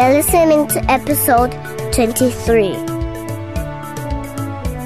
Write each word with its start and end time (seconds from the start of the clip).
You're 0.00 0.14
listening 0.14 0.66
to 0.68 0.90
episode 0.90 1.50
23. 1.92 2.72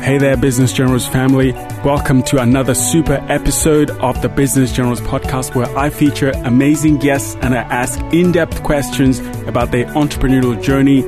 Hey 0.02 0.18
there, 0.18 0.36
Business 0.36 0.72
Generals 0.72 1.06
family. 1.06 1.52
Welcome 1.84 2.24
to 2.24 2.42
another 2.42 2.74
super 2.74 3.24
episode 3.28 3.90
of 3.90 4.20
the 4.22 4.28
Business 4.28 4.72
Generals 4.72 5.00
podcast 5.02 5.54
where 5.54 5.68
I 5.78 5.90
feature 5.90 6.32
amazing 6.42 6.96
guests 6.96 7.36
and 7.42 7.54
I 7.54 7.58
ask 7.58 8.00
in 8.12 8.32
depth 8.32 8.64
questions 8.64 9.20
about 9.46 9.70
their 9.70 9.84
entrepreneurial 9.94 10.60
journey. 10.60 11.02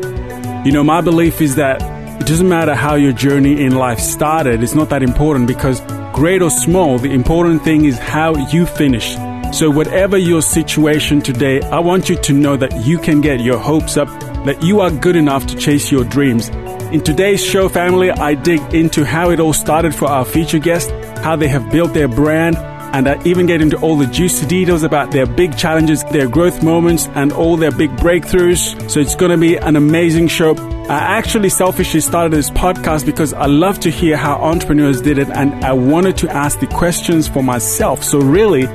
You 0.65 0.71
know, 0.71 0.85
my 0.85 1.01
belief 1.01 1.41
is 1.41 1.57
that 1.57 1.83
it 2.21 2.29
doesn't 2.29 2.49
matter 2.49 2.77
how 2.77 2.95
your 2.95 3.13
journey 3.13 3.61
in 3.61 3.75
life 3.75 3.99
started, 3.99 4.63
it's 4.63 4.77
not 4.77 4.89
that 4.91 5.03
important 5.03 5.49
because 5.49 5.81
great 6.13 6.43
or 6.43 6.51
small, 6.51 6.99
the 6.99 7.11
important 7.11 7.65
thing 7.65 7.85
is 7.85 7.99
how 7.99 8.37
you 8.53 8.67
finish. 8.67 9.17
So, 9.57 9.71
whatever 9.71 10.19
your 10.19 10.43
situation 10.43 11.23
today, 11.23 11.63
I 11.63 11.79
want 11.79 12.11
you 12.11 12.17
to 12.17 12.35
know 12.35 12.59
that 12.59 12.85
you 12.85 12.99
can 12.99 13.23
get 13.23 13.41
your 13.41 13.57
hopes 13.57 13.97
up, 13.97 14.07
that 14.45 14.63
you 14.63 14.81
are 14.81 14.91
good 14.91 15.17
enough 15.17 15.47
to 15.47 15.57
chase 15.57 15.91
your 15.91 16.05
dreams. 16.05 16.51
In 16.93 17.03
today's 17.03 17.43
show, 17.43 17.71
family, 17.71 18.11
I 18.11 18.35
dig 18.35 18.61
into 18.75 19.07
how 19.07 19.31
it 19.31 19.41
all 19.41 19.55
started 19.55 19.95
for 19.95 20.09
our 20.09 20.27
feature 20.27 20.59
guest, 20.59 20.91
how 21.25 21.37
they 21.37 21.49
have 21.49 21.73
built 21.73 21.95
their 21.95 22.07
brand, 22.07 22.59
and 22.59 23.09
I 23.09 23.19
even 23.25 23.47
get 23.47 23.63
into 23.63 23.79
all 23.79 23.97
the 23.97 24.05
juicy 24.05 24.47
details 24.47 24.83
about 24.83 25.13
their 25.13 25.25
big 25.25 25.57
challenges, 25.57 26.05
their 26.05 26.29
growth 26.29 26.63
moments, 26.63 27.09
and 27.15 27.33
all 27.33 27.57
their 27.57 27.73
big 27.73 27.89
breakthroughs. 27.93 28.91
So 28.91 29.01
it's 29.01 29.15
going 29.15 29.31
to 29.31 29.39
be 29.39 29.57
an 29.57 29.75
amazing 29.77 30.29
show. 30.29 30.55
I 30.91 30.99
actually 30.99 31.49
selfishly 31.49 32.01
started 32.01 32.35
this 32.35 32.51
podcast 32.51 33.07
because 33.07 33.33
I 33.33 33.47
love 33.47 33.81
to 33.81 33.91
hear 33.91 34.19
how 34.19 34.35
entrepreneurs 34.35 35.01
did 35.01 35.17
it, 35.17 35.31
and 35.31 35.65
I 35.65 35.73
wanted 35.73 36.19
to 36.19 36.29
ask 36.29 36.61
the 36.61 36.67
questions 36.67 37.27
for 37.27 37.43
myself. 37.43 38.05
So 38.05 38.19
really, 38.19 38.67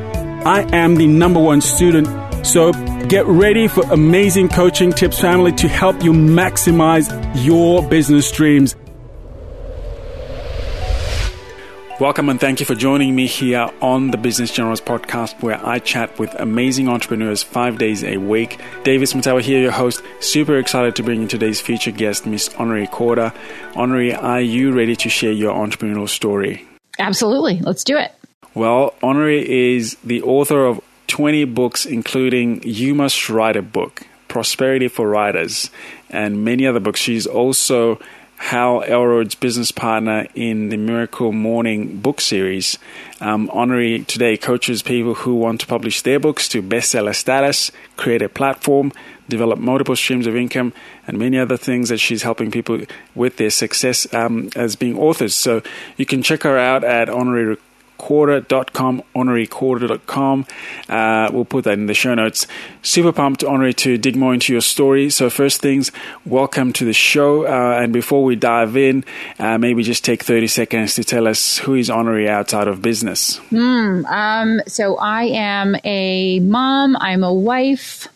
I 0.45 0.63
am 0.75 0.95
the 0.95 1.05
number 1.05 1.39
one 1.39 1.61
student. 1.61 2.07
So 2.43 2.73
get 3.07 3.27
ready 3.27 3.67
for 3.67 3.83
amazing 3.91 4.49
coaching 4.49 4.91
tips, 4.91 5.19
family, 5.19 5.51
to 5.51 5.67
help 5.67 6.03
you 6.03 6.13
maximize 6.13 7.07
your 7.45 7.87
business 7.87 8.31
dreams. 8.31 8.75
Welcome 11.99 12.29
and 12.29 12.39
thank 12.39 12.59
you 12.59 12.65
for 12.65 12.73
joining 12.73 13.15
me 13.15 13.27
here 13.27 13.70
on 13.79 14.09
the 14.09 14.17
Business 14.17 14.51
Generals 14.51 14.81
podcast, 14.81 15.39
where 15.43 15.63
I 15.63 15.77
chat 15.77 16.17
with 16.17 16.33
amazing 16.39 16.89
entrepreneurs 16.89 17.43
five 17.43 17.77
days 17.77 18.03
a 18.03 18.17
week. 18.17 18.59
Davis 18.83 19.13
Matawa 19.13 19.41
here, 19.41 19.61
your 19.61 19.71
host. 19.71 20.01
Super 20.21 20.57
excited 20.57 20.95
to 20.95 21.03
bring 21.03 21.21
you 21.21 21.27
today's 21.27 21.61
featured 21.61 21.98
guest, 21.98 22.26
Miss 22.26 22.49
Honorée 22.49 22.89
Corder. 22.89 23.31
Honorée, 23.73 24.20
are 24.20 24.41
you 24.41 24.71
ready 24.71 24.95
to 24.95 25.07
share 25.07 25.31
your 25.31 25.53
entrepreneurial 25.53 26.09
story? 26.09 26.67
Absolutely. 26.98 27.59
Let's 27.59 27.83
do 27.83 27.95
it. 27.95 28.11
Well, 28.54 28.96
Honorée 29.02 29.44
is 29.44 29.96
the 30.04 30.21
author 30.24 30.66
of 30.66 30.82
20 31.07 31.46
books, 31.46 31.85
including 31.85 32.62
You 32.63 32.94
Must 32.94 33.30
Write 33.30 33.55
a 33.55 33.62
Book, 33.62 34.05
Prosperity 34.27 34.90
for 34.90 35.07
Writers, 35.07 35.71
and 36.10 36.44
many 36.44 36.68
other 36.68 36.82
books. 36.82 36.99
She's 36.99 37.26
also 37.26 37.98
Hal 38.35 38.84
Elrod's 38.84 39.35
business 39.35 39.72
partner 39.72 40.27
in 40.35 40.68
the 40.68 40.76
Miracle 40.76 41.32
Morning 41.32 42.02
book 42.02 42.20
series. 42.20 42.77
Um, 43.22 43.48
today 44.05 44.35
coaches 44.35 44.82
people 44.82 45.13
who 45.13 45.35
want 45.35 45.62
to 45.62 45.68
publish 45.68 46.02
their 46.02 46.20
books 46.20 46.49
to 46.49 46.62
bestseller 46.62 47.16
status, 47.16 47.72
create 47.96 48.22
a 48.22 48.27
platform, 48.27 48.91
develop 49.29 49.60
multiple 49.60 49.96
streams 49.96 50.27
of 50.27 50.35
income, 50.35 50.74
and 51.07 51.18
many 51.18 51.40
other 51.40 51.55
things 51.55 51.88
that 51.88 51.99
she's 51.99 52.24
helping 52.24 52.52
people 52.52 52.82
with 53.16 53.38
their 53.38 53.49
success 53.49 54.13
um, 54.13 54.49
as 54.57 54.76
being 54.76 54.98
authors. 54.98 55.35
So 55.35 55.62
you 55.96 56.05
can 56.05 56.22
check 56.22 56.44
her 56.44 56.57
out 56.57 56.84
at 56.84 57.07
Honorée 57.07 57.57
honoreecorder.com, 58.02 59.04
honoreecorder.com. 59.16 60.46
Uh, 60.90 61.30
we'll 61.32 61.46
put 61.46 61.63
that 61.66 61.74
in 61.74 61.85
the 61.85 61.94
show 61.94 62.13
notes. 62.13 62.48
Super 62.82 63.12
pumped, 63.12 63.41
Honorée, 63.41 63.76
to 63.77 63.98
dig 63.98 64.16
more 64.16 64.34
into 64.34 64.53
your 64.53 64.62
story. 64.62 65.09
So, 65.09 65.30
first 65.30 65.62
things, 65.62 65.91
welcome 66.25 66.74
to 66.74 66.85
the 66.85 66.94
show. 66.94 67.46
Uh, 67.46 67.79
and 67.81 67.94
before 67.94 68.24
we 68.24 68.35
dive 68.35 68.75
in, 68.75 69.03
uh, 69.40 69.57
maybe 69.57 69.84
just 69.84 70.03
take 70.03 70.24
30 70.24 70.47
seconds 70.47 70.95
to 70.95 71.03
tell 71.03 71.28
us 71.28 71.59
who 71.59 71.75
is 71.75 71.90
Honorée 71.90 72.28
outside 72.28 72.67
of 72.67 72.81
business. 72.81 73.40
Mm, 73.51 74.06
um, 74.06 74.61
so, 74.67 74.97
I 74.97 75.23
am 75.23 75.75
a 75.84 76.40
mom, 76.40 76.97
I'm 77.00 77.23
a 77.23 77.34
wife, 77.34 78.07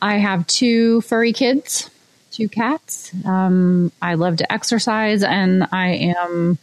I 0.00 0.16
have 0.16 0.46
two 0.46 1.00
furry 1.02 1.32
kids. 1.32 1.90
Two 2.30 2.48
cats. 2.48 3.12
Um, 3.24 3.92
I 4.02 4.14
love 4.14 4.38
to 4.38 4.52
exercise, 4.52 5.22
and 5.22 5.68
I 5.70 6.14
am 6.18 6.58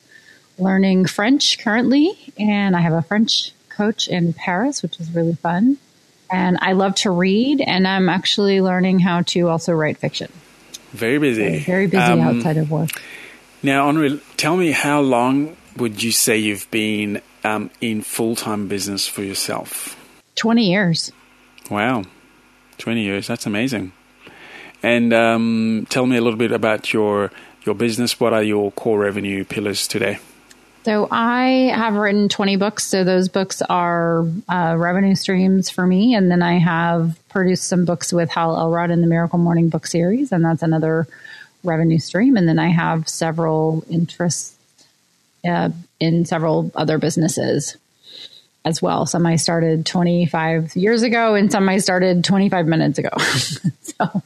learning 0.61 1.05
French 1.07 1.59
currently, 1.59 2.17
and 2.37 2.75
I 2.75 2.81
have 2.81 2.93
a 2.93 3.01
French 3.01 3.51
coach 3.69 4.07
in 4.07 4.33
Paris, 4.33 4.81
which 4.83 4.99
is 4.99 5.13
really 5.13 5.35
fun. 5.35 5.77
And 6.31 6.57
I 6.61 6.73
love 6.73 6.95
to 6.95 7.11
read, 7.11 7.59
and 7.59 7.87
I'm 7.87 8.07
actually 8.07 8.61
learning 8.61 8.99
how 8.99 9.23
to 9.23 9.49
also 9.49 9.73
write 9.73 9.97
fiction. 9.97 10.31
Very 10.91 11.17
busy. 11.17 11.59
So 11.59 11.65
very 11.65 11.87
busy 11.87 12.03
um, 12.03 12.21
outside 12.21 12.57
of 12.57 12.71
work. 12.71 12.89
Now, 13.63 13.91
Honorée, 13.91 14.21
tell 14.37 14.55
me 14.55 14.71
how 14.71 15.01
long 15.01 15.57
would 15.77 16.01
you 16.01 16.11
say 16.11 16.37
you've 16.37 16.69
been 16.71 17.21
um, 17.43 17.69
in 17.81 18.01
full 18.01 18.35
time 18.35 18.67
business 18.67 19.07
for 19.07 19.23
yourself? 19.23 19.97
20 20.35 20.69
years. 20.69 21.11
Wow. 21.69 22.03
20 22.77 23.01
years. 23.01 23.27
That's 23.27 23.45
amazing. 23.45 23.91
And 24.83 25.13
um, 25.13 25.85
tell 25.89 26.05
me 26.05 26.17
a 26.17 26.21
little 26.21 26.39
bit 26.39 26.51
about 26.51 26.93
your 26.93 27.31
your 27.63 27.75
business. 27.75 28.19
What 28.19 28.33
are 28.33 28.41
your 28.41 28.71
core 28.71 28.99
revenue 28.99 29.43
pillars 29.45 29.87
today? 29.87 30.19
So 30.83 31.07
I 31.11 31.71
have 31.75 31.93
written 31.93 32.27
20 32.27 32.55
books. 32.55 32.85
So 32.85 33.03
those 33.03 33.29
books 33.29 33.61
are 33.61 34.25
uh, 34.49 34.75
revenue 34.77 35.15
streams 35.15 35.69
for 35.69 35.85
me. 35.85 36.15
And 36.15 36.31
then 36.31 36.41
I 36.41 36.57
have 36.57 37.19
produced 37.29 37.65
some 37.65 37.85
books 37.85 38.11
with 38.11 38.31
Hal 38.31 38.57
Elrod 38.57 38.89
in 38.89 39.01
the 39.01 39.07
Miracle 39.07 39.37
Morning 39.37 39.69
book 39.69 39.85
series. 39.85 40.31
And 40.31 40.43
that's 40.43 40.63
another 40.63 41.07
revenue 41.63 41.99
stream. 41.99 42.35
And 42.35 42.47
then 42.47 42.57
I 42.57 42.69
have 42.69 43.07
several 43.07 43.85
interests 43.89 44.57
uh, 45.47 45.69
in 45.99 46.25
several 46.25 46.71
other 46.73 46.97
businesses 46.97 47.77
as 48.65 48.81
well. 48.81 49.05
Some 49.05 49.25
I 49.25 49.35
started 49.35 49.85
25 49.85 50.75
years 50.75 51.03
ago 51.03 51.35
and 51.35 51.51
some 51.51 51.67
I 51.69 51.77
started 51.77 52.23
25 52.23 52.67
minutes 52.67 52.97
ago. 52.97 53.09
so 53.81 54.23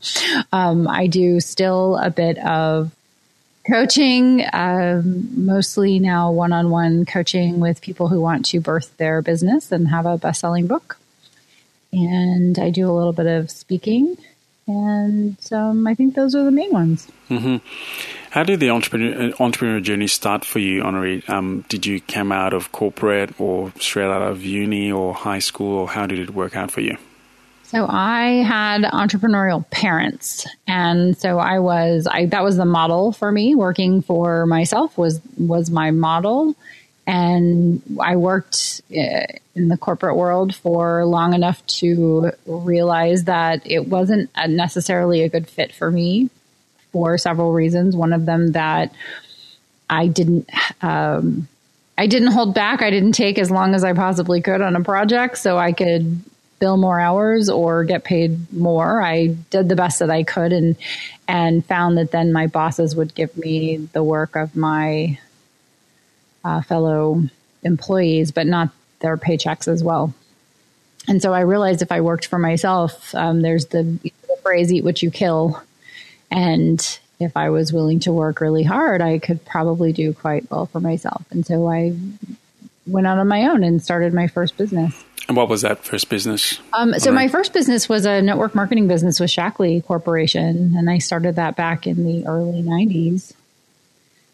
um, 0.53 0.87
I 0.87 1.07
do 1.07 1.39
still 1.39 1.97
a 1.97 2.09
bit 2.09 2.37
of 2.37 2.94
coaching, 3.69 4.45
um, 4.53 5.45
mostly 5.45 5.99
now 5.99 6.31
one 6.31 6.53
on 6.53 6.69
one 6.69 7.05
coaching 7.05 7.59
with 7.59 7.81
people 7.81 8.07
who 8.07 8.21
want 8.21 8.45
to 8.47 8.59
birth 8.59 8.95
their 8.97 9.21
business 9.21 9.71
and 9.71 9.87
have 9.87 10.05
a 10.05 10.17
best 10.17 10.41
selling 10.41 10.67
book. 10.67 10.97
And 11.91 12.59
I 12.59 12.69
do 12.69 12.89
a 12.89 12.93
little 12.93 13.13
bit 13.13 13.27
of 13.27 13.49
speaking. 13.49 14.17
And 14.67 15.37
um, 15.51 15.85
I 15.85 15.93
think 15.93 16.15
those 16.15 16.35
are 16.35 16.43
the 16.43 16.51
main 16.51 16.71
ones. 16.71 17.07
Mm-hmm. 17.29 17.57
How 18.31 18.43
did 18.43 18.59
the 18.59 18.71
entrepreneur, 18.71 19.31
entrepreneur 19.39 19.79
journey 19.79 20.07
start 20.07 20.43
for 20.43 20.59
you, 20.59 20.81
Honorée? 20.81 21.27
Um, 21.29 21.63
did 21.69 21.85
you 21.85 22.01
come 22.01 22.31
out 22.31 22.53
of 22.53 22.71
corporate 22.71 23.39
or 23.39 23.71
straight 23.79 24.05
out 24.07 24.23
of 24.23 24.43
uni 24.43 24.91
or 24.91 25.13
high 25.13 25.39
school, 25.39 25.77
or 25.77 25.87
how 25.87 26.05
did 26.05 26.19
it 26.19 26.31
work 26.31 26.55
out 26.55 26.71
for 26.71 26.81
you? 26.81 26.97
So 27.67 27.87
I 27.89 28.43
had 28.43 28.83
entrepreneurial 28.83 29.69
parents, 29.71 30.45
and 30.67 31.17
so 31.17 31.39
I 31.39 31.59
was 31.59 32.07
I 32.09 32.27
that 32.27 32.43
was 32.43 32.57
the 32.57 32.65
model 32.65 33.11
for 33.11 33.31
me. 33.31 33.55
Working 33.55 34.01
for 34.01 34.45
myself 34.45 34.97
was 34.97 35.19
was 35.37 35.71
my 35.71 35.89
model, 35.89 36.55
and 37.07 37.81
I 37.99 38.17
worked 38.17 38.81
uh, 38.91 39.25
in 39.55 39.67
the 39.69 39.77
corporate 39.77 40.15
world 40.15 40.53
for 40.53 41.05
long 41.05 41.33
enough 41.33 41.65
to 41.79 42.31
realize 42.45 43.23
that 43.23 43.61
it 43.65 43.87
wasn't 43.87 44.29
necessarily 44.47 45.23
a 45.23 45.29
good 45.29 45.47
fit 45.47 45.73
for 45.73 45.89
me 45.89 46.29
for 46.91 47.17
several 47.17 47.51
reasons. 47.51 47.95
One 47.95 48.13
of 48.13 48.27
them 48.27 48.51
that 48.51 48.93
I 49.89 50.07
didn't. 50.07 50.49
Um, 50.83 51.47
I 51.97 52.07
didn't 52.07 52.33
hold 52.33 52.53
back. 52.53 52.81
I 52.81 52.89
didn't 52.89 53.13
take 53.13 53.39
as 53.39 53.49
long 53.49 53.73
as 53.73 53.85
I 53.85 53.93
possibly 53.93 54.41
could 54.41 54.61
on 54.61 54.75
a 54.75 54.83
project 54.83 55.37
so 55.37 55.57
I 55.57 55.71
could 55.71 56.21
bill 56.59 56.77
more 56.77 56.99
hours 56.99 57.49
or 57.49 57.83
get 57.83 58.03
paid 58.03 58.51
more. 58.53 59.01
I 59.01 59.27
did 59.27 59.69
the 59.69 59.75
best 59.75 59.99
that 59.99 60.09
I 60.09 60.23
could 60.23 60.53
and 60.53 60.75
and 61.27 61.65
found 61.65 61.97
that 61.97 62.11
then 62.11 62.31
my 62.31 62.47
bosses 62.47 62.95
would 62.95 63.15
give 63.15 63.35
me 63.37 63.77
the 63.77 64.03
work 64.03 64.35
of 64.35 64.55
my 64.55 65.19
uh, 66.43 66.61
fellow 66.61 67.23
employees, 67.63 68.31
but 68.31 68.45
not 68.45 68.69
their 68.99 69.17
paychecks 69.17 69.67
as 69.67 69.83
well. 69.83 70.13
And 71.07 71.21
so 71.21 71.33
I 71.33 71.41
realized 71.41 71.81
if 71.81 71.91
I 71.91 72.01
worked 72.01 72.27
for 72.27 72.39
myself, 72.39 73.13
um, 73.15 73.41
there's 73.41 73.67
the, 73.67 73.83
the 73.83 74.37
phrase 74.43 74.71
"eat 74.71 74.83
what 74.83 75.01
you 75.01 75.11
kill," 75.11 75.61
and 76.31 76.99
if 77.19 77.37
I 77.37 77.49
was 77.49 77.71
willing 77.71 77.99
to 78.01 78.11
work 78.11 78.41
really 78.41 78.63
hard, 78.63 79.01
I 79.01 79.19
could 79.19 79.45
probably 79.45 79.93
do 79.93 80.13
quite 80.13 80.49
well 80.49 80.65
for 80.65 80.79
myself. 80.79 81.23
And 81.31 81.45
so 81.45 81.69
I 81.69 81.95
went 82.85 83.07
out 83.07 83.17
on 83.17 83.27
my 83.27 83.43
own 83.47 83.63
and 83.63 83.81
started 83.81 84.13
my 84.13 84.27
first 84.27 84.57
business. 84.57 85.03
And 85.27 85.35
what 85.35 85.49
was 85.49 85.61
that 85.63 85.83
first 85.83 86.09
business? 86.09 86.59
Um, 86.73 86.99
so 86.99 87.11
my 87.11 87.27
first 87.27 87.51
business 87.51 87.89
was 87.89 88.05
a 88.05 88.21
network 88.21 88.53
marketing 88.53 88.87
business 88.87 89.19
with 89.19 89.31
Shaklee 89.31 89.83
Corporation, 89.83 90.75
and 90.77 90.89
I 90.89 90.99
started 90.99 91.35
that 91.35 91.55
back 91.55 91.87
in 91.87 92.05
the 92.05 92.27
early 92.27 92.61
'90s. 92.61 93.33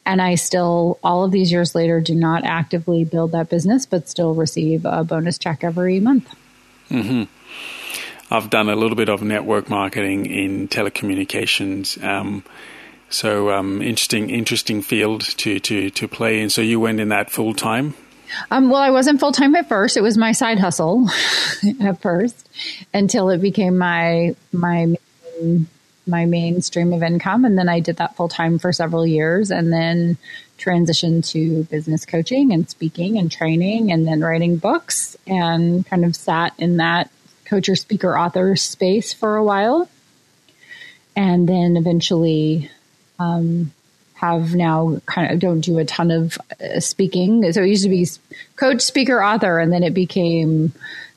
And 0.05 0.21
I 0.21 0.35
still, 0.35 0.99
all 1.03 1.23
of 1.23 1.31
these 1.31 1.51
years 1.51 1.75
later, 1.75 2.01
do 2.01 2.15
not 2.15 2.43
actively 2.43 3.05
build 3.05 3.31
that 3.33 3.49
business, 3.49 3.85
but 3.85 4.09
still 4.09 4.33
receive 4.33 4.83
a 4.83 5.03
bonus 5.03 5.37
check 5.37 5.63
every 5.63 5.99
month. 5.99 6.33
Mm-hmm. 6.89 7.23
I've 8.33 8.49
done 8.49 8.69
a 8.69 8.75
little 8.75 8.95
bit 8.95 9.09
of 9.09 9.21
network 9.21 9.69
marketing 9.69 10.25
in 10.25 10.67
telecommunications. 10.67 12.01
Um, 12.03 12.43
so 13.09 13.51
um, 13.51 13.81
interesting, 13.81 14.29
interesting 14.29 14.81
field 14.81 15.21
to, 15.21 15.59
to, 15.59 15.89
to 15.89 16.07
play 16.07 16.41
in. 16.41 16.49
So 16.49 16.61
you 16.61 16.79
went 16.79 16.99
in 16.99 17.09
that 17.09 17.29
full 17.29 17.53
time. 17.53 17.93
Um, 18.49 18.69
well, 18.69 18.81
I 18.81 18.91
wasn't 18.91 19.19
full 19.19 19.31
time 19.31 19.55
at 19.55 19.67
first. 19.67 19.97
It 19.97 20.01
was 20.01 20.17
my 20.17 20.31
side 20.31 20.59
hustle 20.59 21.09
at 21.81 22.01
first 22.01 22.49
until 22.93 23.29
it 23.29 23.39
became 23.39 23.77
my 23.77 24.35
my 24.51 24.95
my 26.07 26.25
main 26.25 26.61
stream 26.61 26.93
of 26.93 27.03
income, 27.03 27.45
and 27.45 27.57
then 27.57 27.69
I 27.69 27.79
did 27.79 27.97
that 27.97 28.15
full 28.15 28.29
time 28.29 28.59
for 28.59 28.73
several 28.73 29.05
years, 29.05 29.51
and 29.51 29.71
then 29.71 30.17
transitioned 30.57 31.27
to 31.31 31.63
business 31.65 32.05
coaching 32.05 32.53
and 32.53 32.69
speaking 32.69 33.17
and 33.17 33.31
training, 33.31 33.91
and 33.91 34.07
then 34.07 34.21
writing 34.21 34.57
books, 34.57 35.17
and 35.27 35.85
kind 35.85 36.05
of 36.05 36.15
sat 36.15 36.53
in 36.57 36.77
that 36.77 37.09
coach 37.45 37.67
or 37.69 37.75
speaker 37.75 38.17
author 38.17 38.55
space 38.55 39.13
for 39.13 39.35
a 39.35 39.43
while, 39.43 39.89
and 41.15 41.47
then 41.47 41.77
eventually 41.77 42.69
um, 43.19 43.71
have 44.21 44.53
now 44.53 45.01
kind 45.07 45.33
of 45.33 45.39
don't 45.39 45.61
do 45.61 45.79
a 45.79 45.85
ton 45.85 46.11
of 46.11 46.37
uh, 46.61 46.79
speaking. 46.79 47.51
So 47.51 47.63
it 47.63 47.69
used 47.69 47.83
to 47.83 47.89
be 47.89 48.07
coach, 48.55 48.81
speaker, 48.81 49.23
author, 49.23 49.59
and 49.59 49.73
then 49.73 49.83
it 49.83 49.95
became 49.95 50.73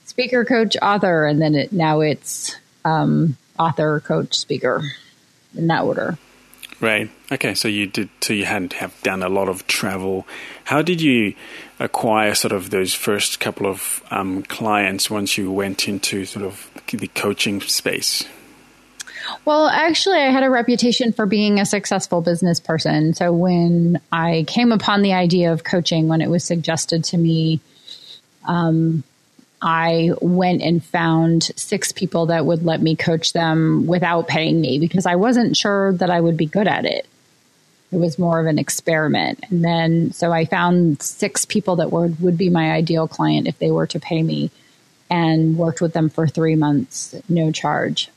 speaker, 0.06 0.44
coach, 0.44 0.74
author, 0.80 1.26
and 1.26 1.40
then 1.40 1.54
it 1.54 1.70
now 1.70 2.00
it's 2.00 2.56
um, 2.84 3.36
author, 3.58 4.00
coach, 4.00 4.34
speaker 4.34 4.82
in 5.54 5.66
that 5.66 5.84
order. 5.84 6.16
Right. 6.80 7.10
Okay. 7.30 7.54
So 7.54 7.68
you 7.68 7.86
did. 7.86 8.08
So 8.22 8.32
you 8.32 8.46
hadn't 8.46 8.72
have 8.74 9.00
done 9.02 9.22
a 9.22 9.28
lot 9.28 9.48
of 9.48 9.66
travel. 9.66 10.26
How 10.64 10.80
did 10.80 11.02
you 11.02 11.34
acquire 11.78 12.34
sort 12.34 12.52
of 12.52 12.70
those 12.70 12.94
first 12.94 13.38
couple 13.38 13.66
of 13.66 14.02
um, 14.10 14.42
clients 14.44 15.10
once 15.10 15.36
you 15.36 15.52
went 15.52 15.88
into 15.88 16.24
sort 16.24 16.46
of 16.46 16.70
the 16.90 17.08
coaching 17.08 17.60
space? 17.60 18.24
Well, 19.44 19.68
actually, 19.68 20.18
I 20.18 20.30
had 20.30 20.42
a 20.42 20.50
reputation 20.50 21.12
for 21.12 21.26
being 21.26 21.60
a 21.60 21.66
successful 21.66 22.20
business 22.20 22.60
person. 22.60 23.14
So 23.14 23.32
when 23.32 24.00
I 24.12 24.44
came 24.46 24.72
upon 24.72 25.02
the 25.02 25.12
idea 25.12 25.52
of 25.52 25.64
coaching, 25.64 26.08
when 26.08 26.20
it 26.20 26.30
was 26.30 26.44
suggested 26.44 27.04
to 27.04 27.18
me, 27.18 27.60
um, 28.46 29.04
I 29.62 30.10
went 30.20 30.60
and 30.60 30.84
found 30.84 31.50
six 31.56 31.90
people 31.90 32.26
that 32.26 32.44
would 32.44 32.64
let 32.64 32.82
me 32.82 32.96
coach 32.96 33.32
them 33.32 33.86
without 33.86 34.28
paying 34.28 34.60
me 34.60 34.78
because 34.78 35.06
I 35.06 35.16
wasn't 35.16 35.56
sure 35.56 35.94
that 35.94 36.10
I 36.10 36.20
would 36.20 36.36
be 36.36 36.46
good 36.46 36.68
at 36.68 36.84
it. 36.84 37.06
It 37.90 37.96
was 37.96 38.18
more 38.18 38.40
of 38.40 38.46
an 38.46 38.58
experiment. 38.58 39.42
And 39.48 39.64
then, 39.64 40.12
so 40.12 40.32
I 40.32 40.44
found 40.44 41.00
six 41.00 41.44
people 41.44 41.76
that 41.76 41.90
were, 41.90 42.08
would 42.20 42.36
be 42.36 42.50
my 42.50 42.72
ideal 42.72 43.08
client 43.08 43.46
if 43.46 43.58
they 43.58 43.70
were 43.70 43.86
to 43.86 44.00
pay 44.00 44.22
me 44.22 44.50
and 45.08 45.56
worked 45.56 45.80
with 45.80 45.92
them 45.92 46.10
for 46.10 46.26
three 46.26 46.56
months, 46.56 47.14
no 47.28 47.52
charge. 47.52 48.10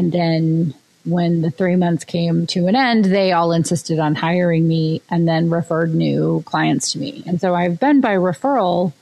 And 0.00 0.12
then 0.12 0.74
when 1.04 1.42
the 1.42 1.50
three 1.50 1.76
months 1.76 2.04
came 2.06 2.46
to 2.46 2.68
an 2.68 2.74
end, 2.74 3.04
they 3.04 3.32
all 3.32 3.52
insisted 3.52 3.98
on 3.98 4.14
hiring 4.14 4.66
me 4.66 5.02
and 5.10 5.28
then 5.28 5.50
referred 5.50 5.94
new 5.94 6.42
clients 6.46 6.92
to 6.92 6.98
me. 6.98 7.22
And 7.26 7.38
so 7.38 7.54
I've 7.54 7.78
been 7.78 8.00
by 8.00 8.14
referral 8.14 8.94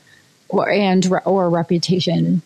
or, 0.48 0.68
and 0.68 1.08
or 1.24 1.48
reputation 1.50 2.42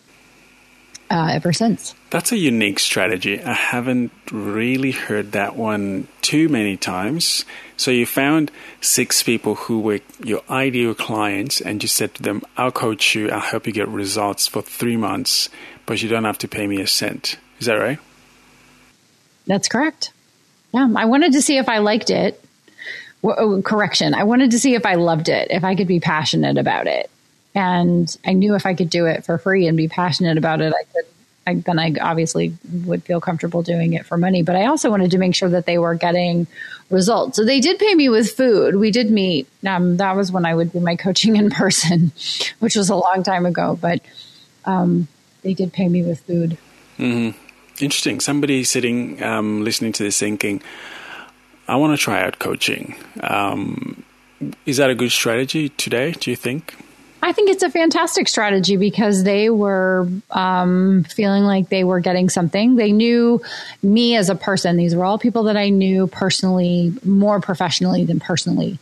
uh, 1.09 1.31
ever 1.33 1.51
since. 1.51 1.95
That's 2.11 2.31
a 2.31 2.37
unique 2.37 2.77
strategy. 2.77 3.41
I 3.41 3.53
haven't 3.53 4.11
really 4.31 4.91
heard 4.91 5.31
that 5.31 5.55
one 5.55 6.07
too 6.21 6.47
many 6.47 6.77
times. 6.77 7.43
So 7.75 7.89
you 7.89 8.05
found 8.05 8.51
six 8.81 9.23
people 9.23 9.55
who 9.55 9.79
were 9.79 10.01
your 10.23 10.43
ideal 10.47 10.93
clients, 10.93 11.59
and 11.59 11.81
you 11.81 11.89
said 11.89 12.13
to 12.15 12.21
them, 12.21 12.43
"I'll 12.55 12.71
coach 12.71 13.15
you. 13.15 13.31
I'll 13.31 13.39
help 13.39 13.65
you 13.65 13.73
get 13.73 13.87
results 13.87 14.45
for 14.45 14.61
three 14.61 14.95
months, 14.95 15.49
but 15.87 16.03
you 16.03 16.07
don't 16.07 16.25
have 16.25 16.37
to 16.37 16.47
pay 16.47 16.67
me 16.67 16.79
a 16.81 16.87
cent." 16.87 17.37
Is 17.59 17.65
that 17.65 17.75
right? 17.75 17.99
That's 19.47 19.67
correct. 19.67 20.11
Yeah, 20.73 20.89
I 20.95 21.05
wanted 21.05 21.33
to 21.33 21.41
see 21.41 21.57
if 21.57 21.69
I 21.69 21.79
liked 21.79 22.09
it. 22.09 22.43
Oh, 23.23 23.61
correction. 23.61 24.13
I 24.13 24.23
wanted 24.23 24.51
to 24.51 24.59
see 24.59 24.75
if 24.75 24.85
I 24.85 24.95
loved 24.95 25.29
it, 25.29 25.49
if 25.51 25.63
I 25.63 25.75
could 25.75 25.87
be 25.87 25.99
passionate 25.99 26.57
about 26.57 26.87
it. 26.87 27.09
And 27.55 28.15
I 28.25 28.33
knew 28.33 28.55
if 28.55 28.65
I 28.65 28.73
could 28.73 28.89
do 28.89 29.05
it 29.05 29.23
for 29.23 29.37
free 29.37 29.67
and 29.67 29.77
be 29.77 29.87
passionate 29.87 30.37
about 30.37 30.61
it, 30.61 30.73
I 30.73 30.83
could. 30.91 31.05
I, 31.45 31.55
then 31.55 31.77
I 31.77 31.93
obviously 31.99 32.55
would 32.85 33.03
feel 33.03 33.19
comfortable 33.19 33.63
doing 33.63 33.93
it 33.93 34.05
for 34.05 34.17
money. 34.17 34.43
But 34.43 34.55
I 34.55 34.67
also 34.67 34.89
wanted 34.89 35.11
to 35.11 35.17
make 35.17 35.35
sure 35.35 35.49
that 35.49 35.65
they 35.65 35.77
were 35.77 35.93
getting 35.93 36.47
results. 36.89 37.35
So 37.35 37.43
they 37.43 37.59
did 37.59 37.79
pay 37.79 37.93
me 37.95 38.07
with 38.07 38.31
food. 38.31 38.77
We 38.77 38.91
did 38.91 39.11
meet. 39.11 39.47
Um, 39.67 39.97
that 39.97 40.15
was 40.15 40.31
when 40.31 40.45
I 40.45 40.55
would 40.55 40.71
do 40.71 40.79
my 40.79 40.95
coaching 40.95 41.35
in 41.35 41.49
person, 41.51 42.13
which 42.59 42.77
was 42.77 42.89
a 42.89 42.95
long 42.95 43.23
time 43.23 43.45
ago. 43.45 43.77
But 43.79 43.99
um, 44.63 45.09
they 45.41 45.53
did 45.53 45.73
pay 45.73 45.89
me 45.89 46.01
with 46.01 46.21
food. 46.21 46.57
Mm-hmm. 46.97 47.37
Interesting. 47.83 48.21
Somebody 48.21 48.63
sitting, 48.63 49.21
um, 49.21 49.63
listening 49.63 49.91
to 49.93 50.03
this 50.03 50.17
thinking, 50.17 50.61
I 51.67 51.75
want 51.75 51.97
to 51.97 52.01
try 52.01 52.23
out 52.23 52.39
coaching. 52.39 52.95
Um, 53.19 54.03
is 54.65 54.77
that 54.77 54.89
a 54.89 54.95
good 54.95 55.11
strategy 55.11 55.67
today, 55.67 56.11
do 56.11 56.29
you 56.29 56.37
think? 56.37 56.75
I 57.21 57.33
think 57.33 57.49
it's 57.49 57.63
a 57.63 57.69
fantastic 57.69 58.29
strategy 58.29 58.77
because 58.77 59.23
they 59.23 59.49
were 59.49 60.07
um, 60.31 61.03
feeling 61.05 61.43
like 61.43 61.67
they 61.69 61.83
were 61.83 61.99
getting 61.99 62.29
something. 62.29 62.75
They 62.75 62.91
knew 62.93 63.41
me 63.81 64.15
as 64.15 64.29
a 64.29 64.35
person. 64.35 64.77
These 64.77 64.95
were 64.95 65.03
all 65.03 65.19
people 65.19 65.43
that 65.43 65.57
I 65.57 65.69
knew 65.69 66.07
personally, 66.07 66.93
more 67.03 67.41
professionally 67.41 68.05
than 68.05 68.19
personally, 68.21 68.79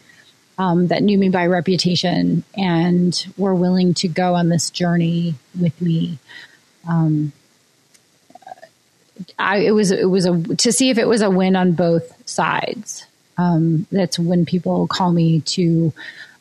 um, 0.59 0.87
that 0.87 1.01
knew 1.01 1.17
me 1.17 1.29
by 1.29 1.47
reputation 1.47 2.43
and 2.55 3.25
were 3.35 3.55
willing 3.55 3.95
to 3.95 4.07
go 4.07 4.35
on 4.35 4.49
this 4.49 4.69
journey 4.69 5.33
with 5.59 5.79
me. 5.81 6.19
Um, 6.87 7.31
I, 9.37 9.57
it 9.57 9.71
was 9.71 9.91
it 9.91 10.09
was 10.09 10.25
a 10.25 10.41
to 10.55 10.71
see 10.71 10.89
if 10.89 10.97
it 10.97 11.07
was 11.07 11.21
a 11.21 11.29
win 11.29 11.55
on 11.55 11.73
both 11.73 12.27
sides. 12.29 13.05
Um, 13.37 13.87
that's 13.91 14.19
when 14.19 14.45
people 14.45 14.87
call 14.87 15.11
me 15.11 15.41
to. 15.41 15.93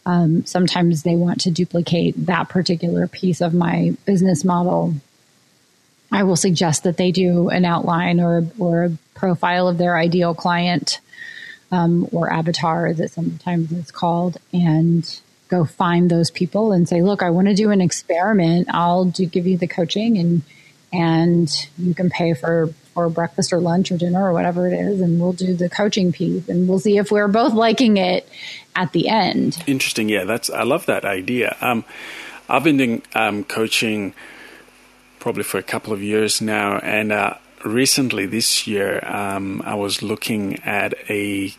Um, 0.06 0.46
sometimes 0.46 1.02
they 1.02 1.14
want 1.14 1.42
to 1.42 1.50
duplicate 1.50 2.26
that 2.26 2.48
particular 2.48 3.06
piece 3.06 3.42
of 3.42 3.52
my 3.52 3.94
business 4.06 4.44
model. 4.44 4.94
I 6.10 6.22
will 6.22 6.36
suggest 6.36 6.84
that 6.84 6.96
they 6.96 7.12
do 7.12 7.50
an 7.50 7.64
outline 7.64 8.20
or 8.20 8.46
or 8.58 8.84
a 8.84 8.92
profile 9.14 9.68
of 9.68 9.78
their 9.78 9.96
ideal 9.96 10.34
client 10.34 11.00
um, 11.70 12.08
or 12.12 12.32
avatar 12.32 12.92
that 12.94 13.10
sometimes 13.10 13.72
it's 13.72 13.90
called, 13.90 14.38
and 14.52 15.20
go 15.48 15.64
find 15.64 16.10
those 16.10 16.30
people 16.30 16.72
and 16.72 16.88
say, 16.88 17.02
"Look, 17.02 17.22
I 17.22 17.30
want 17.30 17.48
to 17.48 17.54
do 17.54 17.70
an 17.70 17.80
experiment. 17.80 18.68
I'll 18.72 19.04
do 19.04 19.26
give 19.26 19.46
you 19.46 19.56
the 19.56 19.68
coaching 19.68 20.18
and." 20.18 20.42
And 20.92 21.68
you 21.78 21.94
can 21.94 22.10
pay 22.10 22.34
for 22.34 22.72
for 22.94 23.08
breakfast 23.08 23.52
or 23.52 23.60
lunch 23.60 23.92
or 23.92 23.96
dinner 23.96 24.28
or 24.28 24.32
whatever 24.32 24.66
it 24.66 24.72
is 24.72 25.00
and 25.00 25.20
we'll 25.20 25.32
do 25.32 25.54
the 25.54 25.68
coaching 25.68 26.12
piece 26.12 26.48
and 26.48 26.68
we'll 26.68 26.80
see 26.80 26.98
if 26.98 27.10
we're 27.10 27.28
both 27.28 27.52
liking 27.52 27.96
it 27.96 28.28
at 28.74 28.92
the 28.92 29.08
end. 29.08 29.62
Interesting. 29.66 30.08
Yeah 30.08 30.24
that's 30.24 30.50
i 30.50 30.62
love 30.62 30.86
that 30.86 31.04
idea. 31.04 31.56
Um, 31.60 31.84
i've 32.48 32.64
been 32.64 32.76
doing 32.76 33.02
um, 33.14 33.44
coaching 33.44 34.14
probably 35.18 35.44
for 35.44 35.58
a 35.58 35.62
couple 35.62 35.92
of 35.92 36.02
years 36.02 36.40
now 36.40 36.78
and 36.78 37.12
uh, 37.12 37.34
recently 37.64 38.26
this 38.26 38.66
year 38.66 39.04
um, 39.06 39.62
i 39.64 39.74
was 39.74 40.02
looking 40.02 40.58
at 40.64 40.94
a 41.08 41.52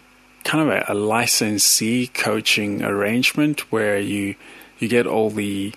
kind 0.44 0.70
of 0.70 0.76
a, 0.76 0.92
a 0.92 0.96
licensee 0.96 2.08
coaching 2.08 2.82
arrangement 2.84 3.72
where 3.72 4.00
you 4.00 4.36
you 4.80 4.88
get 4.88 5.06
all 5.06 5.30
the 5.30 5.74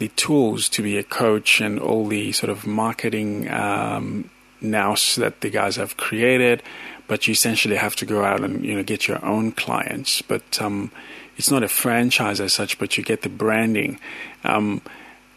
the 0.00 0.08
tools 0.08 0.68
to 0.70 0.82
be 0.82 0.96
a 0.96 1.02
coach 1.02 1.60
and 1.60 1.78
all 1.78 2.06
the 2.06 2.32
sort 2.32 2.48
of 2.48 2.66
marketing 2.66 3.48
um, 3.50 4.28
that 4.62 5.36
the 5.40 5.50
guys 5.50 5.76
have 5.76 5.98
created, 5.98 6.62
but 7.06 7.26
you 7.26 7.32
essentially 7.32 7.76
have 7.76 7.94
to 7.96 8.06
go 8.06 8.24
out 8.24 8.42
and 8.42 8.64
you 8.64 8.74
know 8.74 8.82
get 8.82 9.06
your 9.06 9.24
own 9.24 9.52
clients. 9.52 10.22
But 10.22 10.60
um, 10.60 10.90
it's 11.36 11.50
not 11.50 11.62
a 11.62 11.68
franchise 11.68 12.40
as 12.40 12.54
such, 12.54 12.78
but 12.78 12.96
you 12.96 13.04
get 13.04 13.22
the 13.22 13.28
branding. 13.28 14.00
Um, 14.42 14.80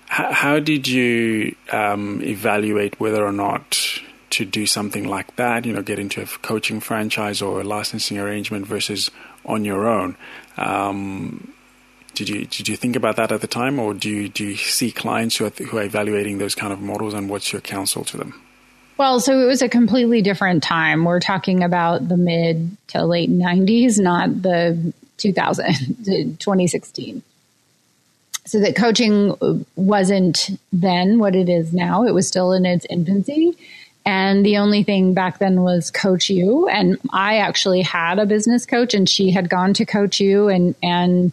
h- 0.10 0.32
how 0.32 0.60
did 0.60 0.88
you 0.88 1.56
um, 1.72 2.22
evaluate 2.24 3.00
whether 3.02 3.24
or 3.24 3.34
not 3.34 4.00
to 4.32 4.46
do 4.46 4.66
something 4.66 5.08
like 5.08 5.36
that? 5.36 5.66
You 5.66 5.74
know, 5.74 5.82
get 5.82 6.00
into 6.00 6.22
a 6.22 6.26
coaching 6.26 6.80
franchise 6.80 7.42
or 7.42 7.60
a 7.60 7.66
licensing 7.66 8.18
arrangement 8.18 8.66
versus 8.66 9.12
on 9.46 9.66
your 9.66 9.88
own. 9.88 10.16
Um, 10.56 11.53
did 12.14 12.30
you 12.30 12.46
did 12.46 12.68
you 12.68 12.76
think 12.76 12.96
about 12.96 13.16
that 13.18 13.32
at 13.32 13.42
the 13.42 13.48
time, 13.48 13.80
or 13.80 13.94
do 13.94 14.10
you 14.10 14.30
do 14.30 14.46
you 14.46 14.56
see 14.56 14.92
clients 14.92 15.38
who 15.38 15.46
are, 15.46 15.50
who 15.50 15.78
are 15.78 15.84
evaluating 15.84 16.38
those 16.38 16.56
kind 16.56 16.74
of 16.74 16.82
models, 16.82 17.14
and 17.14 17.30
what's 17.30 17.52
your 17.52 17.62
counsel 17.62 18.04
to 18.06 18.18
them? 18.18 18.42
Well, 18.98 19.20
so 19.20 19.40
it 19.40 19.46
was 19.46 19.62
a 19.62 19.70
completely 19.70 20.22
different 20.22 20.62
time. 20.62 21.04
We're 21.04 21.20
talking 21.20 21.64
about 21.64 22.08
the 22.08 22.18
mid 22.18 22.78
to 22.90 23.06
late 23.06 23.32
'90s, 23.32 24.00
not 24.00 24.42
the 24.42 24.94
2000 25.18 25.66
2016. 26.40 27.24
So 28.46 28.60
that 28.60 28.76
coaching 28.76 29.66
wasn't 29.76 30.50
then 30.72 31.18
what 31.18 31.36
it 31.36 31.48
is 31.50 31.74
now. 31.74 32.04
It 32.04 32.14
was 32.14 32.28
still 32.28 32.52
in 32.52 32.66
its 32.66 32.86
infancy. 32.90 33.58
And 34.06 34.46
the 34.46 34.58
only 34.58 34.84
thing 34.84 35.14
back 35.14 35.40
then 35.40 35.62
was 35.62 35.90
CoachU. 35.92 36.70
And 36.70 37.00
I 37.12 37.38
actually 37.38 37.82
had 37.82 38.20
a 38.20 38.26
business 38.26 38.66
coach 38.66 38.94
and 38.94 39.08
she 39.08 39.32
had 39.32 39.50
gone 39.50 39.74
to 39.76 39.86
CoachU 39.86 40.54
and, 40.54 40.76
and 40.84 41.32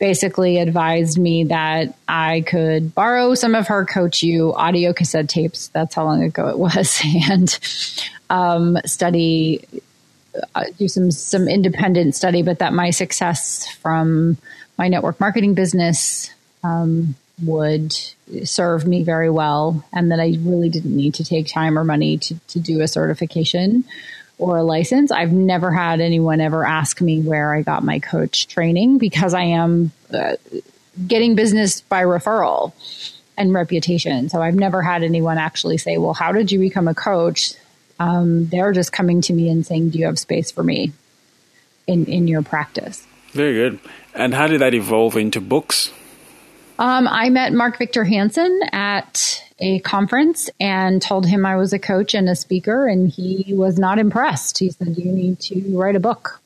basically 0.00 0.56
advised 0.58 1.18
me 1.18 1.44
that 1.44 1.94
I 2.08 2.40
could 2.40 2.94
borrow 2.94 3.34
some 3.34 3.54
of 3.54 3.68
her 3.68 3.84
CoachU 3.84 4.54
audio 4.56 4.92
cassette 4.92 5.28
tapes. 5.28 5.68
That's 5.68 5.94
how 5.94 6.04
long 6.04 6.24
ago 6.24 6.48
it 6.48 6.58
was, 6.58 7.00
and 7.30 7.56
um, 8.30 8.78
study, 8.86 9.64
uh, 10.54 10.64
do 10.78 10.88
some 10.88 11.12
some 11.12 11.46
independent 11.46 12.16
study. 12.16 12.42
But 12.42 12.58
that 12.58 12.72
my 12.72 12.90
success 12.90 13.68
from 13.68 14.38
my 14.78 14.88
network 14.88 15.20
marketing 15.20 15.54
business 15.54 16.30
um, 16.64 17.14
would 17.44 17.94
serve 18.44 18.86
me 18.86 19.04
very 19.04 19.30
well, 19.30 19.84
and 19.92 20.10
that 20.10 20.18
I 20.18 20.36
really 20.40 20.70
didn't 20.70 20.96
need 20.96 21.14
to 21.14 21.24
take 21.24 21.46
time 21.46 21.78
or 21.78 21.84
money 21.84 22.16
to 22.18 22.34
to 22.48 22.58
do 22.58 22.80
a 22.80 22.88
certification 22.88 23.84
or 24.40 24.56
a 24.56 24.62
license. 24.62 25.12
I've 25.12 25.32
never 25.32 25.70
had 25.70 26.00
anyone 26.00 26.40
ever 26.40 26.64
ask 26.64 27.00
me 27.00 27.20
where 27.20 27.54
I 27.54 27.62
got 27.62 27.84
my 27.84 27.98
coach 27.98 28.48
training 28.48 28.98
because 28.98 29.34
I 29.34 29.42
am 29.42 29.92
uh, 30.12 30.36
getting 31.06 31.34
business 31.34 31.82
by 31.82 32.02
referral 32.02 32.72
and 33.36 33.52
reputation. 33.52 34.28
So 34.28 34.40
I've 34.40 34.54
never 34.54 34.82
had 34.82 35.02
anyone 35.02 35.38
actually 35.38 35.78
say, 35.78 35.98
Well, 35.98 36.14
how 36.14 36.32
did 36.32 36.50
you 36.50 36.58
become 36.58 36.88
a 36.88 36.94
coach? 36.94 37.52
Um, 37.98 38.46
they're 38.46 38.72
just 38.72 38.92
coming 38.92 39.20
to 39.22 39.32
me 39.34 39.50
and 39.50 39.64
saying, 39.64 39.90
Do 39.90 39.98
you 39.98 40.06
have 40.06 40.18
space 40.18 40.50
for 40.50 40.62
me 40.62 40.92
in, 41.86 42.06
in 42.06 42.26
your 42.26 42.42
practice? 42.42 43.06
Very 43.32 43.54
good. 43.54 43.78
And 44.14 44.34
how 44.34 44.46
did 44.46 44.62
that 44.62 44.74
evolve 44.74 45.16
into 45.16 45.40
books? 45.40 45.92
Um, 46.78 47.06
I 47.06 47.28
met 47.28 47.52
Mark 47.52 47.78
Victor 47.78 48.04
Hansen 48.04 48.60
at 48.72 49.44
a 49.60 49.78
conference 49.80 50.48
and 50.58 51.02
told 51.02 51.26
him 51.26 51.44
I 51.44 51.56
was 51.56 51.72
a 51.72 51.78
coach 51.78 52.14
and 52.14 52.28
a 52.28 52.34
speaker, 52.34 52.86
and 52.88 53.08
he 53.08 53.52
was 53.54 53.78
not 53.78 53.98
impressed. 53.98 54.58
He 54.58 54.70
said, 54.70 54.96
"You 54.96 55.12
need 55.12 55.40
to 55.40 55.78
write 55.78 55.96
a 55.96 56.00
book." 56.00 56.40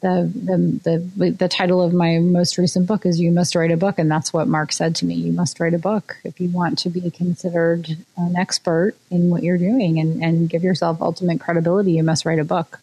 The, 0.00 0.30
the 0.34 1.08
the 1.16 1.30
the 1.30 1.48
title 1.48 1.82
of 1.82 1.94
my 1.94 2.18
most 2.18 2.58
recent 2.58 2.86
book 2.86 3.06
is 3.06 3.20
"You 3.20 3.30
Must 3.30 3.54
Write 3.54 3.70
a 3.70 3.76
Book," 3.76 3.98
and 3.98 4.10
that's 4.10 4.32
what 4.32 4.48
Mark 4.48 4.72
said 4.72 4.94
to 4.96 5.06
me. 5.06 5.14
You 5.14 5.32
must 5.32 5.58
write 5.58 5.74
a 5.74 5.78
book 5.78 6.18
if 6.24 6.40
you 6.40 6.48
want 6.48 6.78
to 6.80 6.90
be 6.90 7.10
considered 7.10 7.96
an 8.16 8.36
expert 8.36 8.94
in 9.10 9.30
what 9.30 9.42
you're 9.42 9.58
doing 9.58 9.98
and 9.98 10.22
and 10.22 10.50
give 10.50 10.62
yourself 10.64 11.00
ultimate 11.00 11.40
credibility. 11.40 11.92
You 11.92 12.02
must 12.02 12.24
write 12.26 12.38
a 12.38 12.44
book. 12.44 12.80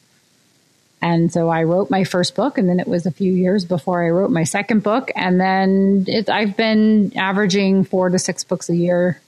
And 1.02 1.34
so 1.34 1.50
I 1.50 1.64
wrote 1.64 1.90
my 1.90 2.06
first 2.06 2.34
book, 2.34 2.58
and 2.58 2.70
then 2.70 2.80
it 2.80 2.88
was 2.88 3.06
a 3.06 3.12
few 3.12 3.34
years 3.34 3.66
before 3.66 4.06
I 4.06 4.10
wrote 4.10 4.32
my 4.32 4.46
second 4.46 4.84
book. 4.84 5.12
And 5.18 5.38
then 5.38 6.06
it, 6.08 6.30
I've 6.30 6.56
been 6.56 7.12
averaging 7.18 7.84
four 7.84 8.08
to 8.08 8.18
six 8.18 8.46
books 8.46 8.70
a 8.70 8.76
year 8.76 9.20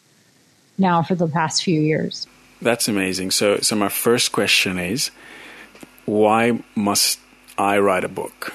now 0.77 1.01
for 1.01 1.15
the 1.15 1.27
past 1.27 1.63
few 1.63 1.79
years. 1.79 2.27
That's 2.61 2.87
amazing. 2.87 3.31
So, 3.31 3.57
so 3.57 3.75
my 3.75 3.89
first 3.89 4.31
question 4.31 4.79
is, 4.79 5.11
why 6.05 6.63
must 6.75 7.19
I 7.57 7.79
write 7.79 8.03
a 8.03 8.09
book? 8.09 8.53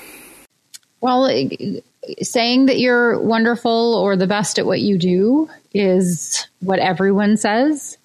Well, 1.01 1.29
saying 2.21 2.67
that 2.67 2.79
you're 2.79 3.21
wonderful 3.21 3.95
or 3.95 4.17
the 4.17 4.27
best 4.27 4.59
at 4.59 4.67
what 4.67 4.81
you 4.81 4.99
do 4.99 5.49
is 5.73 6.47
what 6.61 6.79
everyone 6.79 7.37
says. 7.37 7.97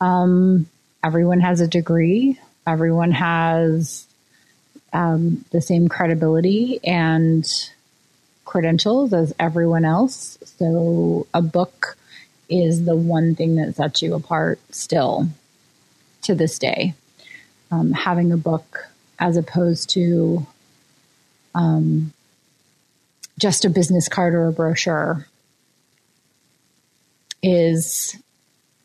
Um, 0.00 0.66
everyone 1.04 1.40
has 1.40 1.60
a 1.60 1.68
degree. 1.68 2.38
Everyone 2.66 3.12
has 3.12 4.06
um, 4.92 5.44
the 5.50 5.60
same 5.60 5.88
credibility 5.88 6.80
and 6.84 7.46
credentials 8.44 9.12
as 9.12 9.32
everyone 9.38 9.84
else. 9.84 10.38
So 10.58 11.26
a 11.32 11.42
book 11.42 11.96
is 12.50 12.84
the 12.84 12.96
one 12.96 13.34
thing 13.34 13.56
that 13.56 13.76
sets 13.76 14.02
you 14.02 14.14
apart 14.14 14.58
still 14.70 15.28
to 16.22 16.34
this 16.34 16.58
day. 16.58 16.94
Um, 17.70 17.92
having 17.92 18.32
a 18.32 18.36
book 18.36 18.88
as 19.18 19.36
opposed 19.36 19.90
to 19.90 20.46
um, 21.54 22.12
just 23.38 23.64
a 23.64 23.70
business 23.70 24.08
card 24.08 24.34
or 24.34 24.48
a 24.48 24.52
brochure 24.52 25.26
is 27.42 28.16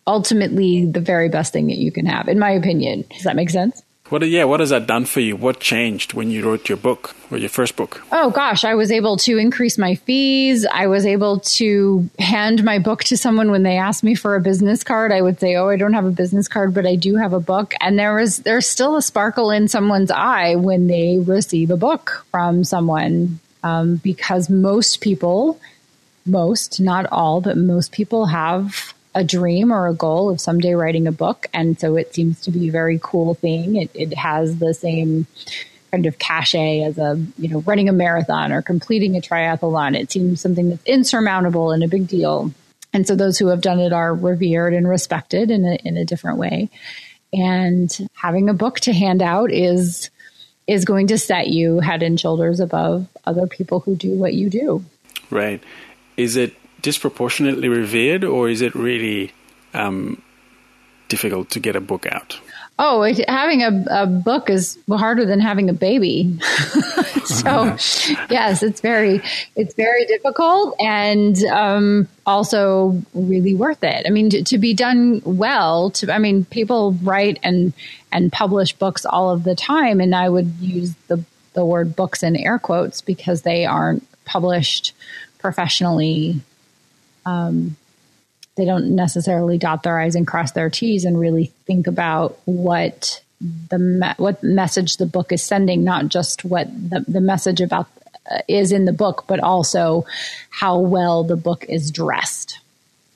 ultimately 0.07 0.85
the 0.85 0.99
very 0.99 1.29
best 1.29 1.51
thing 1.51 1.67
that 1.67 1.77
you 1.77 1.91
can 1.91 2.05
have, 2.05 2.27
in 2.27 2.39
my 2.39 2.51
opinion. 2.51 3.05
Does 3.09 3.23
that 3.23 3.35
make 3.35 3.49
sense? 3.49 3.84
What 4.09 4.27
yeah, 4.27 4.43
what 4.43 4.59
has 4.59 4.69
that 4.69 4.85
done 4.85 5.05
for 5.05 5.19
you? 5.19 5.35
What 5.35 5.59
changed 5.59 6.13
when 6.13 6.29
you 6.29 6.45
wrote 6.45 6.69
your 6.69 6.77
book 6.77 7.15
or 7.31 7.39
your 7.39 7.49
first 7.49 7.75
book? 7.75 8.05
Oh 8.11 8.29
gosh, 8.29 8.63
I 8.63 8.75
was 8.75 8.91
able 8.91 9.17
to 9.17 9.39
increase 9.39 9.79
my 9.79 9.95
fees. 9.95 10.63
I 10.71 10.85
was 10.85 11.07
able 11.07 11.39
to 11.39 12.07
hand 12.19 12.63
my 12.63 12.77
book 12.77 13.03
to 13.05 13.17
someone 13.17 13.49
when 13.49 13.63
they 13.63 13.77
asked 13.77 14.03
me 14.03 14.13
for 14.13 14.35
a 14.35 14.41
business 14.41 14.83
card. 14.83 15.11
I 15.11 15.21
would 15.21 15.39
say, 15.39 15.55
"Oh, 15.55 15.69
I 15.69 15.75
don't 15.75 15.93
have 15.93 16.05
a 16.05 16.11
business 16.11 16.47
card, 16.47 16.75
but 16.75 16.85
I 16.85 16.95
do 16.95 17.15
have 17.15 17.33
a 17.33 17.39
book." 17.39 17.73
And 17.81 17.97
there 17.97 18.13
was 18.13 18.39
there's 18.39 18.69
still 18.69 18.95
a 18.95 19.01
sparkle 19.01 19.49
in 19.49 19.67
someone's 19.67 20.11
eye 20.11 20.55
when 20.55 20.85
they 20.85 21.17
receive 21.17 21.71
a 21.71 21.77
book 21.77 22.27
from 22.29 22.63
someone 22.63 23.39
um, 23.63 23.95
because 23.97 24.51
most 24.51 25.01
people, 25.01 25.59
most 26.27 26.79
not 26.79 27.07
all, 27.11 27.41
but 27.41 27.57
most 27.57 27.91
people 27.91 28.27
have 28.27 28.93
a 29.15 29.23
dream 29.23 29.71
or 29.71 29.87
a 29.87 29.93
goal 29.93 30.29
of 30.29 30.41
someday 30.41 30.75
writing 30.75 31.07
a 31.07 31.11
book. 31.11 31.47
And 31.53 31.79
so 31.79 31.95
it 31.95 32.13
seems 32.13 32.41
to 32.41 32.51
be 32.51 32.67
a 32.67 32.71
very 32.71 32.99
cool 33.01 33.33
thing. 33.33 33.77
It, 33.77 33.89
it 33.93 34.13
has 34.13 34.59
the 34.59 34.73
same 34.73 35.25
kind 35.91 36.05
of 36.05 36.19
cachet 36.19 36.83
as 36.83 36.97
a, 36.97 37.19
you 37.37 37.47
know, 37.47 37.61
running 37.61 37.87
a 37.87 37.93
marathon 37.93 38.51
or 38.51 38.61
completing 38.61 39.15
a 39.15 39.21
triathlon. 39.21 39.97
It 39.97 40.11
seems 40.11 40.41
something 40.41 40.69
that's 40.69 40.83
insurmountable 40.83 41.71
and 41.71 41.81
a 41.81 41.87
big 41.87 42.07
deal. 42.07 42.51
And 42.91 43.07
so 43.07 43.15
those 43.15 43.39
who 43.39 43.47
have 43.47 43.61
done 43.61 43.79
it 43.79 43.93
are 43.93 44.13
revered 44.13 44.73
and 44.73 44.87
respected 44.87 45.49
in 45.49 45.63
a, 45.65 45.75
in 45.85 45.95
a 45.95 46.05
different 46.05 46.37
way. 46.37 46.69
And 47.31 48.09
having 48.13 48.49
a 48.49 48.53
book 48.53 48.81
to 48.81 48.93
hand 48.93 49.21
out 49.21 49.51
is 49.51 50.09
is 50.67 50.83
going 50.83 51.07
to 51.07 51.17
set 51.17 51.47
you 51.47 51.79
head 51.79 52.01
and 52.01 52.19
shoulders 52.19 52.59
above 52.59 53.07
other 53.23 53.45
people 53.45 53.81
who 53.81 53.95
do 53.95 54.17
what 54.17 54.33
you 54.33 54.49
do. 54.49 54.83
Right. 55.29 55.63
Is 56.17 56.37
it 56.37 56.55
disproportionately 56.85 57.67
revered, 57.67 58.23
or 58.23 58.47
is 58.47 58.61
it 58.61 58.75
really 58.75 59.33
um, 59.73 60.21
difficult 61.07 61.49
to 61.49 61.59
get 61.59 61.75
a 61.75 61.81
book 61.81 62.05
out? 62.05 62.39
Oh, 62.77 63.01
it, 63.01 63.27
having 63.27 63.63
a, 63.63 63.85
a, 63.89 64.05
book 64.05 64.51
is 64.51 64.77
harder 64.87 65.25
than 65.25 65.39
having 65.39 65.67
a 65.67 65.73
baby. 65.73 66.37
so, 67.25 67.75
yes, 68.29 68.61
it's 68.61 68.81
very 68.81 69.23
it's 69.55 69.73
very 69.73 70.05
difficult 70.05 70.75
and 70.79 71.35
um, 71.45 72.07
also 72.23 73.01
really 73.15 73.55
worth 73.55 73.83
it. 73.83 74.05
I 74.05 74.11
mean, 74.11 74.29
to, 74.29 74.43
to, 74.43 74.59
be 74.59 74.75
done 74.75 75.23
well. 75.25 75.89
To 75.91 76.13
I 76.13 76.19
mean, 76.19 76.45
people 76.45 76.91
write 77.01 77.39
and 77.41 77.73
and 78.11 78.31
publish 78.31 78.73
books 78.73 79.07
all 79.07 79.31
of 79.31 79.43
the 79.43 79.55
time, 79.55 79.99
and 79.99 80.13
I 80.13 80.29
would 80.29 80.53
use 80.59 80.93
the 81.07 81.23
the 81.53 81.65
word 81.65 81.95
books 81.95 82.21
in 82.21 82.35
air 82.35 82.59
quotes 82.59 83.01
because 83.01 83.41
they 83.41 83.65
aren't 83.65 84.05
published 84.25 84.93
professionally 85.39 86.41
um, 87.25 87.75
they 88.55 88.65
don't 88.65 88.95
necessarily 88.95 89.57
dot 89.57 89.83
their 89.83 89.99
i's 89.99 90.15
and 90.15 90.27
cross 90.27 90.51
their 90.51 90.69
t's 90.69 91.05
and 91.05 91.19
really 91.19 91.51
think 91.65 91.87
about 91.87 92.37
what 92.45 93.21
the 93.69 93.79
me- 93.79 94.13
what 94.17 94.43
message 94.43 94.97
the 94.97 95.05
book 95.05 95.31
is 95.31 95.43
sending 95.43 95.83
not 95.83 96.07
just 96.07 96.45
what 96.45 96.67
the, 96.67 97.03
the 97.07 97.21
message 97.21 97.61
about 97.61 97.87
uh, 98.31 98.39
is 98.47 98.71
in 98.71 98.85
the 98.85 98.93
book 98.93 99.25
but 99.27 99.39
also 99.39 100.05
how 100.49 100.79
well 100.79 101.23
the 101.23 101.35
book 101.35 101.65
is 101.67 101.91
dressed. 101.91 102.59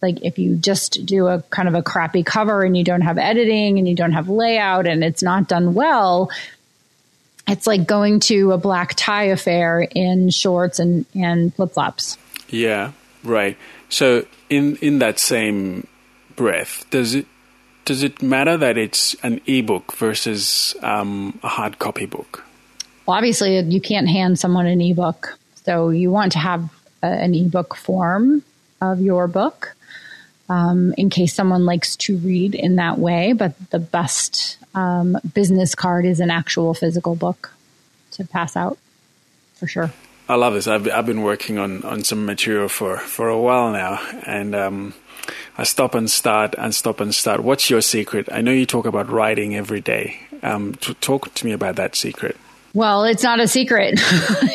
Like 0.02 0.24
if 0.24 0.40
you 0.40 0.56
just 0.56 1.06
do 1.06 1.28
a 1.28 1.42
kind 1.50 1.68
of 1.68 1.74
a 1.74 1.82
crappy 1.82 2.24
cover 2.24 2.64
and 2.64 2.78
you 2.78 2.84
don't 2.84 3.02
have 3.02 3.18
editing 3.18 3.80
and 3.80 3.88
you 3.88 3.96
don't 3.96 4.14
have 4.14 4.30
layout 4.30 4.88
and 4.88 5.04
it's 5.04 5.24
not 5.24 5.48
done 5.48 5.74
well 5.74 6.30
it's 7.48 7.66
like 7.66 7.88
going 7.88 8.20
to 8.20 8.52
a 8.52 8.58
black 8.58 8.94
tie 8.96 9.26
affair 9.26 9.82
in 9.82 10.30
shorts 10.30 10.80
and 10.80 11.06
and 11.16 11.54
flip-flops. 11.56 12.18
Yeah 12.50 12.92
right 13.24 13.58
so 13.90 14.26
in 14.50 14.78
in 14.78 15.00
that 15.00 15.20
same 15.20 15.88
breath, 16.36 16.86
does 16.90 17.16
it 17.16 17.26
does 17.86 18.04
it 18.04 18.22
matter 18.22 18.56
that 18.58 18.78
it's 18.78 19.16
an 19.24 19.42
ebook 19.48 19.94
versus 19.94 20.76
um, 20.84 21.40
a 21.44 21.48
hard 21.48 21.80
copy 21.80 22.06
book? 22.06 22.46
Well, 23.06 23.18
obviously, 23.18 23.60
you 23.60 23.82
can't 23.82 24.08
hand 24.08 24.40
someone 24.40 24.68
an 24.68 24.80
ebook, 24.80 25.38
so 25.66 25.90
you 25.90 26.12
want 26.12 26.32
to 26.34 26.40
have 26.40 26.70
a, 27.02 27.08
an 27.08 27.34
ebook 27.34 27.76
form 27.76 28.44
of 28.82 29.02
your 29.02 29.28
book 29.28 29.76
um, 30.50 30.94
in 30.98 31.10
case 31.10 31.34
someone 31.34 31.66
likes 31.66 31.96
to 31.96 32.18
read 32.18 32.54
in 32.56 32.76
that 32.76 33.00
way. 33.00 33.34
But 33.34 33.54
the 33.72 33.80
best 33.80 34.58
um, 34.76 35.18
business 35.34 35.74
card 35.76 36.06
is 36.06 36.20
an 36.20 36.30
actual 36.30 36.74
physical 36.74 37.16
book 37.16 37.52
to 38.12 38.24
pass 38.24 38.56
out 38.56 38.78
for 39.56 39.68
sure. 39.68 39.92
I 40.30 40.36
love 40.36 40.54
this. 40.54 40.68
I've 40.68 40.88
I've 40.88 41.08
been 41.08 41.24
working 41.24 41.58
on, 41.58 41.84
on 41.84 42.04
some 42.04 42.24
material 42.24 42.70
for, 42.70 42.98
for 42.98 43.30
a 43.30 43.40
while 43.40 43.72
now, 43.72 44.00
and 44.28 44.54
um, 44.54 44.94
I 45.58 45.64
stop 45.64 45.96
and 45.96 46.10
start 46.10 46.54
and 46.56 46.74
stop 46.74 47.00
and 47.00 47.14
start. 47.16 47.42
What's 47.42 47.72
your 47.72 47.82
secret? 47.82 48.30
I 48.32 48.42
know 48.42 48.52
you 48.52 48.68
talk 48.68 48.86
about 48.86 49.10
writing 49.10 49.56
every 49.56 49.82
day. 49.82 50.20
Um, 50.44 50.76
talk 51.02 51.34
to 51.34 51.46
me 51.48 51.52
about 51.52 51.78
that 51.78 51.96
secret. 51.96 52.38
Well, 52.76 53.06
it's 53.06 53.24
not 53.24 53.40
a 53.40 53.48
secret. 53.48 53.96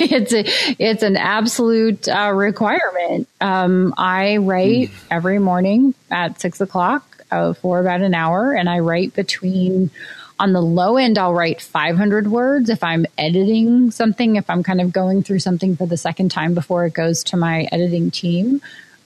it's 0.00 0.32
a, 0.32 0.44
it's 0.78 1.02
an 1.02 1.16
absolute 1.16 2.06
uh, 2.08 2.30
requirement. 2.32 3.28
Um, 3.40 3.92
I 3.98 4.36
write 4.36 4.90
mm. 4.90 4.94
every 5.10 5.40
morning 5.40 5.94
at 6.08 6.40
six 6.40 6.60
o'clock. 6.60 7.24
uh, 7.32 7.52
for 7.54 7.80
about 7.80 8.00
an 8.00 8.14
hour, 8.14 8.52
and 8.52 8.68
I 8.68 8.78
write 8.78 9.14
between. 9.14 9.90
On 10.38 10.52
the 10.52 10.60
low 10.60 10.96
end, 10.96 11.16
I'll 11.16 11.32
write 11.32 11.60
500 11.60 12.26
words 12.26 12.68
if 12.68 12.82
I'm 12.82 13.06
editing 13.16 13.92
something, 13.92 14.36
if 14.36 14.50
I'm 14.50 14.64
kind 14.64 14.80
of 14.80 14.92
going 14.92 15.22
through 15.22 15.38
something 15.38 15.76
for 15.76 15.86
the 15.86 15.96
second 15.96 16.30
time 16.30 16.54
before 16.54 16.86
it 16.86 16.92
goes 16.92 17.22
to 17.24 17.36
my 17.36 17.68
editing 17.70 18.10
team, 18.10 18.60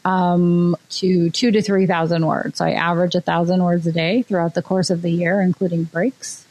um, 0.07 0.75
to 0.91 1.29
two 1.31 1.51
to 1.51 1.61
3,000 1.61 2.27
words. 2.27 2.59
So 2.59 2.65
I 2.65 2.73
average 2.73 3.15
a 3.15 3.21
thousand 3.21 3.63
words 3.63 3.87
a 3.87 3.93
day 3.93 4.23
throughout 4.23 4.55
the 4.55 4.63
course 4.63 4.89
of 4.89 5.03
the 5.03 5.11
year, 5.11 5.43
including 5.43 5.85
breaks. 5.85 6.47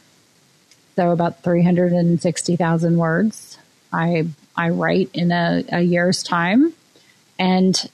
So 0.94 1.10
about 1.10 1.42
360,000 1.42 2.96
words. 2.96 3.58
I, 3.92 4.28
I 4.56 4.70
write 4.70 5.10
in 5.12 5.32
a, 5.32 5.64
a 5.70 5.80
year's 5.80 6.22
time. 6.22 6.72
And 7.38 7.90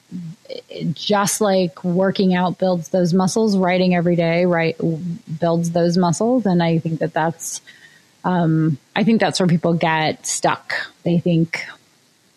just 0.93 1.39
like 1.39 1.83
working 1.83 2.33
out 2.33 2.57
builds 2.57 2.89
those 2.89 3.13
muscles, 3.13 3.55
writing 3.57 3.95
every 3.95 4.15
day, 4.15 4.45
right, 4.45 4.75
builds 5.39 5.71
those 5.71 5.97
muscles. 5.97 6.45
And 6.45 6.63
I 6.63 6.79
think 6.79 6.99
that 6.99 7.13
that's, 7.13 7.61
um, 8.23 8.79
I 8.95 9.03
think 9.03 9.19
that's 9.19 9.39
where 9.39 9.47
people 9.47 9.75
get 9.75 10.25
stuck. 10.25 10.73
They 11.03 11.19
think, 11.19 11.65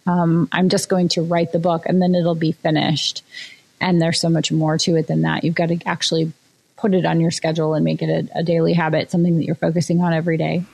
um, 0.06 0.48
I'm 0.52 0.68
just 0.68 0.90
going 0.90 1.08
to 1.10 1.22
write 1.22 1.52
the 1.52 1.58
book 1.58 1.84
and 1.86 2.00
then 2.02 2.14
it'll 2.14 2.34
be 2.34 2.52
finished. 2.52 3.24
And 3.80 4.02
there's 4.02 4.20
so 4.20 4.28
much 4.28 4.52
more 4.52 4.76
to 4.78 4.96
it 4.96 5.06
than 5.06 5.22
that. 5.22 5.44
You've 5.44 5.54
got 5.54 5.68
to 5.68 5.78
actually 5.86 6.32
put 6.76 6.94
it 6.94 7.06
on 7.06 7.20
your 7.20 7.30
schedule 7.30 7.74
and 7.74 7.84
make 7.84 8.02
it 8.02 8.10
a, 8.10 8.38
a 8.40 8.42
daily 8.42 8.74
habit, 8.74 9.10
something 9.10 9.38
that 9.38 9.44
you're 9.44 9.54
focusing 9.54 10.02
on 10.02 10.12
every 10.12 10.36
day. 10.36 10.64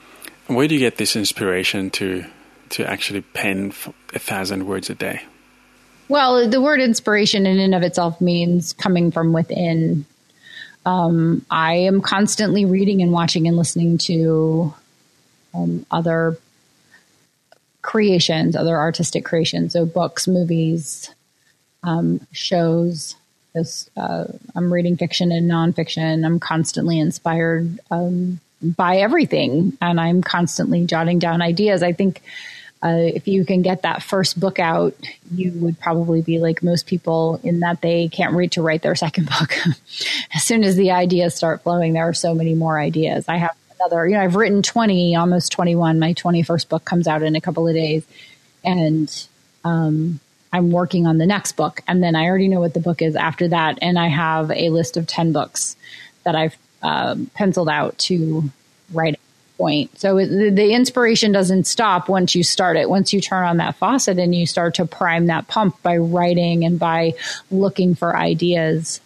Where 0.47 0.67
do 0.67 0.75
you 0.75 0.79
get 0.79 0.97
this 0.97 1.15
inspiration 1.15 1.89
to 1.91 2.25
to 2.69 2.89
actually 2.89 3.21
pen 3.21 3.73
a 4.13 4.19
thousand 4.19 4.67
words 4.67 4.89
a 4.89 4.95
day? 4.95 5.21
Well, 6.07 6.47
the 6.47 6.61
word 6.61 6.81
inspiration 6.81 7.47
in 7.47 7.59
and 7.59 7.73
of 7.73 7.81
itself 7.81 8.21
means 8.21 8.73
coming 8.73 9.11
from 9.11 9.33
within. 9.33 10.05
Um, 10.85 11.43
I 11.49 11.75
am 11.75 12.01
constantly 12.01 12.63
reading 12.65 13.01
and 13.01 13.11
watching 13.11 13.47
and 13.47 13.57
listening 13.57 13.97
to 13.99 14.73
um, 15.55 15.85
other 15.89 16.37
creations, 17.81 18.55
other 18.55 18.77
artistic 18.77 19.25
creations, 19.25 19.73
so 19.73 19.85
books, 19.85 20.27
movies, 20.27 21.09
um, 21.83 22.25
shows. 22.31 23.15
This, 23.53 23.89
uh, 23.95 24.25
I'm 24.53 24.71
reading 24.71 24.97
fiction 24.97 25.31
and 25.31 25.49
nonfiction. 25.49 26.25
I'm 26.25 26.39
constantly 26.39 26.99
inspired 26.99 27.79
um, 27.89 28.41
by 28.61 28.97
everything, 28.97 29.77
and 29.81 29.99
I'm 29.99 30.21
constantly 30.21 30.85
jotting 30.85 31.19
down 31.19 31.41
ideas. 31.41 31.81
I 31.81 31.93
think 31.93 32.21
uh, 32.85 33.09
if 33.15 33.27
you 33.27 33.43
can 33.43 33.63
get 33.63 33.81
that 33.81 34.03
first 34.03 34.39
book 34.39 34.59
out, 34.59 34.93
you 35.31 35.51
would 35.53 35.79
probably 35.79 36.21
be 36.21 36.37
like 36.37 36.61
most 36.61 36.85
people 36.85 37.39
in 37.43 37.61
that 37.61 37.81
they 37.81 38.07
can't 38.07 38.35
read 38.35 38.51
to 38.51 38.61
write 38.61 38.83
their 38.83 38.93
second 38.93 39.27
book. 39.39 39.57
as 40.35 40.43
soon 40.43 40.63
as 40.63 40.75
the 40.75 40.91
ideas 40.91 41.33
start 41.33 41.63
flowing, 41.63 41.93
there 41.93 42.07
are 42.07 42.13
so 42.13 42.35
many 42.35 42.53
more 42.53 42.79
ideas. 42.79 43.27
I 43.27 43.37
have 43.37 43.55
another, 43.79 44.07
you 44.07 44.13
know, 44.13 44.21
I've 44.21 44.35
written 44.35 44.61
20, 44.61 45.15
almost 45.15 45.51
21. 45.51 45.97
My 45.97 46.13
21st 46.13 46.69
book 46.69 46.85
comes 46.85 47.07
out 47.07 47.23
in 47.23 47.35
a 47.35 47.41
couple 47.41 47.67
of 47.67 47.73
days. 47.73 48.05
And 48.63 49.27
um, 49.63 50.19
I'm 50.53 50.69
working 50.69 51.07
on 51.07 51.17
the 51.17 51.25
next 51.25 51.53
book. 51.53 51.81
And 51.87 52.03
then 52.03 52.15
I 52.15 52.25
already 52.25 52.47
know 52.47 52.59
what 52.59 52.75
the 52.75 52.79
book 52.79 53.01
is 53.01 53.15
after 53.15 53.47
that. 53.47 53.79
And 53.81 53.97
I 53.97 54.09
have 54.09 54.51
a 54.51 54.69
list 54.69 54.95
of 54.95 55.07
10 55.07 55.31
books 55.31 55.75
that 56.23 56.35
I've 56.35 56.55
uh, 56.83 57.15
penciled 57.33 57.69
out 57.69 57.97
to 57.97 58.51
write 58.93 59.19
point. 59.57 59.97
So 59.99 60.17
the, 60.17 60.49
the 60.49 60.73
inspiration 60.73 61.31
doesn't 61.31 61.65
stop 61.65 62.09
once 62.09 62.35
you 62.35 62.43
start 62.43 62.77
it. 62.77 62.89
Once 62.89 63.13
you 63.13 63.21
turn 63.21 63.45
on 63.45 63.57
that 63.57 63.75
faucet 63.75 64.17
and 64.19 64.33
you 64.33 64.45
start 64.45 64.75
to 64.75 64.85
prime 64.85 65.27
that 65.27 65.47
pump 65.47 65.81
by 65.81 65.97
writing 65.97 66.65
and 66.65 66.79
by 66.79 67.13
looking 67.51 67.95
for 67.95 68.15
ideas, 68.15 69.01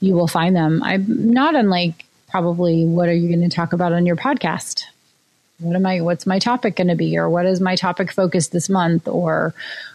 you 0.00 0.14
will 0.14 0.28
find 0.28 0.56
them. 0.56 0.82
I'm 0.82 1.32
not 1.32 1.54
unlike 1.54 2.04
probably 2.28 2.84
what 2.84 3.08
are 3.08 3.14
you 3.14 3.28
going 3.28 3.48
to 3.48 3.54
talk 3.54 3.72
about 3.72 3.92
on 3.92 4.06
your 4.06 4.16
podcast? 4.16 4.84
What 5.62 5.76
am 5.76 5.86
I 5.86 6.00
what's 6.00 6.26
my 6.26 6.38
topic 6.38 6.76
going 6.76 6.88
to 6.88 6.94
be 6.94 7.16
or 7.16 7.30
what 7.30 7.46
is 7.46 7.60
my 7.60 7.76
topic 7.76 8.12
focus 8.12 8.48
this 8.48 8.68
month 8.68 9.08
or 9.08 9.54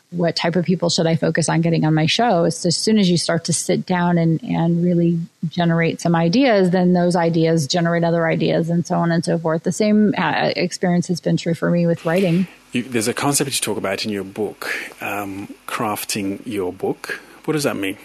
what 0.10 0.38
type 0.38 0.56
of 0.56 0.64
people 0.64 0.90
should 0.90 1.06
I 1.06 1.18
focus 1.18 1.50
on 1.50 1.62
getting 1.62 1.84
on 1.84 1.94
my 1.94 2.06
show? 2.06 2.48
So 2.50 2.68
as 2.68 2.78
soon 2.78 2.98
as 2.98 3.10
you 3.10 3.18
start 3.18 3.44
to 3.46 3.54
sit 3.54 3.86
down 3.86 4.18
and, 4.18 4.42
and 4.42 4.84
really 4.84 5.20
generate 5.50 6.00
some 6.00 6.16
ideas, 6.16 6.70
then 6.70 6.94
those 6.94 7.16
ideas 7.16 7.68
generate 7.68 8.06
other 8.06 8.26
ideas 8.26 8.70
and 8.70 8.88
so 8.88 8.96
on 8.96 9.12
and 9.12 9.24
so 9.26 9.38
forth. 9.38 9.64
The 9.64 9.74
same 9.74 10.14
uh, 10.18 10.54
experience 10.56 11.08
has 11.08 11.20
been 11.20 11.36
true 11.36 11.54
for 11.54 11.70
me 11.70 11.86
with 11.86 12.06
writing. 12.06 12.48
You, 12.72 12.84
there's 12.84 13.10
a 13.10 13.14
concept 13.14 13.50
you 13.52 13.62
talk 13.62 13.78
about 13.78 14.06
in 14.06 14.12
your 14.12 14.24
book, 14.24 14.72
um, 15.02 15.54
crafting 15.68 16.42
your 16.46 16.72
book. 16.72 17.22
What 17.44 17.54
does 17.54 17.64
that 17.64 17.76
mean? 17.76 17.98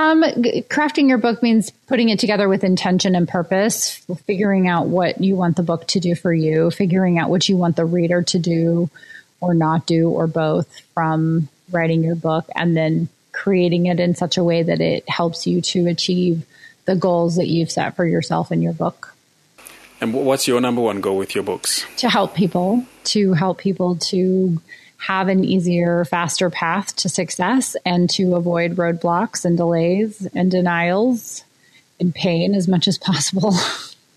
Um, 0.00 0.22
crafting 0.22 1.10
your 1.10 1.18
book 1.18 1.42
means 1.42 1.70
putting 1.86 2.08
it 2.08 2.18
together 2.18 2.48
with 2.48 2.64
intention 2.64 3.14
and 3.14 3.28
purpose, 3.28 3.96
figuring 4.26 4.66
out 4.66 4.86
what 4.86 5.20
you 5.20 5.36
want 5.36 5.56
the 5.56 5.62
book 5.62 5.86
to 5.88 6.00
do 6.00 6.14
for 6.14 6.32
you, 6.32 6.70
figuring 6.70 7.18
out 7.18 7.28
what 7.28 7.50
you 7.50 7.58
want 7.58 7.76
the 7.76 7.84
reader 7.84 8.22
to 8.22 8.38
do 8.38 8.88
or 9.42 9.52
not 9.52 9.84
do 9.84 10.08
or 10.08 10.26
both 10.26 10.80
from 10.94 11.50
writing 11.70 12.02
your 12.02 12.14
book 12.14 12.48
and 12.54 12.74
then 12.74 13.10
creating 13.32 13.86
it 13.86 14.00
in 14.00 14.14
such 14.14 14.38
a 14.38 14.44
way 14.44 14.62
that 14.62 14.80
it 14.80 15.06
helps 15.06 15.46
you 15.46 15.60
to 15.60 15.86
achieve 15.86 16.46
the 16.86 16.96
goals 16.96 17.36
that 17.36 17.48
you've 17.48 17.70
set 17.70 17.94
for 17.94 18.06
yourself 18.06 18.50
in 18.50 18.62
your 18.62 18.72
book. 18.72 19.14
And 20.00 20.14
what's 20.14 20.48
your 20.48 20.62
number 20.62 20.80
one 20.80 21.02
goal 21.02 21.18
with 21.18 21.34
your 21.34 21.44
books? 21.44 21.84
To 21.98 22.08
help 22.08 22.34
people, 22.34 22.86
to 23.04 23.34
help 23.34 23.58
people 23.58 23.96
to 23.96 24.62
have 25.00 25.28
an 25.28 25.44
easier, 25.44 26.04
faster 26.04 26.50
path 26.50 26.94
to 26.96 27.08
success 27.08 27.74
and 27.86 28.08
to 28.10 28.34
avoid 28.34 28.76
roadblocks 28.76 29.44
and 29.44 29.56
delays 29.56 30.26
and 30.34 30.50
denials 30.50 31.42
and 31.98 32.14
pain 32.14 32.54
as 32.54 32.68
much 32.68 32.86
as 32.86 32.98
possible. 32.98 33.54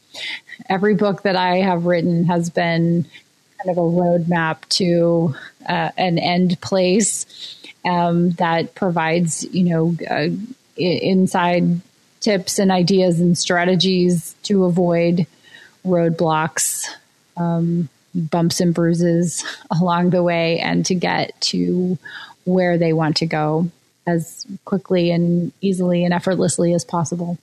Every 0.69 0.93
book 0.93 1.23
that 1.23 1.35
I 1.35 1.57
have 1.57 1.85
written 1.85 2.25
has 2.25 2.49
been 2.49 3.05
kind 3.57 3.77
of 3.77 3.77
a 3.77 3.81
roadmap 3.81 4.67
to 4.69 5.33
uh, 5.67 5.91
an 5.97 6.19
end 6.19 6.59
place 6.59 7.25
um, 7.85 8.31
that 8.31 8.75
provides, 8.75 9.43
you 9.53 9.63
know, 9.63 9.95
uh, 10.09 10.29
inside 10.75 11.81
tips 12.19 12.59
and 12.59 12.71
ideas 12.71 13.19
and 13.19 13.37
strategies 13.37 14.35
to 14.43 14.65
avoid 14.65 15.27
roadblocks, 15.85 16.85
um, 17.37 17.89
bumps 18.13 18.59
and 18.59 18.73
bruises 18.73 19.43
along 19.71 20.11
the 20.11 20.23
way, 20.23 20.59
and 20.59 20.85
to 20.85 20.95
get 20.95 21.39
to 21.41 21.97
where 22.45 22.77
they 22.77 22.93
want 22.93 23.17
to 23.17 23.25
go 23.25 23.69
as 24.05 24.45
quickly 24.65 25.11
and 25.11 25.51
easily 25.61 26.03
and 26.03 26.13
effortlessly 26.13 26.73
as 26.73 26.83
possible. 26.83 27.37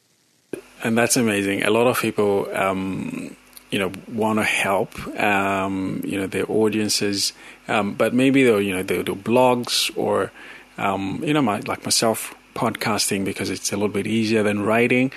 And 0.83 0.97
that's 0.97 1.17
amazing. 1.17 1.63
A 1.63 1.71
lot 1.71 1.87
of 1.87 1.99
people 1.99 2.49
um, 2.55 3.37
you 3.71 3.79
know 3.79 3.93
want 4.13 4.39
to 4.39 4.45
help 4.45 4.99
um, 5.19 6.01
you 6.05 6.19
know 6.19 6.27
their 6.27 6.51
audiences, 6.51 7.33
um, 7.69 7.95
but 7.95 8.13
maybe 8.13 8.45
they'll 8.45 8.61
you 8.61 8.75
know 8.75 8.83
they'll 8.83 9.03
do 9.03 9.15
blogs 9.15 9.91
or 9.97 10.33
um, 10.79 11.23
you 11.25 11.33
know 11.33 11.43
my, 11.43 11.61
like 11.61 11.85
myself 11.85 12.35
podcasting 12.55 13.25
because 13.25 13.49
it's 13.49 13.73
a 13.73 13.77
little 13.77 13.89
bit 13.89 14.07
easier 14.07 14.43
than 14.43 14.63
writing 14.63 15.13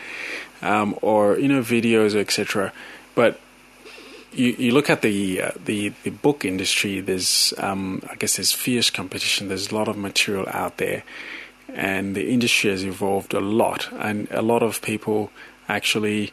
um, 0.62 0.98
or 1.02 1.38
you 1.40 1.48
know 1.48 1.62
videos 1.62 2.16
etc. 2.16 2.72
But 3.16 3.40
you, 4.34 4.56
you 4.58 4.72
look 4.72 4.90
at 4.90 5.02
the 5.02 5.42
uh, 5.42 5.52
the 5.66 5.90
the 6.04 6.10
book 6.10 6.46
industry. 6.46 7.00
There's 7.00 7.54
um, 7.58 8.02
I 8.10 8.16
guess 8.16 8.38
there's 8.38 8.52
fierce 8.52 8.90
competition. 8.90 9.48
There's 9.48 9.72
a 9.72 9.76
lot 9.76 9.88
of 9.88 9.98
material 9.98 10.48
out 10.50 10.78
there, 10.78 11.04
and 11.70 12.16
the 12.16 12.30
industry 12.30 12.72
has 12.72 12.84
evolved 12.84 13.34
a 13.34 13.40
lot, 13.40 13.92
and 13.94 14.28
a 14.32 14.42
lot 14.42 14.64
of 14.64 14.82
people 14.82 15.32
actually 15.68 16.32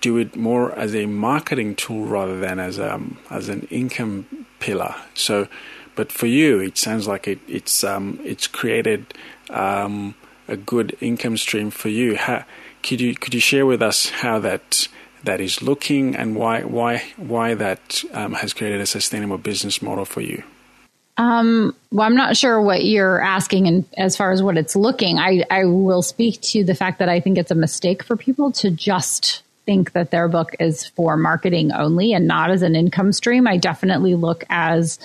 do 0.00 0.16
it 0.16 0.34
more 0.34 0.72
as 0.78 0.94
a 0.94 1.06
marketing 1.06 1.74
tool 1.74 2.06
rather 2.06 2.38
than 2.38 2.58
as 2.58 2.78
um 2.78 3.18
as 3.30 3.48
an 3.48 3.66
income 3.70 4.46
pillar. 4.58 4.94
So, 5.14 5.48
but 5.94 6.10
for 6.12 6.26
you, 6.26 6.58
it 6.60 6.78
sounds 6.78 7.06
like 7.06 7.28
it 7.28 7.40
it's 7.48 7.84
um 7.84 8.18
it's 8.24 8.46
created 8.46 9.12
um 9.50 10.14
a 10.48 10.56
good 10.56 10.96
income 11.00 11.36
stream 11.36 11.70
for 11.70 11.88
you. 11.88 12.16
How, 12.16 12.44
could 12.82 13.00
you 13.00 13.14
could 13.14 13.34
you 13.34 13.40
share 13.40 13.66
with 13.66 13.82
us 13.82 14.08
how 14.08 14.38
that 14.40 14.88
that 15.24 15.40
is 15.40 15.62
looking 15.62 16.16
and 16.16 16.36
why 16.36 16.62
why 16.62 17.04
why 17.16 17.54
that 17.54 18.04
um, 18.12 18.34
has 18.34 18.52
created 18.52 18.80
a 18.80 18.86
sustainable 18.86 19.38
business 19.38 19.82
model 19.82 20.04
for 20.04 20.20
you? 20.20 20.42
Um, 21.16 21.74
well, 21.92 22.06
I'm 22.06 22.16
not 22.16 22.36
sure 22.36 22.62
what 22.62 22.84
you're 22.84 23.20
asking, 23.20 23.66
and 23.66 23.84
as 23.98 24.16
far 24.16 24.32
as 24.32 24.42
what 24.42 24.56
it's 24.56 24.74
looking, 24.74 25.18
I, 25.18 25.44
I 25.50 25.66
will 25.66 26.00
speak 26.00 26.40
to 26.42 26.64
the 26.64 26.74
fact 26.74 26.98
that 26.98 27.10
I 27.10 27.20
think 27.20 27.36
it's 27.36 27.50
a 27.50 27.54
mistake 27.54 28.02
for 28.02 28.16
people 28.16 28.52
to 28.52 28.70
just 28.70 29.42
think 29.66 29.92
that 29.92 30.10
their 30.10 30.28
book 30.28 30.56
is 30.58 30.86
for 30.86 31.18
marketing 31.18 31.72
only 31.72 32.14
and 32.14 32.26
not 32.26 32.50
as 32.50 32.62
an 32.62 32.74
income 32.74 33.12
stream. 33.12 33.46
I 33.46 33.58
definitely 33.58 34.14
look 34.14 34.44
as 34.48 34.98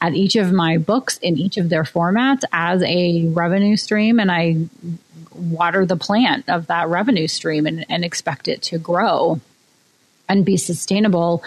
at 0.00 0.14
each 0.14 0.36
of 0.36 0.52
my 0.52 0.78
books 0.78 1.18
in 1.18 1.36
each 1.36 1.56
of 1.56 1.68
their 1.68 1.82
formats 1.82 2.42
as 2.52 2.82
a 2.84 3.26
revenue 3.28 3.76
stream 3.76 4.20
and 4.20 4.30
I 4.30 4.68
water 5.34 5.84
the 5.84 5.96
plant 5.96 6.48
of 6.48 6.68
that 6.68 6.88
revenue 6.88 7.26
stream 7.26 7.66
and, 7.66 7.84
and 7.88 8.04
expect 8.04 8.48
it 8.48 8.62
to 8.62 8.78
grow 8.78 9.40
and 10.28 10.44
be 10.44 10.56
sustainable. 10.56 11.42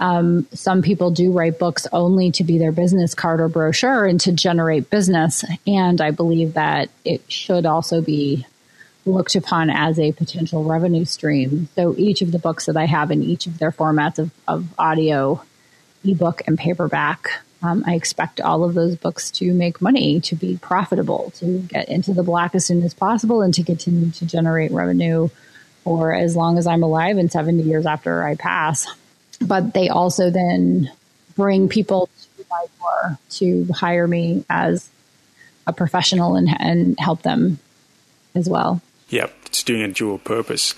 Um, 0.00 0.46
some 0.52 0.82
people 0.82 1.10
do 1.10 1.32
write 1.32 1.58
books 1.58 1.86
only 1.92 2.30
to 2.32 2.44
be 2.44 2.58
their 2.58 2.72
business 2.72 3.14
card 3.14 3.40
or 3.40 3.48
brochure 3.48 4.04
and 4.04 4.20
to 4.20 4.32
generate 4.32 4.90
business. 4.90 5.44
And 5.66 6.00
I 6.00 6.12
believe 6.12 6.54
that 6.54 6.88
it 7.04 7.30
should 7.30 7.66
also 7.66 8.00
be 8.00 8.46
looked 9.04 9.34
upon 9.34 9.70
as 9.70 9.98
a 9.98 10.12
potential 10.12 10.64
revenue 10.64 11.04
stream. 11.04 11.68
So 11.74 11.94
each 11.96 12.22
of 12.22 12.30
the 12.30 12.38
books 12.38 12.66
that 12.66 12.76
I 12.76 12.84
have 12.84 13.10
in 13.10 13.22
each 13.22 13.46
of 13.46 13.58
their 13.58 13.72
formats 13.72 14.18
of, 14.18 14.30
of 14.46 14.66
audio, 14.78 15.42
ebook, 16.04 16.42
and 16.46 16.58
paperback, 16.58 17.40
um, 17.62 17.82
I 17.86 17.94
expect 17.94 18.40
all 18.40 18.62
of 18.62 18.74
those 18.74 18.96
books 18.96 19.30
to 19.32 19.52
make 19.52 19.82
money, 19.82 20.20
to 20.20 20.36
be 20.36 20.58
profitable, 20.58 21.32
to 21.36 21.58
get 21.60 21.88
into 21.88 22.12
the 22.12 22.22
black 22.22 22.54
as 22.54 22.64
soon 22.66 22.82
as 22.84 22.94
possible, 22.94 23.42
and 23.42 23.52
to 23.54 23.64
continue 23.64 24.10
to 24.12 24.26
generate 24.26 24.70
revenue 24.70 25.28
for 25.88 26.12
as 26.12 26.36
long 26.36 26.58
as 26.58 26.66
I'm 26.66 26.82
alive 26.82 27.16
and 27.16 27.32
70 27.32 27.62
years 27.62 27.86
after 27.86 28.22
I 28.22 28.34
pass. 28.34 28.86
But 29.40 29.72
they 29.72 29.88
also 29.88 30.28
then 30.28 30.92
bring 31.34 31.70
people 31.70 32.10
to 32.36 32.44
my 32.50 32.66
door 32.78 33.18
to 33.30 33.72
hire 33.72 34.06
me 34.06 34.44
as 34.50 34.90
a 35.66 35.72
professional 35.72 36.36
and, 36.36 36.48
and 36.60 37.00
help 37.00 37.22
them 37.22 37.58
as 38.34 38.50
well. 38.50 38.82
Yep, 39.08 39.34
it's 39.46 39.62
doing 39.62 39.80
a 39.80 39.88
dual 39.88 40.18
purpose. 40.18 40.74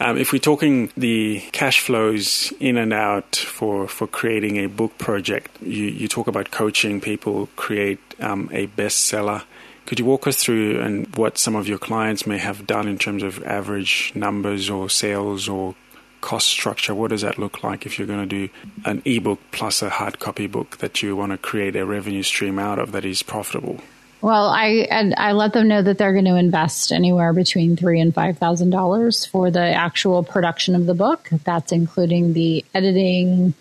Um, 0.00 0.18
if 0.18 0.32
we're 0.32 0.40
talking 0.40 0.90
the 0.96 1.40
cash 1.52 1.78
flows 1.78 2.52
in 2.58 2.76
and 2.78 2.92
out 2.92 3.36
for, 3.36 3.86
for 3.86 4.08
creating 4.08 4.56
a 4.56 4.66
book 4.66 4.98
project, 4.98 5.62
you, 5.62 5.84
you 5.84 6.08
talk 6.08 6.26
about 6.26 6.50
coaching 6.50 7.00
people 7.00 7.48
create 7.54 8.00
um, 8.18 8.48
a 8.52 8.66
bestseller. 8.66 9.44
Could 9.88 9.98
you 9.98 10.04
walk 10.04 10.26
us 10.26 10.36
through 10.36 10.82
and 10.82 11.16
what 11.16 11.38
some 11.38 11.56
of 11.56 11.66
your 11.66 11.78
clients 11.78 12.26
may 12.26 12.36
have 12.36 12.66
done 12.66 12.86
in 12.86 12.98
terms 12.98 13.22
of 13.22 13.42
average 13.44 14.12
numbers 14.14 14.68
or 14.68 14.90
sales 14.90 15.48
or 15.48 15.76
cost 16.20 16.48
structure? 16.48 16.94
What 16.94 17.08
does 17.08 17.22
that 17.22 17.38
look 17.38 17.64
like 17.64 17.86
if 17.86 17.98
you're 17.98 18.06
going 18.06 18.28
to 18.28 18.46
do 18.48 18.52
an 18.84 19.00
ebook 19.06 19.40
plus 19.50 19.80
a 19.80 19.88
hard 19.88 20.18
copy 20.18 20.46
book 20.46 20.76
that 20.80 21.02
you 21.02 21.16
want 21.16 21.32
to 21.32 21.38
create 21.38 21.74
a 21.74 21.86
revenue 21.86 22.22
stream 22.22 22.58
out 22.58 22.78
of 22.78 22.92
that 22.92 23.06
is 23.06 23.22
profitable? 23.22 23.80
Well, 24.20 24.50
I 24.50 24.86
I 25.16 25.32
let 25.32 25.54
them 25.54 25.68
know 25.68 25.80
that 25.80 25.96
they're 25.96 26.12
going 26.12 26.26
to 26.26 26.36
invest 26.36 26.92
anywhere 26.92 27.32
between 27.32 27.74
three 27.74 27.98
and 27.98 28.14
five 28.14 28.36
thousand 28.36 28.68
dollars 28.68 29.24
for 29.24 29.50
the 29.50 29.72
actual 29.72 30.22
production 30.22 30.74
of 30.74 30.84
the 30.84 30.92
book. 30.92 31.30
That's 31.44 31.72
including 31.72 32.34
the 32.34 32.62
editing, 32.74 33.54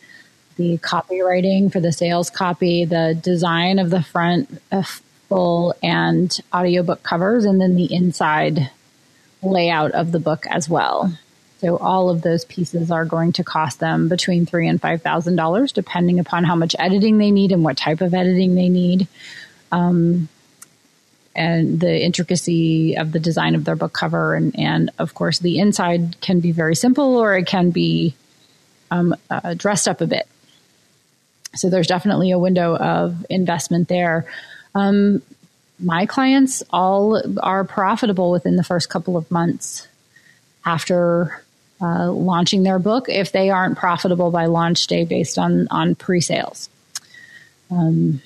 the 0.58 0.78
copywriting 0.80 1.72
for 1.72 1.80
the 1.80 1.94
sales 1.94 2.30
copy, 2.30 2.84
the 2.84 3.18
design 3.24 3.80
of 3.80 3.92
the 3.92 4.04
front 4.04 4.62
uh, 4.74 4.84
full 5.30 5.76
and 5.84 6.38
audiobook 6.54 7.04
covers, 7.04 7.46
and 7.46 7.60
then 7.60 7.76
the 7.76 7.94
inside 7.94 8.70
layout 9.42 9.92
of 9.92 10.12
the 10.12 10.20
book 10.20 10.46
as 10.48 10.68
well. 10.70 11.18
So 11.60 11.78
all 11.78 12.10
of 12.10 12.22
those 12.22 12.46
pieces 12.46 12.92
are 12.92 13.06
going 13.06 13.34
to 13.34 13.44
cost 13.44 13.80
them 13.80 14.10
between 14.10 14.46
three 14.46 14.68
and 14.68 14.80
five 14.80 15.02
thousand 15.02 15.36
dollars, 15.36 15.72
depending 15.72 16.20
upon 16.20 16.44
how 16.44 16.56
much 16.56 16.76
editing 16.78 17.18
they 17.18 17.32
need 17.32 17.52
and 17.52 17.64
what 17.64 17.78
type 17.78 18.02
of 18.02 18.14
editing 18.14 18.56
they 18.56 18.70
need. 18.70 19.08
Um, 19.72 20.30
and 21.38 21.80
the 21.80 22.04
intricacy 22.04 22.96
of 22.96 23.12
the 23.12 23.20
design 23.20 23.54
of 23.54 23.64
their 23.64 23.76
book 23.76 23.94
cover. 23.94 24.34
And, 24.34 24.60
and 24.60 24.90
of 24.98 25.14
course, 25.14 25.38
the 25.38 25.60
inside 25.60 26.20
can 26.20 26.40
be 26.40 26.52
very 26.52 26.76
simple 26.76 27.16
or 27.16 27.38
it 27.38 27.46
can 27.46 27.70
be 27.70 28.16
um, 28.90 29.16
uh, 29.30 29.54
dressed 29.54 29.88
up 29.88 30.02
a 30.02 30.08
bit. 30.08 30.28
So 31.56 31.70
there's 31.70 31.88
definitely 31.88 32.32
a 32.32 32.40
window 32.40 32.76
of 32.76 33.24
investment 33.30 33.88
there. 33.88 34.26
Um, 34.78 35.22
my 35.80 36.06
clients 36.06 36.64
all 36.72 37.22
are 37.42 37.64
profitable 37.64 38.32
within 38.32 38.56
the 38.56 38.64
first 38.64 38.90
couple 38.90 39.18
of 39.18 39.30
months 39.32 39.88
after 40.66 41.44
uh, 41.82 42.12
launching 42.12 42.64
their 42.64 42.80
book 42.80 43.10
if 43.10 43.32
they 43.32 43.50
aren't 43.50 43.78
profitable 43.78 44.32
by 44.32 44.46
launch 44.46 44.88
day 44.88 45.06
based 45.06 45.38
on 45.38 45.68
on 45.70 45.96
pre-sales. 45.96 46.70
Um, 47.70 48.22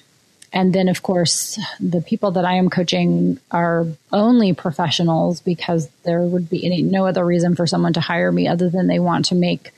and 0.53 0.73
then, 0.73 0.89
of 0.89 1.01
course, 1.01 1.57
the 1.79 2.01
people 2.01 2.31
that 2.31 2.43
I 2.43 2.55
am 2.55 2.69
coaching 2.69 3.39
are 3.51 3.87
only 4.11 4.53
professionals 4.53 5.39
because 5.39 5.87
there 6.03 6.21
would 6.21 6.49
be 6.49 6.65
any, 6.65 6.81
no 6.81 7.05
other 7.05 7.25
reason 7.25 7.55
for 7.55 7.65
someone 7.65 7.93
to 7.93 8.01
hire 8.01 8.31
me 8.31 8.49
other 8.49 8.69
than 8.69 8.87
they 8.87 8.99
want 8.99 9.25
to 9.25 9.35
make 9.35 9.71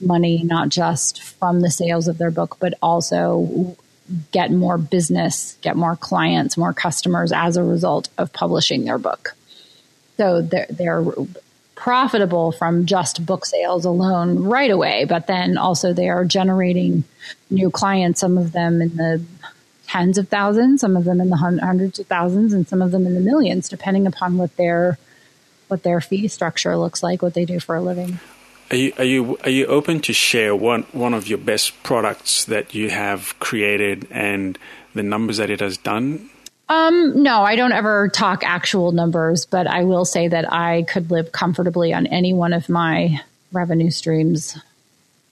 money, 0.00 0.42
not 0.44 0.68
just 0.68 1.20
from 1.20 1.60
the 1.60 1.70
sales 1.70 2.06
of 2.06 2.18
their 2.18 2.30
book, 2.30 2.58
but 2.60 2.74
also 2.80 3.76
get 4.32 4.50
more 4.50 4.78
business, 4.78 5.56
get 5.62 5.76
more 5.76 5.96
clients, 5.96 6.56
more 6.56 6.72
customers 6.72 7.32
as 7.32 7.56
a 7.56 7.62
result 7.62 8.08
of 8.18 8.32
publishing 8.32 8.84
their 8.84 8.98
book. 8.98 9.34
So 10.16 10.42
they're, 10.42 10.66
they're 10.68 11.04
profitable 11.74 12.52
from 12.52 12.84
just 12.84 13.24
book 13.24 13.46
sales 13.46 13.84
alone 13.84 14.44
right 14.44 14.70
away, 14.70 15.06
but 15.06 15.26
then 15.26 15.56
also 15.56 15.92
they 15.92 16.10
are 16.10 16.24
generating 16.24 17.04
new 17.48 17.70
clients, 17.70 18.20
some 18.20 18.36
of 18.36 18.52
them 18.52 18.82
in 18.82 18.96
the 18.96 19.24
tens 19.86 20.18
of 20.18 20.28
thousands, 20.28 20.82
some 20.82 20.96
of 20.96 21.04
them 21.04 21.20
in 21.20 21.30
the 21.30 21.36
hundreds 21.36 21.98
of 21.98 22.06
thousands, 22.06 22.52
and 22.52 22.68
some 22.68 22.82
of 22.82 22.90
them 22.90 23.06
in 23.06 23.14
the 23.14 23.20
millions, 23.20 23.68
depending 23.68 24.06
upon 24.06 24.36
what 24.36 24.54
their 24.56 24.98
what 25.68 25.82
their 25.82 26.00
fee 26.00 26.28
structure 26.28 26.76
looks 26.76 27.02
like, 27.02 27.22
what 27.22 27.34
they 27.34 27.44
do 27.44 27.60
for 27.60 27.76
a 27.76 27.80
living. 27.80 28.18
Are 28.70 28.76
you 28.76 28.92
are 28.98 29.04
you 29.04 29.38
are 29.42 29.50
you 29.50 29.66
open 29.66 30.00
to 30.00 30.12
share 30.12 30.54
one 30.54 30.82
one 30.92 31.12
of 31.12 31.26
your 31.26 31.38
best 31.38 31.82
products 31.82 32.44
that 32.44 32.72
you 32.72 32.88
have 32.90 33.36
created 33.40 34.06
and 34.10 34.56
the 34.94 35.02
numbers 35.02 35.38
that 35.38 35.50
it 35.50 35.60
has 35.60 35.76
done? 35.76 36.30
Um, 36.68 37.20
no, 37.20 37.42
I 37.42 37.56
don't 37.56 37.72
ever 37.72 38.08
talk 38.08 38.44
actual 38.44 38.92
numbers, 38.92 39.44
but 39.44 39.66
I 39.66 39.82
will 39.82 40.04
say 40.04 40.28
that 40.28 40.52
I 40.52 40.84
could 40.84 41.10
live 41.10 41.32
comfortably 41.32 41.92
on 41.92 42.06
any 42.06 42.32
one 42.32 42.52
of 42.52 42.68
my 42.68 43.20
revenue 43.50 43.90
streams 43.90 44.56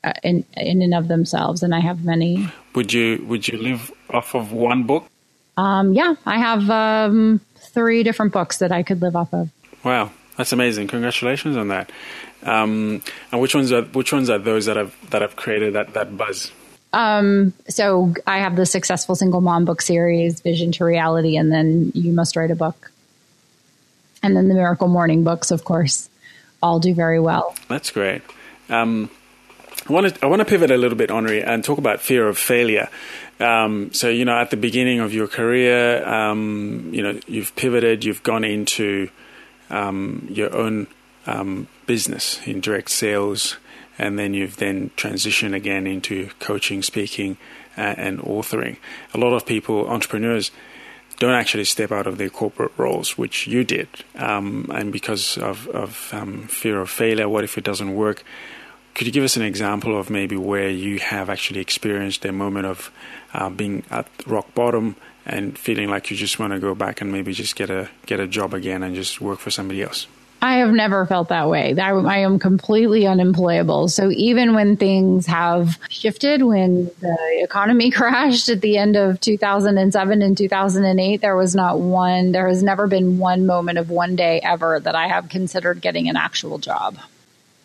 uh, 0.03 0.15
in 0.25 0.45
in 0.57 0.83
and 0.83 0.95
of 0.95 1.07
themselves, 1.07 1.63
and 1.63 1.73
I 1.73 1.79
have 1.79 2.05
many. 2.05 2.49
Would 2.75 2.93
you 2.93 3.25
would 3.29 3.47
you 3.47 3.57
live 3.59 3.93
off 4.11 4.35
of 4.35 4.53
one 4.53 4.83
book? 4.83 5.05
Um, 5.57 5.93
yeah, 5.93 6.17
I 6.27 6.39
have 6.39 6.69
um, 6.71 7.41
three 7.57 8.03
different 8.03 8.33
books 8.33 8.59
that 8.59 8.73
I 8.73 8.83
could 8.83 9.01
live 9.01 9.15
off 9.15 9.33
of. 9.33 9.49
Wow, 9.85 10.11
that's 10.37 10.53
amazing! 10.53 10.89
Congratulations 10.89 11.57
on 11.57 11.69
that. 11.69 11.93
Um, 12.43 13.03
and 13.33 13.41
which 13.41 13.55
ones 13.55 13.73
are 13.73 13.83
which 13.83 14.13
ones 14.13 14.31
are 14.31 14.39
those 14.39 14.67
that 14.67 14.77
have 14.77 14.95
that 15.11 15.23
have 15.23 15.37
created 15.37 15.75
that 15.75 15.95
that 15.95 16.17
buzz? 16.17 16.53
Um, 16.93 17.53
so 17.69 18.15
I 18.27 18.39
have 18.39 18.57
the 18.57 18.65
successful 18.65 19.15
single 19.15 19.41
mom 19.41 19.65
book 19.65 19.83
series, 19.83 20.41
Vision 20.41 20.73
to 20.73 20.85
Reality, 20.85 21.37
and 21.37 21.53
then 21.53 21.93
You 21.95 22.13
Must 22.13 22.35
Write 22.37 22.51
a 22.51 22.55
Book, 22.55 22.91
and 24.23 24.37
then 24.37 24.49
the 24.49 24.55
Miracle 24.55 24.89
Morning 24.89 25.23
books, 25.23 25.51
of 25.51 25.65
course, 25.65 26.09
all 26.63 26.81
do 26.81 26.95
very 26.95 27.21
well. 27.21 27.55
That's 27.69 27.91
great. 27.91 28.23
Um, 28.71 29.11
I 29.89 29.93
want 29.93 30.15
to 30.15 30.25
I 30.25 30.29
want 30.29 30.41
to 30.41 30.47
pivot 30.47 30.71
a 30.71 30.77
little 30.77 30.97
bit, 30.97 31.11
Honorée, 31.11 31.47
and 31.47 31.63
talk 31.65 31.79
about 31.79 32.01
fear 32.01 32.27
of 32.27 32.39
failure. 32.39 32.89
Um, 33.41 33.93
so, 33.93 34.09
you 34.09 34.25
know, 34.25 34.37
at 34.37 34.51
the 34.51 34.57
beginning 34.57 35.01
of 35.01 35.13
your 35.13 35.29
career, 35.29 36.07
um, 36.07 36.91
you 36.93 37.03
know, 37.03 37.21
you've 37.27 37.55
pivoted, 37.55 38.05
you've 38.05 38.23
gone 38.23 38.45
into 38.45 39.11
um, 39.71 40.27
your 40.31 40.55
own 40.55 40.89
um, 41.29 41.69
business 41.87 42.41
in 42.47 42.61
direct 42.61 42.91
sales, 42.91 43.59
and 43.99 44.19
then 44.19 44.33
you've 44.35 44.57
then 44.57 44.91
transitioned 44.97 45.55
again 45.55 45.87
into 45.87 46.31
coaching, 46.39 46.83
speaking, 46.83 47.37
uh, 47.77 47.95
and 47.97 48.19
authoring. 48.21 48.79
A 49.15 49.19
lot 49.19 49.35
of 49.35 49.45
people, 49.45 49.89
entrepreneurs, 49.89 50.51
don't 51.19 51.35
actually 51.35 51.65
step 51.65 51.91
out 51.91 52.07
of 52.07 52.17
their 52.17 52.31
corporate 52.31 52.73
roles, 52.77 53.19
which 53.19 53.47
you 53.47 53.65
did, 53.65 53.89
um, 54.17 54.71
and 54.73 54.93
because 54.93 55.37
of, 55.37 55.69
of 55.69 56.11
um, 56.13 56.47
fear 56.47 56.81
of 56.81 56.89
failure, 56.89 57.29
what 57.29 57.45
if 57.45 57.59
it 57.59 57.65
doesn't 57.65 57.95
work? 57.95 58.25
Could 58.95 59.07
you 59.07 59.13
give 59.13 59.25
us 59.25 59.37
an 59.37 59.43
example 59.43 59.99
of 59.99 60.11
maybe 60.11 60.37
where 60.37 60.71
you 60.71 60.99
have 60.99 61.29
actually 61.31 61.61
experienced 61.61 62.25
a 62.25 62.33
moment 62.33 62.67
of 62.67 62.91
uh, 63.33 63.51
being 63.51 63.85
at 63.91 64.09
rock 64.27 64.55
bottom 64.55 64.97
and 65.25 65.57
feeling 65.59 65.89
like 65.89 66.11
you 66.11 66.17
just 66.17 66.39
want 66.39 66.53
to 66.53 66.59
go 66.59 66.75
back 66.75 67.01
and 67.01 67.13
maybe 67.13 67.33
just 67.33 67.55
get 67.55 67.71
a 67.71 67.91
get 68.07 68.19
a 68.19 68.27
job 68.27 68.55
again 68.55 68.83
and 68.83 68.97
just 68.97 69.21
work 69.21 69.39
for 69.39 69.51
somebody 69.51 69.83
else? 69.83 70.09
I 70.41 70.59
have 70.59 70.71
never 70.71 71.05
felt 71.05 71.31
that 71.31 71.49
way. 71.49 71.77
I 71.77 72.19
am 72.19 72.39
completely 72.39 73.07
unemployable. 73.07 73.89
So 73.89 74.11
even 74.11 74.55
when 74.55 74.77
things 74.77 75.27
have 75.27 75.79
shifted, 75.89 76.43
when 76.43 76.91
the 77.01 77.41
economy 77.43 77.91
crashed 77.93 78.49
at 78.49 78.61
the 78.61 78.77
end 78.77 78.97
of 78.97 79.21
2007 79.21 80.23
and 80.23 80.39
2008, 80.39 81.21
there 81.21 81.37
was 81.37 81.57
not 81.57 81.81
one, 81.81 82.31
there 82.31 82.47
has 82.47 82.63
never 82.63 82.87
been 82.87 83.19
one 83.19 83.47
moment 83.47 83.79
of 83.79 83.91
one 83.91 84.15
day 84.15 84.41
ever 84.41 84.79
that 84.79 84.95
I 84.95 85.09
have 85.09 85.29
considered 85.29 85.81
getting 85.81 86.09
an 86.09 86.17
actual 86.17 86.59
job. 86.59 86.99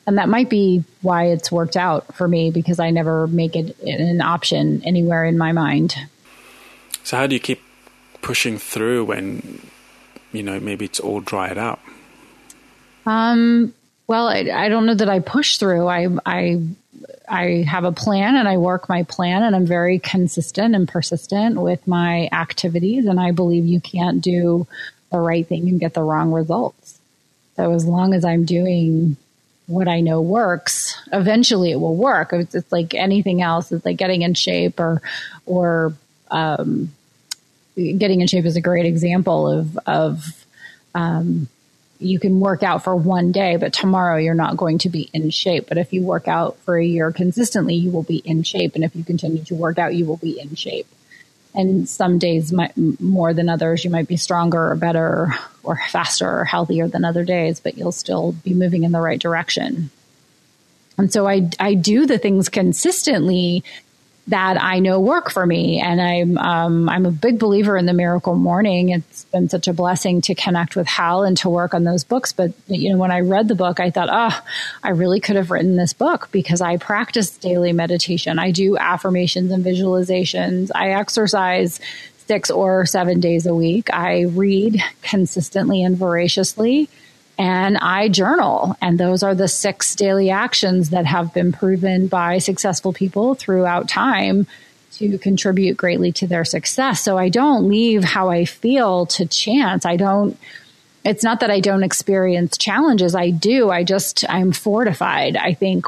And 0.07 0.17
that 0.17 0.27
might 0.27 0.49
be 0.49 0.83
why 1.01 1.27
it's 1.27 1.51
worked 1.51 1.77
out 1.77 2.15
for 2.15 2.27
me 2.27 2.49
because 2.49 2.79
I 2.79 2.89
never 2.89 3.27
make 3.27 3.55
it 3.55 3.79
an 3.81 4.19
option 4.19 4.81
anywhere 4.83 5.23
in 5.25 5.37
my 5.37 5.51
mind. 5.51 5.95
So, 7.03 7.17
how 7.17 7.27
do 7.27 7.35
you 7.35 7.39
keep 7.39 7.61
pushing 8.21 8.57
through 8.57 9.05
when, 9.05 9.61
you 10.33 10.43
know, 10.43 10.59
maybe 10.59 10.85
it's 10.85 10.99
all 10.99 11.21
dried 11.21 11.57
up? 11.57 11.79
Um, 13.05 13.73
well, 14.07 14.27
I, 14.27 14.49
I 14.53 14.69
don't 14.69 14.85
know 14.85 14.95
that 14.95 15.09
I 15.09 15.19
push 15.19 15.57
through. 15.57 15.87
I, 15.87 16.07
I, 16.25 16.61
I 17.27 17.65
have 17.67 17.83
a 17.83 17.91
plan 17.91 18.35
and 18.35 18.47
I 18.47 18.57
work 18.57 18.89
my 18.89 19.03
plan 19.03 19.43
and 19.43 19.55
I'm 19.55 19.65
very 19.65 19.99
consistent 19.99 20.75
and 20.75 20.87
persistent 20.87 21.59
with 21.59 21.87
my 21.87 22.29
activities. 22.31 23.05
And 23.05 23.19
I 23.19 23.31
believe 23.31 23.65
you 23.65 23.79
can't 23.79 24.21
do 24.21 24.67
the 25.11 25.19
right 25.19 25.47
thing 25.47 25.69
and 25.69 25.79
get 25.79 25.93
the 25.93 26.03
wrong 26.03 26.31
results. 26.31 26.99
So 27.55 27.71
as 27.73 27.85
long 27.85 28.13
as 28.13 28.25
I'm 28.25 28.45
doing 28.45 29.15
what 29.67 29.87
I 29.87 30.01
know 30.01 30.21
works, 30.21 30.99
eventually 31.13 31.71
it 31.71 31.79
will 31.79 31.95
work. 31.95 32.33
It's, 32.33 32.55
it's 32.55 32.71
like 32.71 32.93
anything 32.93 33.41
else. 33.41 33.71
It's 33.71 33.85
like 33.85 33.97
getting 33.97 34.23
in 34.23 34.33
shape 34.33 34.79
or, 34.79 35.01
or, 35.45 35.93
um, 36.29 36.91
getting 37.75 38.21
in 38.21 38.27
shape 38.27 38.45
is 38.45 38.55
a 38.55 38.61
great 38.61 38.85
example 38.85 39.47
of, 39.47 39.77
of, 39.85 40.45
um, 40.93 41.47
you 42.03 42.19
can 42.19 42.39
work 42.39 42.63
out 42.63 42.83
for 42.83 42.95
one 42.95 43.31
day, 43.31 43.55
but 43.55 43.73
tomorrow 43.73 44.17
you're 44.17 44.33
not 44.33 44.57
going 44.57 44.77
to 44.79 44.89
be 44.89 45.09
in 45.13 45.29
shape. 45.29 45.67
But 45.67 45.77
if 45.77 45.93
you 45.93 46.03
work 46.03 46.27
out 46.27 46.57
for 46.59 46.77
a 46.77 46.85
year 46.85 47.11
consistently, 47.11 47.75
you 47.75 47.91
will 47.91 48.03
be 48.03 48.17
in 48.17 48.43
shape. 48.43 48.75
And 48.75 48.83
if 48.83 48.95
you 48.95 49.03
continue 49.03 49.43
to 49.45 49.55
work 49.55 49.77
out, 49.77 49.95
you 49.95 50.05
will 50.05 50.17
be 50.17 50.39
in 50.39 50.55
shape. 50.55 50.87
And 51.55 51.87
some 51.87 52.17
days 52.17 52.51
might, 52.51 52.75
more 52.75 53.33
than 53.33 53.47
others, 53.47 53.83
you 53.83 53.91
might 53.91 54.07
be 54.07 54.17
stronger 54.17 54.71
or 54.71 54.75
better 54.75 55.33
or 55.61 55.79
faster 55.89 56.39
or 56.39 56.45
healthier 56.45 56.87
than 56.87 57.05
other 57.05 57.23
days, 57.23 57.59
but 57.59 57.77
you'll 57.77 57.91
still 57.91 58.31
be 58.31 58.53
moving 58.53 58.83
in 58.83 58.91
the 58.91 58.99
right 58.99 59.19
direction. 59.19 59.91
And 60.97 61.11
so 61.11 61.27
I, 61.27 61.49
I 61.59 61.73
do 61.73 62.05
the 62.05 62.17
things 62.17 62.49
consistently 62.49 63.63
that 64.27 64.61
I 64.61 64.79
know 64.79 64.99
work 64.99 65.29
for 65.29 65.45
me. 65.45 65.81
And 65.81 66.01
I'm 66.01 66.37
um, 66.37 66.89
I'm 66.89 67.05
a 67.05 67.11
big 67.11 67.39
believer 67.39 67.77
in 67.77 67.85
the 67.85 67.93
miracle 67.93 68.35
morning. 68.35 68.89
It's 68.89 69.25
been 69.25 69.49
such 69.49 69.67
a 69.67 69.73
blessing 69.73 70.21
to 70.21 70.35
connect 70.35 70.75
with 70.75 70.87
Hal 70.87 71.23
and 71.23 71.35
to 71.37 71.49
work 71.49 71.73
on 71.73 71.83
those 71.83 72.03
books. 72.03 72.31
But 72.31 72.53
you 72.67 72.91
know, 72.91 72.97
when 72.97 73.11
I 73.11 73.19
read 73.19 73.47
the 73.47 73.55
book, 73.55 73.79
I 73.79 73.89
thought, 73.89 74.09
oh, 74.11 74.41
I 74.81 74.91
really 74.91 75.19
could 75.19 75.35
have 75.35 75.51
written 75.51 75.75
this 75.75 75.93
book 75.93 76.29
because 76.31 76.61
I 76.61 76.77
practice 76.77 77.31
daily 77.37 77.73
meditation. 77.73 78.39
I 78.39 78.51
do 78.51 78.77
affirmations 78.77 79.51
and 79.51 79.63
visualizations. 79.63 80.71
I 80.73 80.91
exercise 80.91 81.81
six 82.27 82.49
or 82.49 82.85
seven 82.85 83.19
days 83.19 83.45
a 83.45 83.53
week. 83.53 83.93
I 83.93 84.21
read 84.21 84.81
consistently 85.01 85.83
and 85.83 85.97
voraciously 85.97 86.89
and 87.37 87.77
I 87.77 88.09
journal. 88.09 88.75
And 88.81 88.99
those 88.99 89.23
are 89.23 89.35
the 89.35 89.47
six 89.47 89.95
daily 89.95 90.29
actions 90.29 90.91
that 90.91 91.05
have 91.05 91.33
been 91.33 91.51
proven 91.51 92.07
by 92.07 92.37
successful 92.37 92.93
people 92.93 93.35
throughout 93.35 93.89
time 93.89 94.47
to 94.93 95.17
contribute 95.17 95.75
greatly 95.75 96.11
to 96.11 96.27
their 96.27 96.45
success. 96.45 97.01
So 97.01 97.17
I 97.17 97.29
don't 97.29 97.67
leave 97.67 98.03
how 98.03 98.29
I 98.29 98.45
feel 98.45 99.07
to 99.07 99.25
chance. 99.25 99.85
I 99.85 99.95
don't, 99.95 100.37
it's 101.03 101.23
not 101.23 101.39
that 101.39 101.49
I 101.49 101.59
don't 101.59 101.83
experience 101.83 102.57
challenges. 102.57 103.15
I 103.15 103.31
do. 103.31 103.71
I 103.71 103.83
just, 103.83 104.23
I'm 104.29 104.51
fortified. 104.51 105.35
I 105.35 105.53
think, 105.53 105.87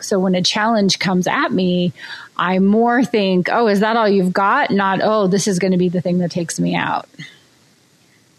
so 0.00 0.18
when 0.18 0.34
a 0.34 0.42
challenge 0.42 0.98
comes 0.98 1.26
at 1.26 1.52
me, 1.52 1.92
I 2.36 2.58
more 2.58 3.04
think, 3.04 3.48
oh, 3.52 3.68
is 3.68 3.80
that 3.80 3.96
all 3.96 4.08
you've 4.08 4.32
got? 4.32 4.70
Not, 4.70 5.00
oh, 5.02 5.26
this 5.26 5.46
is 5.46 5.58
going 5.58 5.72
to 5.72 5.78
be 5.78 5.90
the 5.90 6.00
thing 6.00 6.18
that 6.18 6.30
takes 6.30 6.58
me 6.58 6.74
out 6.74 7.06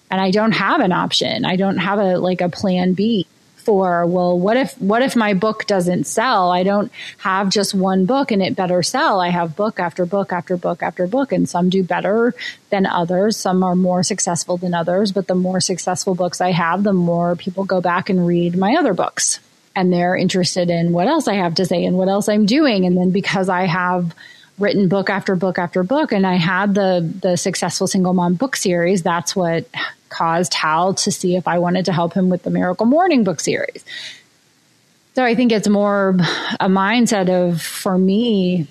and 0.10 0.20
I 0.20 0.32
don't 0.32 0.54
have 0.54 0.80
an 0.80 0.92
option. 0.92 1.46
I 1.46 1.56
don't 1.56 1.78
have 1.78 2.00
a 2.00 2.18
like 2.18 2.42
a 2.42 2.50
plan 2.50 2.94
B 2.94 3.28
for 3.70 4.06
well 4.06 4.40
what 4.40 4.58
if 4.58 4.74
what 4.82 5.02
if 5.02 5.16
my 5.16 5.34
book 5.34 5.66
doesn't 5.68 6.06
sell? 6.06 6.50
I 6.50 6.64
don't 6.64 6.92
have 7.20 7.50
just 7.50 7.76
one 7.76 8.06
book 8.06 8.32
and 8.32 8.42
it 8.42 8.56
better 8.56 8.82
sell. 8.82 9.20
I 9.20 9.30
have 9.30 9.56
book 9.56 9.80
after 9.80 10.06
book 10.06 10.34
after 10.34 10.58
book 10.58 10.82
after 10.82 11.06
book. 11.08 11.32
And 11.32 11.48
some 11.48 11.70
do 11.70 11.84
better 11.84 12.34
than 12.70 12.86
others. 12.86 13.38
Some 13.38 13.64
are 13.64 13.76
more 13.76 14.02
successful 14.02 14.58
than 14.58 14.74
others. 14.74 15.12
But 15.12 15.28
the 15.28 15.36
more 15.36 15.62
successful 15.62 16.16
books 16.16 16.42
i 16.42 16.52
have 16.52 16.84
the 16.84 16.94
more 16.94 17.36
people 17.36 17.66
go 17.66 17.82
back 17.82 18.10
and 18.10 18.26
read 18.26 18.58
my 18.58 18.76
other 18.76 18.94
books. 18.94 19.40
And 19.76 19.94
they're 19.94 20.16
interested 20.16 20.70
in 20.70 20.92
what 20.92 21.08
else 21.08 21.28
i 21.28 21.36
have 21.36 21.56
to 21.56 21.66
say 21.66 21.86
and 21.86 21.98
what 21.98 22.08
else 22.08 22.28
i'm 22.28 22.46
doing. 22.46 22.86
And 22.86 22.98
then 22.98 23.12
because 23.12 23.50
i 23.50 23.66
have 23.66 24.16
written 24.60 24.88
book 24.88 25.10
after 25.10 25.36
book 25.36 25.58
after 25.58 25.84
book 25.84 26.12
and 26.12 26.28
i 26.28 26.36
had 26.36 26.76
the 26.76 27.12
the 27.22 27.38
successful 27.38 27.88
single 27.88 28.14
mom 28.14 28.36
book 28.36 28.56
series 28.56 29.02
that's 29.04 29.36
what 29.36 29.66
caused 30.10 30.54
Hal 30.54 30.96
to 30.96 31.12
see 31.12 31.36
if 31.36 31.48
I 31.48 31.60
wanted 31.60 31.86
to 31.86 31.94
help 31.94 32.14
him 32.14 32.30
with 32.30 32.44
the 32.44 32.50
Miracle 32.50 32.86
Morning 32.86 33.24
book 33.24 33.40
series. 33.40 33.86
So 35.16 35.24
I 35.24 35.36
think 35.36 35.52
it's 35.52 35.68
more 35.68 36.10
a 36.60 36.68
mindset 36.68 37.30
of, 37.30 37.62
for 37.62 37.98
me, 37.98 38.68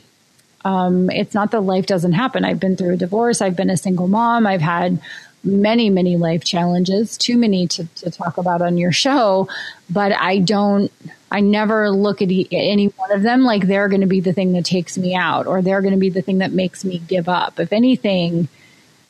um, 0.65 1.11
it's 1.11 1.35
not 1.35 1.51
that 1.53 1.61
life 1.61 1.87
doesn't 1.87 2.13
happen. 2.13 2.45
I've 2.45 2.61
been 2.61 2.77
through 2.77 2.95
a 2.95 2.97
divorce. 2.97 3.41
I've 3.41 3.57
been 3.57 3.71
a 3.71 3.77
single 3.77 4.09
mom. 4.09 4.47
I've 4.47 4.61
had 4.61 5.01
many, 5.45 5.91
many 5.91 6.17
life 6.17 6.45
challenges, 6.45 7.17
too 7.17 7.37
many 7.37 7.67
to, 7.69 7.87
to 7.97 8.11
talk 8.11 8.39
about 8.39 8.63
on 8.63 8.77
your 8.77 8.93
show. 8.93 9.49
But 9.89 10.13
I 10.13 10.39
don't, 10.39 10.93
I 11.31 11.41
never 11.41 11.91
look 11.91 12.23
at 12.23 12.31
any 12.31 12.87
one 12.89 13.13
of 13.13 13.23
them 13.23 13.45
like 13.45 13.67
they're 13.67 13.89
going 13.89 14.01
to 14.01 14.07
be 14.07 14.21
the 14.21 14.33
thing 14.33 14.53
that 14.53 14.65
takes 14.65 14.99
me 14.99 15.15
out 15.15 15.47
or 15.47 15.63
they're 15.63 15.83
going 15.83 15.95
to 15.95 16.01
be 16.01 16.11
the 16.11 16.23
thing 16.23 16.39
that 16.39 16.53
makes 16.53 16.85
me 16.85 16.99
give 16.99 17.29
up. 17.29 17.61
If 17.61 17.73
anything, 17.73 18.49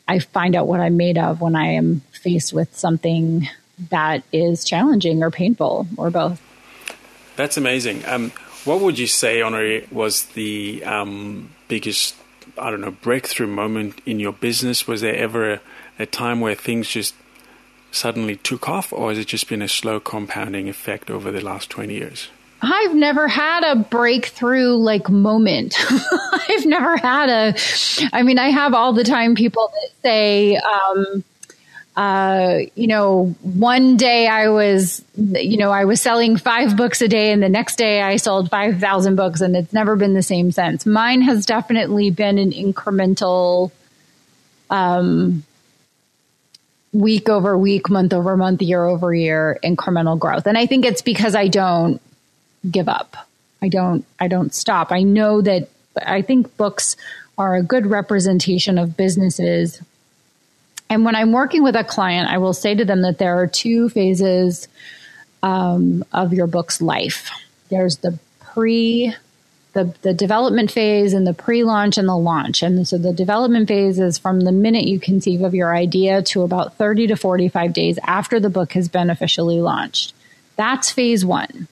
I 0.06 0.18
find 0.18 0.56
out 0.56 0.66
what 0.66 0.80
I'm 0.80 0.96
made 0.96 1.18
of 1.18 1.40
when 1.40 1.54
I 1.54 1.72
am 1.72 2.00
faced 2.12 2.52
with 2.52 2.76
something 2.76 3.48
that 3.90 4.24
is 4.32 4.64
challenging 4.64 5.22
or 5.22 5.30
painful 5.30 5.86
or 5.96 6.10
both. 6.10 6.40
That's 7.36 7.56
amazing. 7.56 8.04
Um, 8.06 8.32
what 8.64 8.80
would 8.80 8.98
you 8.98 9.06
say, 9.06 9.38
Honorée, 9.38 9.90
was 9.92 10.24
the 10.26 10.84
um, 10.84 11.54
biggest, 11.68 12.16
I 12.58 12.70
don't 12.70 12.80
know, 12.80 12.90
breakthrough 12.90 13.46
moment 13.46 14.00
in 14.04 14.18
your 14.18 14.32
business? 14.32 14.88
Was 14.88 15.02
there 15.02 15.14
ever 15.14 15.52
a, 15.52 15.60
a 15.98 16.06
time 16.06 16.40
where 16.40 16.54
things 16.54 16.88
just 16.88 17.14
suddenly 17.90 18.36
took 18.36 18.68
off, 18.68 18.92
or 18.92 19.10
has 19.10 19.18
it 19.18 19.26
just 19.26 19.48
been 19.48 19.62
a 19.62 19.68
slow 19.68 20.00
compounding 20.00 20.68
effect 20.68 21.10
over 21.10 21.30
the 21.30 21.40
last 21.40 21.70
20 21.70 21.94
years? 21.94 22.28
I've 22.60 22.94
never 22.94 23.28
had 23.28 23.62
a 23.62 23.76
breakthrough 23.76 24.74
like 24.74 25.08
moment. 25.08 25.76
I've 26.48 26.66
never 26.66 26.96
had 26.96 27.28
a, 27.28 27.54
I 28.12 28.22
mean, 28.22 28.38
I 28.38 28.50
have 28.50 28.74
all 28.74 28.92
the 28.92 29.04
time 29.04 29.36
people 29.36 29.72
that 29.72 29.90
say, 30.02 30.56
um, 30.56 31.24
uh, 31.96 32.58
you 32.74 32.86
know, 32.86 33.34
one 33.42 33.96
day 33.96 34.26
I 34.26 34.48
was, 34.48 35.04
you 35.16 35.56
know, 35.56 35.70
I 35.70 35.84
was 35.84 36.00
selling 36.00 36.36
five 36.36 36.76
books 36.76 37.00
a 37.00 37.08
day 37.08 37.32
and 37.32 37.42
the 37.42 37.48
next 37.48 37.76
day 37.76 38.02
I 38.02 38.16
sold 38.16 38.50
5,000 38.50 39.16
books 39.16 39.40
and 39.40 39.56
it's 39.56 39.72
never 39.72 39.96
been 39.96 40.14
the 40.14 40.22
same 40.22 40.50
since. 40.50 40.84
Mine 40.86 41.22
has 41.22 41.46
definitely 41.46 42.10
been 42.10 42.38
an 42.38 42.50
incremental, 42.52 43.70
um, 44.70 45.44
week 46.92 47.28
over 47.28 47.56
week, 47.56 47.90
month 47.90 48.12
over 48.12 48.36
month, 48.36 48.62
year 48.62 48.84
over 48.84 49.14
year 49.14 49.58
incremental 49.62 50.18
growth. 50.18 50.46
And 50.46 50.56
I 50.56 50.66
think 50.66 50.84
it's 50.84 51.02
because 51.02 51.34
I 51.34 51.48
don't 51.48 52.00
give 52.70 52.88
up. 52.88 53.16
I 53.60 53.68
don't 53.68 54.04
I 54.18 54.28
don't 54.28 54.54
stop. 54.54 54.92
I 54.92 55.02
know 55.02 55.40
that 55.42 55.68
I 56.04 56.22
think 56.22 56.56
books 56.56 56.96
are 57.36 57.54
a 57.54 57.62
good 57.62 57.86
representation 57.86 58.78
of 58.78 58.96
businesses. 58.96 59.82
And 60.90 61.04
when 61.04 61.14
I'm 61.14 61.32
working 61.32 61.62
with 61.62 61.76
a 61.76 61.84
client, 61.84 62.30
I 62.30 62.38
will 62.38 62.54
say 62.54 62.74
to 62.74 62.84
them 62.84 63.02
that 63.02 63.18
there 63.18 63.38
are 63.40 63.46
two 63.46 63.88
phases 63.88 64.68
um, 65.42 66.04
of 66.12 66.32
your 66.32 66.46
book's 66.46 66.80
life. 66.80 67.30
There's 67.68 67.98
the 67.98 68.18
pre 68.40 69.14
the, 69.72 69.94
the 70.02 70.14
development 70.14 70.70
phase 70.70 71.12
and 71.12 71.26
the 71.26 71.34
pre-launch 71.34 71.98
and 71.98 72.08
the 72.08 72.16
launch. 72.16 72.62
And 72.62 72.86
so 72.86 72.98
the 72.98 73.12
development 73.12 73.68
phase 73.68 73.98
is 73.98 74.18
from 74.18 74.40
the 74.40 74.52
minute 74.52 74.88
you 74.88 74.98
conceive 74.98 75.42
of 75.42 75.54
your 75.54 75.74
idea 75.74 76.22
to 76.22 76.42
about 76.42 76.74
30 76.76 77.08
to 77.08 77.16
45 77.16 77.72
days 77.72 77.98
after 78.02 78.40
the 78.40 78.50
book 78.50 78.72
has 78.72 78.88
been 78.88 79.10
officially 79.10 79.60
launched. 79.60 80.14
That's 80.56 80.90
phase 80.90 81.24
one. 81.24 81.68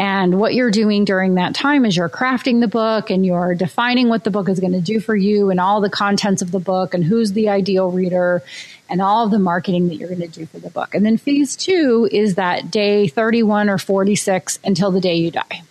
And 0.00 0.38
what 0.38 0.54
you're 0.54 0.70
doing 0.70 1.04
during 1.04 1.34
that 1.34 1.56
time 1.56 1.84
is 1.84 1.96
you're 1.96 2.08
crafting 2.08 2.60
the 2.60 2.68
book 2.68 3.10
and 3.10 3.26
you're 3.26 3.56
defining 3.56 4.08
what 4.08 4.22
the 4.22 4.30
book 4.30 4.48
is 4.48 4.60
going 4.60 4.72
to 4.72 4.80
do 4.80 5.00
for 5.00 5.16
you 5.16 5.50
and 5.50 5.58
all 5.58 5.80
the 5.80 5.90
contents 5.90 6.40
of 6.40 6.52
the 6.52 6.60
book 6.60 6.94
and 6.94 7.02
who's 7.02 7.32
the 7.32 7.48
ideal 7.48 7.90
reader 7.90 8.44
and 8.88 9.02
all 9.02 9.24
of 9.24 9.32
the 9.32 9.40
marketing 9.40 9.88
that 9.88 9.96
you're 9.96 10.08
going 10.08 10.20
to 10.20 10.28
do 10.28 10.46
for 10.46 10.60
the 10.60 10.70
book. 10.70 10.94
And 10.94 11.04
then 11.04 11.16
phase 11.16 11.56
two 11.56 12.08
is 12.12 12.36
that 12.36 12.70
day 12.70 13.08
31 13.08 13.68
or 13.68 13.76
46 13.76 14.60
until 14.62 14.92
the 14.92 15.00
day 15.00 15.16
you 15.16 15.32
die. 15.32 15.62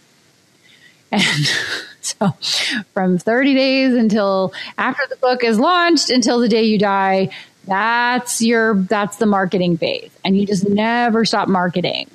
And 1.12 1.24
so 2.02 2.32
from 2.94 3.18
30 3.18 3.54
days 3.54 3.94
until 3.94 4.54
after 4.78 5.04
the 5.10 5.16
book 5.18 5.44
is 5.44 5.60
launched 5.60 6.10
until 6.10 6.40
the 6.40 6.50
day 6.50 6.64
you 6.64 6.78
die, 6.78 7.30
that's 7.66 8.42
your, 8.42 8.76
that's 8.76 9.18
the 9.18 9.26
marketing 9.26 9.78
phase. 9.78 10.12
And 10.24 10.38
you 10.38 10.46
just 10.46 10.68
never 10.68 11.26
stop 11.26 11.48
marketing. 11.48 12.10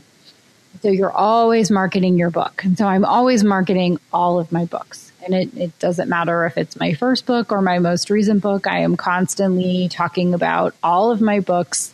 So 0.82 0.88
you're 0.88 1.12
always 1.12 1.70
marketing 1.70 2.16
your 2.18 2.30
book. 2.30 2.64
And 2.64 2.76
so 2.76 2.86
I'm 2.86 3.04
always 3.04 3.44
marketing 3.44 3.98
all 4.12 4.38
of 4.38 4.50
my 4.50 4.64
books. 4.64 5.12
And 5.24 5.34
it, 5.34 5.56
it 5.56 5.78
doesn't 5.78 6.08
matter 6.08 6.44
if 6.46 6.56
it's 6.56 6.78
my 6.80 6.94
first 6.94 7.26
book 7.26 7.52
or 7.52 7.62
my 7.62 7.78
most 7.78 8.10
recent 8.10 8.42
book. 8.42 8.66
I 8.66 8.80
am 8.80 8.96
constantly 8.96 9.88
talking 9.88 10.34
about 10.34 10.74
all 10.82 11.12
of 11.12 11.20
my 11.20 11.38
books 11.38 11.91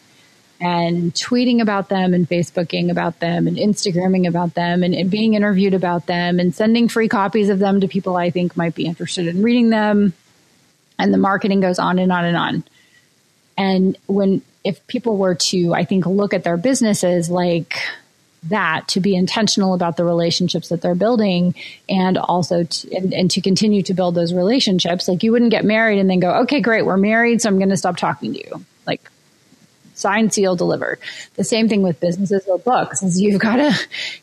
and 0.61 1.15
tweeting 1.15 1.61
about 1.61 1.89
them 1.89 2.15
and 2.15 2.29
Facebooking 2.29 2.91
about 2.91 3.21
them 3.21 3.47
and 3.47 3.57
Instagramming 3.57 4.27
about 4.27 4.55
them 4.55 4.83
and, 4.83 4.95
and 4.95 5.11
being 5.11 5.35
interviewed 5.35 5.75
about 5.75 6.07
them 6.07 6.41
and 6.41 6.55
sending 6.55 6.89
free 6.89 7.09
copies 7.09 7.49
of 7.49 7.59
them 7.59 7.81
to 7.81 7.89
people 7.89 8.17
I 8.17 8.31
think 8.31 8.57
might 8.57 8.75
be 8.75 8.87
interested 8.87 9.29
in 9.29 9.43
reading 9.43 9.71
them. 9.71 10.13
And 10.99 11.15
the 11.15 11.19
marketing 11.19 11.61
goes 11.61 11.79
on 11.79 11.99
and 12.01 12.11
on 12.11 12.25
and 12.25 12.37
on. 12.37 12.65
And 13.57 13.97
when, 14.07 14.43
if 14.65 14.85
people 14.89 15.17
were 15.17 15.37
to, 15.37 15.75
I 15.75 15.85
think, 15.85 16.07
look 16.07 16.35
at 16.35 16.43
their 16.43 16.57
businesses 16.57 17.31
like 17.31 17.77
that 18.45 18.87
to 18.89 19.01
be 19.01 19.17
intentional 19.17 19.75
about 19.75 19.97
the 19.97 20.05
relationships 20.05 20.69
that 20.69 20.81
they're 20.81 20.95
building 20.95 21.55
and 21.89 22.17
also 22.19 22.65
to, 22.65 22.97
and, 22.97 23.13
and, 23.13 23.31
to 23.33 23.41
continue 23.41 23.83
to 23.83 23.95
build 23.95 24.15
those 24.15 24.33
relationships 24.33 25.09
like 25.09 25.25
you 25.25 25.33
wouldn't 25.33 25.51
get 25.51 25.65
married 25.65 25.99
and 25.99 26.09
then 26.09 26.21
go 26.21 26.31
okay 26.43 26.61
great 26.61 26.87
we're 26.87 26.97
married 26.97 27.43
so 27.43 27.49
i'm 27.49 27.59
going 27.59 27.69
to 27.69 27.77
stop 27.77 27.97
talking 27.97 28.33
to 28.33 28.39
you 28.39 28.65
sign 29.99 30.31
seal 30.31 30.57
delivered. 30.57 30.99
The 31.35 31.45
same 31.45 31.69
thing 31.69 31.83
with 31.83 32.01
businesses 32.01 32.47
or 32.47 32.59
books 32.59 33.03
is 33.03 33.21
you've 33.21 33.41
got 33.41 33.57
to 33.57 33.79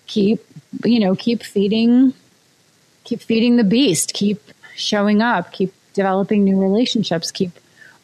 keep 0.08 0.40
you 0.84 1.00
know 1.00 1.16
keep 1.16 1.44
feeding 1.44 2.14
keep 3.04 3.22
feeding 3.22 3.56
the 3.56 3.64
beast 3.64 4.14
keep 4.14 4.42
showing 4.76 5.22
up 5.22 5.52
keep 5.52 5.74
developing 5.94 6.44
new 6.44 6.60
relationships 6.62 7.32
keep 7.32 7.52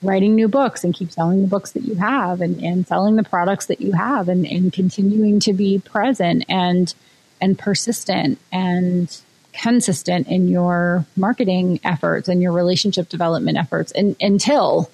writing 0.02 0.36
new 0.36 0.48
books 0.48 0.84
and 0.84 0.94
keep 0.94 1.12
selling 1.12 1.42
the 1.42 1.48
books 1.48 1.74
that 1.74 1.84
you 1.84 1.96
have 1.96 2.42
and, 2.42 2.64
and 2.64 2.88
selling 2.88 3.18
the 3.18 3.24
products 3.24 3.68
that 3.68 3.82
you 3.82 3.92
have 3.92 4.30
and, 4.30 4.48
and 4.48 4.74
continuing 4.74 5.40
to 5.40 5.54
be 5.54 5.80
present 5.80 6.44
and 6.50 6.94
and 7.40 7.58
persistent 7.58 8.40
and 8.52 9.22
consistent 9.54 10.28
in 10.28 10.48
your 10.48 11.06
marketing 11.16 11.80
efforts 11.84 12.30
and 12.30 12.42
your 12.42 12.54
relationship 12.54 13.10
development 13.10 13.58
efforts 13.58 13.92
and, 13.92 14.16
until 14.22 14.90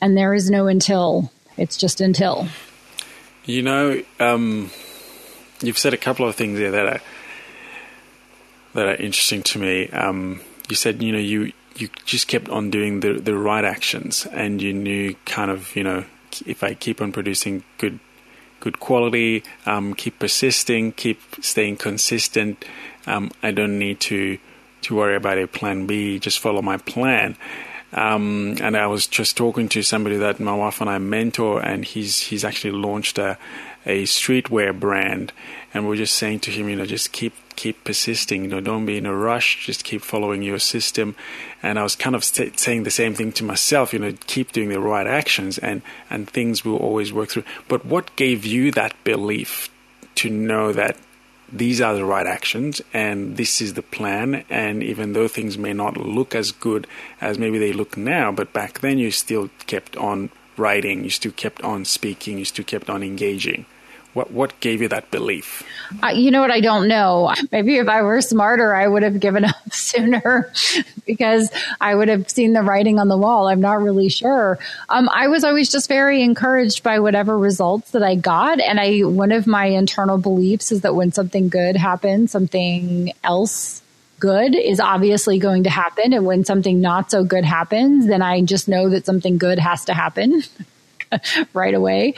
and 0.00 0.16
there 0.16 0.32
is 0.32 0.50
no 0.50 0.66
until 0.66 1.30
it's 1.56 1.76
just 1.76 2.00
until 2.00 2.48
you 3.44 3.62
know 3.62 4.02
um, 4.20 4.70
you've 5.62 5.78
said 5.78 5.94
a 5.94 5.98
couple 5.98 6.26
of 6.28 6.34
things 6.34 6.58
there 6.58 6.70
that 6.70 6.86
are 6.86 7.00
that 8.74 8.86
are 8.86 8.96
interesting 8.96 9.42
to 9.42 9.58
me 9.58 9.88
um, 9.90 10.40
you 10.68 10.76
said 10.76 11.02
you 11.02 11.12
know 11.12 11.18
you 11.18 11.52
you 11.76 11.88
just 12.04 12.28
kept 12.28 12.48
on 12.48 12.70
doing 12.70 13.00
the 13.00 13.14
the 13.14 13.36
right 13.36 13.64
actions 13.64 14.26
and 14.26 14.62
you 14.62 14.72
knew 14.72 15.14
kind 15.24 15.50
of 15.50 15.74
you 15.74 15.82
know 15.82 16.04
if 16.46 16.62
I 16.62 16.74
keep 16.74 17.00
on 17.00 17.12
producing 17.12 17.64
good 17.78 17.98
good 18.60 18.80
quality, 18.80 19.42
um, 19.66 19.92
keep 19.94 20.18
persisting, 20.18 20.92
keep 20.92 21.20
staying 21.42 21.76
consistent. 21.76 22.64
Um, 23.06 23.30
I 23.42 23.50
don't 23.50 23.78
need 23.78 24.00
to 24.00 24.38
to 24.82 24.94
worry 24.94 25.16
about 25.16 25.38
a 25.38 25.46
plan 25.46 25.86
B. 25.86 26.18
Just 26.18 26.38
follow 26.40 26.62
my 26.62 26.78
plan. 26.78 27.36
Um, 27.94 28.56
and 28.60 28.76
I 28.76 28.88
was 28.88 29.06
just 29.06 29.36
talking 29.36 29.68
to 29.70 29.82
somebody 29.82 30.16
that 30.16 30.40
my 30.40 30.54
wife 30.54 30.80
and 30.80 30.90
I 30.90 30.98
mentor, 30.98 31.60
and 31.60 31.84
he's 31.84 32.20
he's 32.20 32.44
actually 32.44 32.72
launched 32.72 33.18
a 33.18 33.38
a 33.86 34.02
streetwear 34.04 34.78
brand, 34.78 35.32
and 35.72 35.86
we're 35.86 35.96
just 35.96 36.16
saying 36.16 36.40
to 36.40 36.50
him, 36.50 36.68
you 36.68 36.76
know, 36.76 36.86
just 36.86 37.12
keep 37.12 37.34
keep 37.54 37.84
persisting. 37.84 38.42
You 38.42 38.50
know, 38.50 38.60
don't 38.60 38.84
be 38.84 38.98
in 38.98 39.06
a 39.06 39.14
rush. 39.14 39.64
Just 39.64 39.84
keep 39.84 40.02
following 40.02 40.42
your 40.42 40.58
system. 40.58 41.14
And 41.62 41.78
I 41.78 41.84
was 41.84 41.94
kind 41.94 42.16
of 42.16 42.24
st- 42.24 42.58
saying 42.58 42.82
the 42.82 42.90
same 42.90 43.14
thing 43.14 43.30
to 43.32 43.44
myself. 43.44 43.92
You 43.92 44.00
know, 44.00 44.12
keep 44.26 44.50
doing 44.50 44.70
the 44.70 44.80
right 44.80 45.06
actions, 45.06 45.58
and 45.58 45.82
and 46.10 46.28
things 46.28 46.64
will 46.64 46.78
always 46.78 47.12
work 47.12 47.30
through. 47.30 47.44
But 47.68 47.86
what 47.86 48.16
gave 48.16 48.44
you 48.44 48.72
that 48.72 48.92
belief 49.04 49.70
to 50.16 50.30
know 50.30 50.72
that 50.72 50.96
these 51.56 51.80
are 51.80 51.94
the 51.94 52.04
right 52.04 52.26
actions 52.26 52.82
and 52.92 53.36
this 53.36 53.60
is 53.60 53.74
the 53.74 53.82
plan? 53.82 54.44
And 54.50 54.82
even 54.82 55.12
though 55.12 55.28
things 55.28 55.56
may 55.56 55.72
not 55.72 55.96
look 55.96 56.34
as 56.34 56.52
good 56.52 56.86
as 57.20 57.38
maybe 57.38 57.58
they 57.58 57.72
look 57.72 57.96
now, 57.96 58.32
but 58.32 58.52
back 58.52 58.80
then 58.80 58.98
you 58.98 59.10
still 59.10 59.50
kept 59.66 59.96
on 59.96 60.30
writing, 60.56 61.04
you 61.04 61.10
still 61.10 61.32
kept 61.32 61.62
on 61.62 61.84
speaking, 61.84 62.38
you 62.38 62.44
still 62.44 62.64
kept 62.64 62.90
on 62.90 63.02
engaging. 63.02 63.66
What 64.14 64.30
what 64.30 64.58
gave 64.60 64.80
you 64.80 64.88
that 64.88 65.10
belief? 65.10 65.62
Uh, 66.02 66.08
you 66.08 66.30
know 66.30 66.40
what? 66.40 66.50
I 66.50 66.60
don't 66.60 66.88
know. 66.88 67.34
Maybe 67.50 67.76
if 67.78 67.88
I 67.88 68.02
were 68.02 68.20
smarter, 68.20 68.74
I 68.74 68.86
would 68.86 69.02
have 69.02 69.20
given 69.20 69.44
up 69.44 69.72
sooner 69.72 70.52
because 71.04 71.50
I 71.80 71.94
would 71.94 72.08
have 72.08 72.30
seen 72.30 72.52
the 72.52 72.62
writing 72.62 72.98
on 72.98 73.08
the 73.08 73.18
wall. 73.18 73.48
I'm 73.48 73.60
not 73.60 73.82
really 73.82 74.08
sure. 74.08 74.58
Um, 74.88 75.08
I 75.12 75.26
was 75.28 75.44
always 75.44 75.70
just 75.70 75.88
very 75.88 76.22
encouraged 76.22 76.82
by 76.82 77.00
whatever 77.00 77.36
results 77.36 77.90
that 77.90 78.02
I 78.02 78.14
got, 78.14 78.60
and 78.60 78.80
I 78.80 79.00
one 79.00 79.32
of 79.32 79.46
my 79.46 79.66
internal 79.66 80.16
beliefs 80.16 80.72
is 80.72 80.82
that 80.82 80.94
when 80.94 81.12
something 81.12 81.48
good 81.48 81.76
happens, 81.76 82.30
something 82.30 83.12
else 83.24 83.82
good 84.20 84.54
is 84.54 84.80
obviously 84.80 85.38
going 85.38 85.64
to 85.64 85.70
happen. 85.70 86.12
And 86.12 86.24
when 86.24 86.44
something 86.44 86.80
not 86.80 87.10
so 87.10 87.24
good 87.24 87.44
happens, 87.44 88.06
then 88.06 88.22
I 88.22 88.42
just 88.42 88.68
know 88.68 88.88
that 88.90 89.04
something 89.04 89.38
good 89.38 89.58
has 89.58 89.84
to 89.86 89.92
happen. 89.94 90.42
right 91.54 91.74
away. 91.74 92.14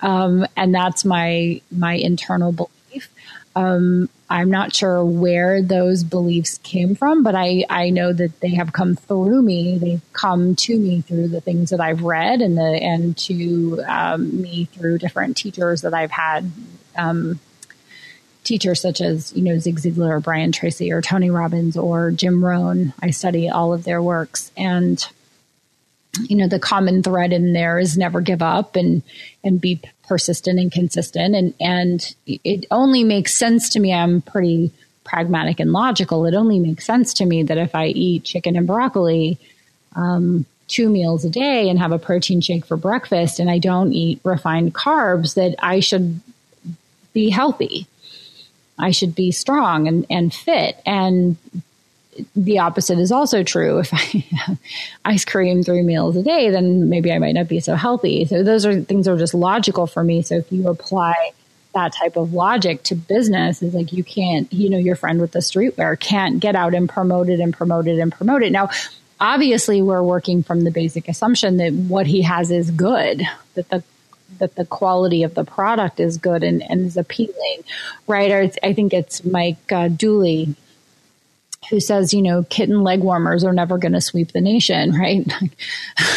Um, 0.00 0.46
and 0.56 0.74
that's 0.74 1.04
my, 1.04 1.60
my 1.70 1.94
internal 1.94 2.52
belief. 2.52 3.10
Um, 3.56 4.08
I'm 4.30 4.50
not 4.50 4.76
sure 4.76 5.04
where 5.04 5.62
those 5.62 6.04
beliefs 6.04 6.58
came 6.58 6.94
from, 6.94 7.22
but 7.22 7.34
I, 7.34 7.64
I 7.70 7.90
know 7.90 8.12
that 8.12 8.40
they 8.40 8.50
have 8.50 8.72
come 8.72 8.94
through 8.94 9.42
me. 9.42 9.78
They've 9.78 10.02
come 10.12 10.54
to 10.56 10.78
me 10.78 11.00
through 11.00 11.28
the 11.28 11.40
things 11.40 11.70
that 11.70 11.80
I've 11.80 12.02
read 12.02 12.40
and 12.42 12.56
the, 12.56 12.62
and 12.62 13.16
to, 13.18 13.82
um, 13.88 14.40
me 14.40 14.66
through 14.66 14.98
different 14.98 15.36
teachers 15.36 15.80
that 15.80 15.94
I've 15.94 16.10
had, 16.10 16.52
um, 16.96 17.40
teachers 18.44 18.80
such 18.80 19.00
as, 19.00 19.32
you 19.34 19.42
know, 19.42 19.58
Zig 19.58 19.80
Ziglar 19.80 20.10
or 20.10 20.20
Brian 20.20 20.52
Tracy 20.52 20.92
or 20.92 21.00
Tony 21.00 21.30
Robbins 21.30 21.76
or 21.76 22.10
Jim 22.10 22.44
Rohn. 22.44 22.92
I 23.02 23.10
study 23.10 23.48
all 23.48 23.72
of 23.72 23.84
their 23.84 24.02
works 24.02 24.52
and, 24.56 25.06
you 26.22 26.36
know 26.36 26.48
the 26.48 26.58
common 26.58 27.02
thread 27.02 27.32
in 27.32 27.52
there 27.52 27.78
is 27.78 27.96
never 27.96 28.20
give 28.20 28.42
up 28.42 28.76
and 28.76 29.02
and 29.44 29.60
be 29.60 29.80
persistent 30.06 30.58
and 30.58 30.72
consistent. 30.72 31.34
And 31.34 31.54
and 31.60 32.14
it 32.26 32.66
only 32.70 33.04
makes 33.04 33.34
sense 33.34 33.68
to 33.70 33.80
me 33.80 33.92
i'm 33.92 34.22
pretty 34.22 34.72
pragmatic 35.04 35.58
and 35.58 35.72
logical 35.72 36.26
it 36.26 36.34
only 36.34 36.58
makes 36.58 36.84
sense 36.84 37.14
to 37.14 37.24
me 37.24 37.42
that 37.42 37.56
if 37.56 37.74
i 37.74 37.86
eat 37.86 38.24
chicken 38.24 38.56
and 38.56 38.66
broccoli 38.66 39.38
um, 39.96 40.44
two 40.66 40.90
meals 40.90 41.24
a 41.24 41.30
day 41.30 41.70
and 41.70 41.78
have 41.78 41.92
a 41.92 41.98
protein 41.98 42.42
shake 42.42 42.66
for 42.66 42.76
breakfast 42.76 43.40
and 43.40 43.50
i 43.50 43.58
don't 43.58 43.94
eat 43.94 44.20
refined 44.22 44.74
carbs 44.74 45.34
that 45.34 45.54
i 45.60 45.80
should 45.80 46.20
be 47.18 47.30
healthy. 47.30 47.86
I 48.78 48.92
should 48.92 49.14
be 49.14 49.32
strong 49.32 49.88
and, 49.88 50.06
and 50.08 50.32
fit. 50.32 50.80
And 50.86 51.36
the 52.34 52.58
opposite 52.58 52.98
is 52.98 53.12
also 53.12 53.42
true. 53.42 53.78
If 53.78 53.92
I 53.92 54.24
have 54.36 54.58
ice 55.04 55.24
cream 55.24 55.62
three 55.62 55.82
meals 55.82 56.16
a 56.16 56.22
day, 56.22 56.50
then 56.50 56.88
maybe 56.88 57.12
I 57.12 57.18
might 57.18 57.32
not 57.32 57.48
be 57.48 57.60
so 57.60 57.74
healthy. 57.74 58.24
So 58.24 58.42
those 58.42 58.66
are 58.66 58.80
things 58.80 59.06
that 59.06 59.12
are 59.12 59.18
just 59.18 59.34
logical 59.34 59.86
for 59.86 60.02
me. 60.02 60.22
So 60.22 60.36
if 60.36 60.50
you 60.52 60.68
apply 60.68 61.32
that 61.74 61.94
type 61.94 62.16
of 62.16 62.32
logic 62.32 62.82
to 62.84 62.94
business, 62.94 63.62
is 63.62 63.74
like 63.74 63.92
you 63.92 64.02
can't, 64.02 64.52
you 64.52 64.70
know, 64.70 64.78
your 64.78 64.96
friend 64.96 65.20
with 65.20 65.32
the 65.32 65.40
streetwear 65.40 65.98
can't 65.98 66.40
get 66.40 66.56
out 66.56 66.74
and 66.74 66.88
promote 66.88 67.28
it 67.28 67.40
and 67.40 67.54
promote 67.54 67.86
it 67.86 67.98
and 67.98 68.12
promote 68.12 68.42
it. 68.42 68.52
Now, 68.52 68.70
obviously, 69.20 69.82
we're 69.82 70.02
working 70.02 70.42
from 70.42 70.64
the 70.64 70.70
basic 70.70 71.08
assumption 71.08 71.58
that 71.58 71.72
what 71.72 72.06
he 72.06 72.22
has 72.22 72.50
is 72.50 72.70
good, 72.70 73.22
that 73.54 73.68
the 73.68 73.82
that 74.38 74.54
the 74.56 74.64
quality 74.66 75.22
of 75.22 75.34
the 75.34 75.44
product 75.44 76.00
is 76.00 76.18
good 76.18 76.42
and, 76.42 76.62
and 76.70 76.86
is 76.86 76.96
appealing, 76.96 77.64
right? 78.06 78.30
Or 78.30 78.50
I 78.62 78.72
think 78.72 78.92
it's 78.92 79.24
Mike 79.24 79.72
uh, 79.72 79.88
Dooley 79.88 80.54
who 81.70 81.80
says, 81.80 82.14
you 82.14 82.22
know, 82.22 82.44
kitten 82.44 82.82
leg 82.82 83.00
warmers 83.00 83.44
are 83.44 83.52
never 83.52 83.78
going 83.78 83.92
to 83.92 84.00
sweep 84.00 84.32
the 84.32 84.40
nation, 84.40 84.92
right? 84.98 85.30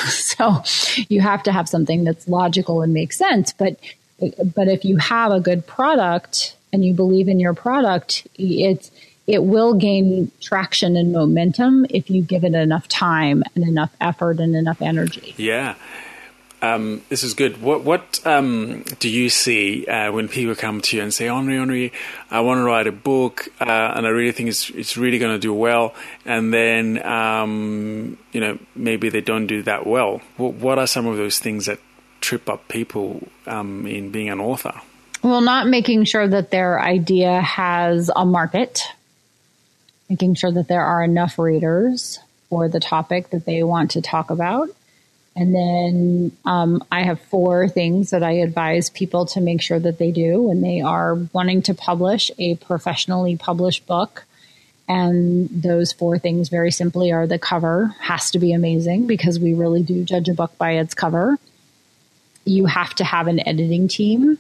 so 0.07 0.63
you 1.09 1.21
have 1.21 1.43
to 1.43 1.51
have 1.51 1.67
something 1.67 2.03
that's 2.03 2.27
logical 2.27 2.81
and 2.81 2.93
makes 2.93 3.17
sense. 3.17 3.53
But, 3.53 3.79
but 4.19 4.67
if 4.67 4.85
you 4.85 4.97
have 4.97 5.31
a 5.31 5.39
good 5.39 5.65
product 5.65 6.55
and 6.71 6.85
you 6.85 6.93
believe 6.93 7.27
in 7.27 7.39
your 7.39 7.53
product, 7.53 8.27
it's, 8.35 8.91
it 9.27 9.43
will 9.43 9.73
gain 9.73 10.31
traction 10.41 10.95
and 10.95 11.11
momentum 11.11 11.85
if 11.89 12.09
you 12.09 12.21
give 12.21 12.43
it 12.43 12.53
enough 12.53 12.87
time 12.87 13.43
and 13.55 13.67
enough 13.67 13.91
effort 13.99 14.39
and 14.39 14.55
enough 14.55 14.81
energy. 14.81 15.33
Yeah. 15.37 15.75
Um, 16.61 17.01
this 17.09 17.23
is 17.23 17.33
good. 17.33 17.61
What 17.61 17.83
what 17.83 18.19
um, 18.25 18.83
do 18.99 19.09
you 19.09 19.29
see 19.29 19.85
uh, 19.87 20.11
when 20.11 20.27
people 20.27 20.53
come 20.53 20.81
to 20.81 20.97
you 20.97 21.01
and 21.01 21.11
say, 21.11 21.25
Honorée, 21.25 21.59
Honorée, 21.59 21.91
I 22.29 22.41
want 22.41 22.59
to 22.59 22.63
write 22.63 22.85
a 22.85 22.91
book, 22.91 23.47
uh, 23.59 23.93
and 23.95 24.05
I 24.05 24.09
really 24.09 24.31
think 24.31 24.49
it's 24.49 24.69
it's 24.69 24.95
really 24.95 25.17
going 25.17 25.33
to 25.33 25.39
do 25.39 25.53
well, 25.53 25.95
and 26.23 26.53
then 26.53 27.03
um, 27.03 28.17
you 28.31 28.41
know 28.41 28.59
maybe 28.75 29.09
they 29.09 29.21
don't 29.21 29.47
do 29.47 29.63
that 29.63 29.87
well. 29.87 30.21
What, 30.37 30.53
what 30.53 30.77
are 30.77 30.85
some 30.85 31.07
of 31.07 31.17
those 31.17 31.39
things 31.39 31.65
that 31.65 31.79
trip 32.19 32.47
up 32.47 32.67
people 32.67 33.27
um, 33.47 33.87
in 33.87 34.11
being 34.11 34.29
an 34.29 34.39
author? 34.39 34.79
Well, 35.23 35.41
not 35.41 35.67
making 35.67 36.05
sure 36.05 36.27
that 36.27 36.51
their 36.51 36.79
idea 36.79 37.41
has 37.41 38.11
a 38.15 38.25
market, 38.25 38.83
making 40.09 40.35
sure 40.35 40.51
that 40.51 40.67
there 40.67 40.83
are 40.83 41.03
enough 41.03 41.39
readers 41.39 42.19
for 42.49 42.69
the 42.69 42.79
topic 42.79 43.31
that 43.31 43.45
they 43.45 43.63
want 43.63 43.91
to 43.91 44.01
talk 44.01 44.29
about 44.29 44.69
and 45.35 45.55
then 45.55 46.37
um, 46.43 46.83
I 46.91 47.03
have 47.03 47.19
four 47.19 47.69
things 47.69 48.09
that 48.09 48.21
I 48.21 48.31
advise 48.33 48.89
people 48.89 49.25
to 49.27 49.41
make 49.41 49.61
sure 49.61 49.79
that 49.79 49.97
they 49.97 50.11
do 50.11 50.41
when 50.43 50.61
they 50.61 50.81
are 50.81 51.15
wanting 51.31 51.61
to 51.63 51.73
publish 51.73 52.31
a 52.37 52.55
professionally 52.55 53.37
published 53.37 53.87
book. 53.87 54.25
And 54.89 55.49
those 55.49 55.93
four 55.93 56.19
things, 56.19 56.49
very 56.49 56.71
simply, 56.71 57.13
are 57.13 57.27
the 57.27 57.39
cover 57.39 57.95
has 58.01 58.31
to 58.31 58.39
be 58.39 58.51
amazing 58.51 59.07
because 59.07 59.39
we 59.39 59.53
really 59.53 59.83
do 59.83 60.03
judge 60.03 60.27
a 60.27 60.33
book 60.33 60.57
by 60.57 60.71
its 60.71 60.93
cover. 60.93 61.37
You 62.43 62.65
have 62.65 62.93
to 62.95 63.05
have 63.05 63.27
an 63.27 63.47
editing 63.47 63.87
team 63.87 64.37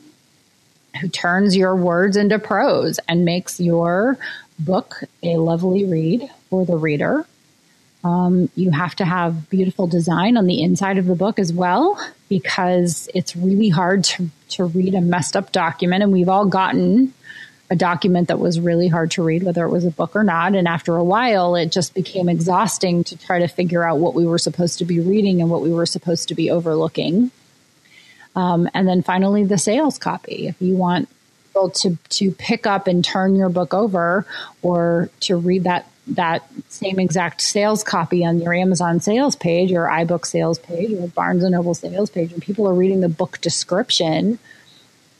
who 0.99 1.07
turns 1.07 1.55
your 1.55 1.73
words 1.73 2.17
into 2.17 2.37
prose 2.37 2.99
and 3.07 3.23
makes 3.23 3.61
your 3.61 4.17
book 4.59 5.03
a 5.23 5.37
lovely 5.37 5.85
read 5.85 6.29
for 6.49 6.65
the 6.65 6.75
reader. 6.75 7.25
Um, 8.03 8.49
you 8.55 8.71
have 8.71 8.95
to 8.95 9.05
have 9.05 9.49
beautiful 9.49 9.85
design 9.85 10.35
on 10.35 10.47
the 10.47 10.63
inside 10.63 10.97
of 10.97 11.05
the 11.05 11.15
book 11.15 11.37
as 11.37 11.53
well, 11.53 12.03
because 12.29 13.09
it's 13.13 13.35
really 13.35 13.69
hard 13.69 14.03
to, 14.05 14.29
to 14.49 14.65
read 14.65 14.95
a 14.95 15.01
messed 15.01 15.35
up 15.35 15.51
document. 15.51 16.01
And 16.01 16.11
we've 16.11 16.29
all 16.29 16.45
gotten 16.45 17.13
a 17.69 17.75
document 17.75 18.27
that 18.27 18.39
was 18.39 18.59
really 18.59 18.87
hard 18.87 19.11
to 19.11 19.23
read, 19.23 19.43
whether 19.43 19.63
it 19.63 19.69
was 19.69 19.85
a 19.85 19.91
book 19.91 20.15
or 20.15 20.23
not. 20.23 20.55
And 20.55 20.67
after 20.67 20.95
a 20.95 21.03
while, 21.03 21.55
it 21.55 21.71
just 21.71 21.93
became 21.93 22.27
exhausting 22.27 23.03
to 23.05 23.17
try 23.17 23.39
to 23.39 23.47
figure 23.47 23.83
out 23.83 23.99
what 23.99 24.13
we 24.13 24.25
were 24.25 24.39
supposed 24.39 24.79
to 24.79 24.85
be 24.85 24.99
reading 24.99 25.39
and 25.39 25.49
what 25.49 25.61
we 25.61 25.71
were 25.71 25.85
supposed 25.85 26.27
to 26.29 26.35
be 26.35 26.49
overlooking. 26.49 27.31
Um, 28.35 28.69
and 28.73 28.87
then 28.87 29.03
finally, 29.03 29.43
the 29.43 29.57
sales 29.57 29.97
copy. 29.97 30.47
If 30.47 30.61
you 30.61 30.75
want 30.75 31.07
people 31.47 31.69
to 31.69 31.97
to 32.09 32.31
pick 32.31 32.65
up 32.65 32.87
and 32.87 33.05
turn 33.05 33.35
your 33.35 33.49
book 33.49 33.73
over 33.73 34.25
or 34.61 35.09
to 35.21 35.35
read 35.35 35.65
that 35.65 35.85
that 36.07 36.43
same 36.69 36.99
exact 36.99 37.41
sales 37.41 37.83
copy 37.83 38.25
on 38.25 38.39
your 38.39 38.53
Amazon 38.53 38.99
sales 38.99 39.35
page 39.35 39.69
your 39.69 39.87
iBook 39.87 40.25
sales 40.25 40.59
page 40.59 40.91
or 40.93 41.07
Barnes 41.07 41.43
and 41.43 41.51
Noble 41.53 41.73
sales 41.73 42.09
page 42.09 42.31
and 42.33 42.41
people 42.41 42.67
are 42.67 42.73
reading 42.73 43.01
the 43.01 43.09
book 43.09 43.39
description 43.41 44.39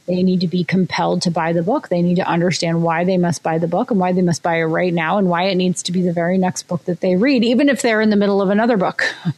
they 0.08 0.24
need 0.24 0.42
to 0.42 0.48
be 0.48 0.64
compelled 0.64 1.22
to 1.22 1.32
buy 1.32 1.54
the 1.54 1.64
book. 1.64 1.90
They 1.90 2.02
need 2.02 2.16
to 2.16 2.28
understand 2.28 2.84
why 2.84 3.06
they 3.06 3.18
must 3.18 3.44
buy 3.44 3.60
the 3.60 3.68
book 3.68 3.92
and 3.92 4.00
why 4.00 4.12
they 4.12 4.22
must 4.22 4.44
buy 4.44 4.58
it 4.58 4.64
right 4.66 4.94
now 4.94 5.18
and 5.18 5.30
why 5.30 5.44
it 5.44 5.56
needs 5.56 5.84
to 5.84 5.92
be 5.92 6.02
the 6.02 6.12
very 6.12 6.38
next 6.38 6.64
book 6.64 6.84
that 6.86 7.02
they 7.02 7.16
read, 7.16 7.44
even 7.44 7.70
if 7.70 7.82
they're 7.82 8.02
in 8.02 8.10
the 8.10 8.16
middle 8.16 8.42
of 8.42 8.50
another 8.50 8.78
book. 8.78 9.04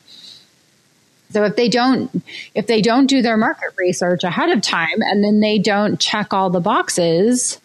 So 1.30 1.46
if 1.46 1.56
they 1.56 1.68
don't 1.68 2.24
if 2.54 2.68
they 2.68 2.80
don't 2.80 3.08
do 3.08 3.24
their 3.24 3.38
market 3.38 3.72
research 3.76 4.24
ahead 4.24 4.52
of 4.52 4.62
time 4.62 5.02
and 5.02 5.24
then 5.24 5.40
they 5.40 5.58
don't 5.58 6.00
check 6.00 6.32
all 6.32 6.52
the 6.52 6.60
boxes, 6.60 7.60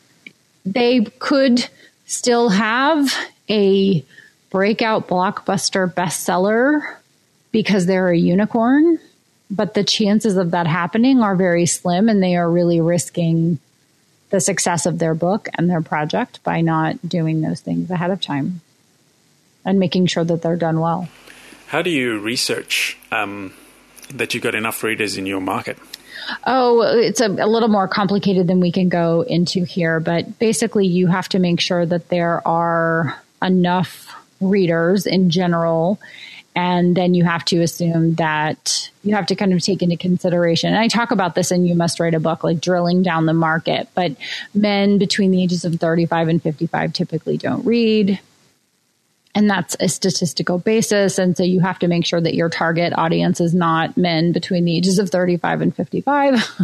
they 0.65 1.05
could 1.19 1.69
still 2.07 2.49
have 2.49 3.13
a 3.49 4.05
breakout 4.51 5.09
blockbuster 5.09 5.93
bestseller 5.93 6.97
because 7.53 7.87
they're 7.87 8.09
a 8.09 8.17
unicorn, 8.17 8.99
but 9.51 9.75
the 9.75 9.85
chances 9.85 10.37
of 10.37 10.51
that 10.51 10.67
happening 10.67 11.23
are 11.23 11.37
very 11.37 11.67
slim 11.67 12.09
and 12.09 12.23
they 12.23 12.37
are 12.37 12.51
really 12.51 12.81
risking 12.81 13.59
the 14.31 14.41
success 14.41 14.85
of 14.85 14.99
their 14.99 15.15
book 15.15 15.49
and 15.57 15.71
their 15.71 15.81
project 15.81 16.43
by 16.45 16.61
not 16.61 17.09
doing 17.09 17.41
those 17.41 17.61
things 17.61 17.91
ahead 17.91 18.11
of 18.11 18.21
time 18.21 18.61
and 19.65 19.79
making 19.79 20.07
sure 20.07 20.25
that 20.25 20.43
they're 20.43 20.57
done 20.57 20.81
well. 20.81 21.09
How 21.69 21.83
do 21.83 21.91
you 21.91 22.19
research 22.19 22.99
um, 23.11 23.53
that 24.15 24.35
you've 24.35 24.43
got 24.43 24.55
enough 24.55 24.83
readers 24.83 25.17
in 25.17 25.27
your 25.27 25.41
market? 25.41 25.79
Oh, 26.47 26.83
it's 26.83 27.21
a, 27.21 27.27
a, 27.27 27.47
little 27.47 27.69
more 27.69 27.89
complicated 27.89 28.47
than 28.47 28.61
we 28.61 28.71
can 28.71 28.89
go 28.89 29.23
into 29.23 29.65
here, 29.65 29.99
but 29.99 30.39
basically, 30.39 30.87
you 30.87 31.07
have 31.07 31.29
to 31.31 31.39
make 31.39 31.61
sure 31.61 31.87
that 31.87 32.09
there 32.09 32.47
are 32.47 33.23
enough 33.43 34.15
readers 34.41 35.07
in 35.07 35.31
general. 35.31 36.01
And 36.55 36.97
then 36.97 37.15
you 37.15 37.25
have 37.25 37.45
to 37.47 37.61
assume 37.61 38.15
that 38.15 38.91
you 39.05 39.15
have 39.15 39.27
to 39.27 39.37
kind 39.37 39.53
of 39.53 39.63
take 39.63 39.81
into 39.81 39.97
consideration. 39.97 40.71
And 40.71 40.79
I 40.79 40.89
talk 40.89 41.13
about 41.13 41.35
this 41.37 41.53
in 41.53 41.65
You 41.65 41.77
Must 41.77 42.01
Write 42.01 42.15
a 42.15 42.21
Book, 42.21 42.43
like 42.43 42.61
drilling 42.61 43.03
down 43.03 43.27
the 43.27 43.35
market. 43.35 43.89
But 43.95 44.17
men 44.55 44.99
between 44.99 45.31
the 45.31 45.43
ages 45.43 45.65
of 45.65 45.77
35 45.77 46.29
and 46.29 46.43
55 46.43 46.93
typically 46.93 47.37
don't 47.37 47.65
read 47.65 48.19
and 49.39 49.49
that's 49.49 49.77
a 49.79 49.89
statistical 49.89 50.59
basis. 50.59 51.17
And 51.17 51.37
so 51.37 51.45
you 51.45 51.61
have 51.61 51.79
to 51.79 51.87
make 51.87 52.05
sure 52.05 52.21
that 52.21 52.35
your 52.35 52.49
target 52.49 52.93
audience 52.97 53.41
is 53.41 53.55
not 53.55 53.97
men 53.97 54.33
between 54.33 54.65
the 54.65 54.77
ages 54.77 54.99
of 54.99 55.11
35 55.11 55.61
and 55.61 55.77
55. 55.77 56.61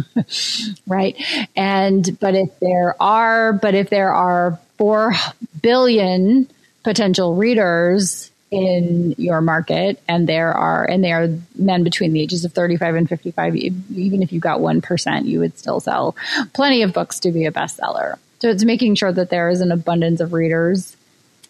right. 0.87 1.15
And, 1.55 2.19
but 2.19 2.35
if 2.35 2.59
there 2.59 3.01
are, 3.01 3.53
but 3.53 3.75
if 3.75 3.89
there 3.89 4.13
are 4.13 4.59
4 4.77 5.13
billion 5.61 6.49
potential 6.85 7.33
readers 7.33 8.29
in 8.51 9.15
your 9.17 9.41
market 9.41 9.99
and 10.07 10.29
there 10.29 10.53
are, 10.53 10.85
and 10.85 11.03
they 11.03 11.11
are 11.11 11.29
men 11.55 11.83
between 11.83 12.13
the 12.13 12.21
ages 12.21 12.45
of 12.45 12.53
35 12.53 12.93
and 12.93 13.09
55, 13.09 13.55
even 13.55 14.21
if 14.21 14.31
you 14.31 14.39
got 14.39 14.59
1%, 14.59 15.25
you 15.25 15.39
would 15.39 15.57
still 15.57 15.79
sell 15.79 16.15
plenty 16.53 16.83
of 16.83 16.93
books 16.93 17.19
to 17.21 17.31
be 17.31 17.45
a 17.45 17.51
bestseller. 17.51 18.17
So 18.37 18.49
it's 18.49 18.63
making 18.63 18.93
sure 18.95 19.11
that 19.11 19.31
there 19.31 19.49
is 19.49 19.61
an 19.61 19.71
abundance 19.71 20.19
of 20.19 20.31
readers 20.31 20.95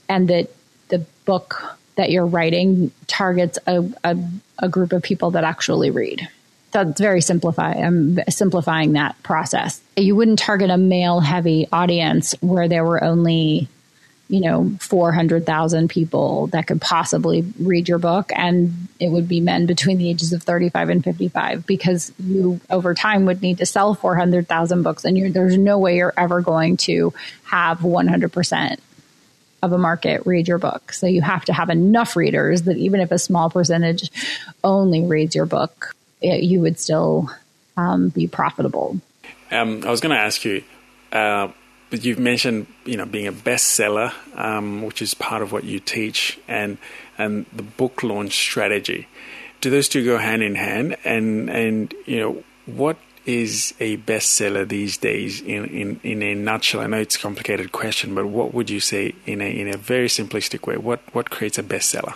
and 0.08 0.30
that 0.30 0.50
the 0.88 1.00
book 1.26 1.78
that 1.96 2.12
you're 2.12 2.26
writing 2.26 2.92
targets 3.08 3.60
a, 3.68 3.84
a, 4.06 4.18
a 4.60 4.70
group 4.70 4.94
of 4.94 5.04
people 5.04 5.32
that 5.32 5.44
actually 5.44 5.92
read. 5.92 6.30
That's 6.72 7.02
very 7.02 7.20
simplify. 7.20 7.74
I'm 7.74 8.20
simplifying 8.30 8.94
that 8.94 9.22
process. 9.22 9.82
You 9.98 10.16
wouldn't 10.16 10.40
target 10.40 10.70
a 10.70 10.78
male 10.78 11.20
heavy 11.20 11.68
audience 11.74 12.36
where 12.40 12.70
there 12.70 12.86
were 12.86 13.04
only, 13.04 13.68
you 14.28 14.42
know, 14.42 14.76
400,000 14.80 15.88
people 15.90 16.48
that 16.48 16.66
could 16.66 16.82
possibly 16.82 17.42
read 17.60 17.88
your 17.88 18.00
book. 18.00 18.32
And 18.36 18.88
it 19.00 19.10
would 19.10 19.28
be 19.28 19.40
men 19.40 19.66
between 19.66 19.98
the 19.98 20.10
ages 20.10 20.34
of 20.34 20.42
35 20.44 20.90
and 20.90 21.04
55 21.04 21.66
because 21.66 22.12
you 22.20 22.60
over 22.70 22.94
time 22.94 23.26
would 23.26 23.42
need 23.42 23.60
to 23.60 23.66
sell 23.66 23.94
400,000 23.94 24.84
books 24.84 25.06
and 25.06 25.34
there's 25.34 25.58
no 25.58 25.78
way 25.78 25.98
you're 25.98 26.14
ever 26.18 26.42
going 26.42 26.78
to 26.78 27.14
have 27.44 27.80
100% 27.80 28.80
of 29.62 29.72
a 29.72 29.78
market 29.78 30.26
read 30.26 30.48
your 30.48 30.58
book. 30.58 30.94
So 30.94 31.08
you 31.08 31.22
have 31.22 31.46
to 31.46 31.54
have 31.54 31.70
enough 31.70 32.16
readers 32.16 32.64
that 32.64 32.78
even 32.78 33.02
if 33.02 33.12
a 33.12 33.20
small 33.20 33.50
percentage 33.50 34.12
only 34.64 35.04
reads 35.04 35.36
your 35.36 35.46
book, 35.46 35.94
it, 36.22 36.44
you 36.44 36.62
would 36.62 36.80
still 36.80 37.30
um, 37.78 38.10
be 38.10 38.28
profitable. 38.28 39.00
Um, 39.52 39.84
I 39.86 39.92
was 39.92 40.02
going 40.02 40.16
to 40.16 40.22
ask 40.22 40.44
you, 40.46 40.64
uh, 41.12 41.50
but 41.90 42.04
you've 42.04 42.20
mentioned 42.20 42.68
you 42.86 42.98
know 42.98 43.06
being 43.06 43.28
a 43.28 43.34
bestseller, 43.34 44.14
um, 44.36 44.84
which 44.84 45.02
is 45.02 45.14
part 45.14 45.42
of 45.42 45.52
what 45.52 45.64
you 45.64 45.80
teach, 45.80 46.40
and 46.48 46.78
and 47.18 47.46
the 47.54 47.64
book 47.64 48.04
launch 48.04 48.34
strategy. 48.34 49.08
Do 49.62 49.70
those 49.70 49.90
two 49.90 50.04
go 50.06 50.18
hand 50.18 50.44
in 50.44 50.56
hand? 50.56 50.98
And 51.04 51.50
and 51.50 51.94
you 52.06 52.20
know 52.20 52.44
what 52.66 52.98
is 53.26 53.74
a 53.80 53.98
bestseller 53.98 54.68
these 54.68 54.98
days 54.98 55.42
in, 55.42 55.66
in, 55.66 56.00
in 56.04 56.22
a 56.22 56.36
nutshell? 56.36 56.82
I 56.82 56.88
know 56.88 56.98
it's 56.98 57.16
a 57.16 57.20
complicated 57.20 57.72
question, 57.72 58.14
but 58.16 58.28
what 58.28 58.54
would 58.54 58.70
you 58.70 58.80
say 58.80 59.16
in 59.26 59.42
a, 59.42 59.46
in 59.46 59.68
a 59.68 59.78
very 59.78 60.08
simplistic 60.08 60.68
way? 60.68 60.78
What, 60.78 61.02
what 61.14 61.30
creates 61.30 61.58
a 61.58 61.64
bestseller? 61.64 62.14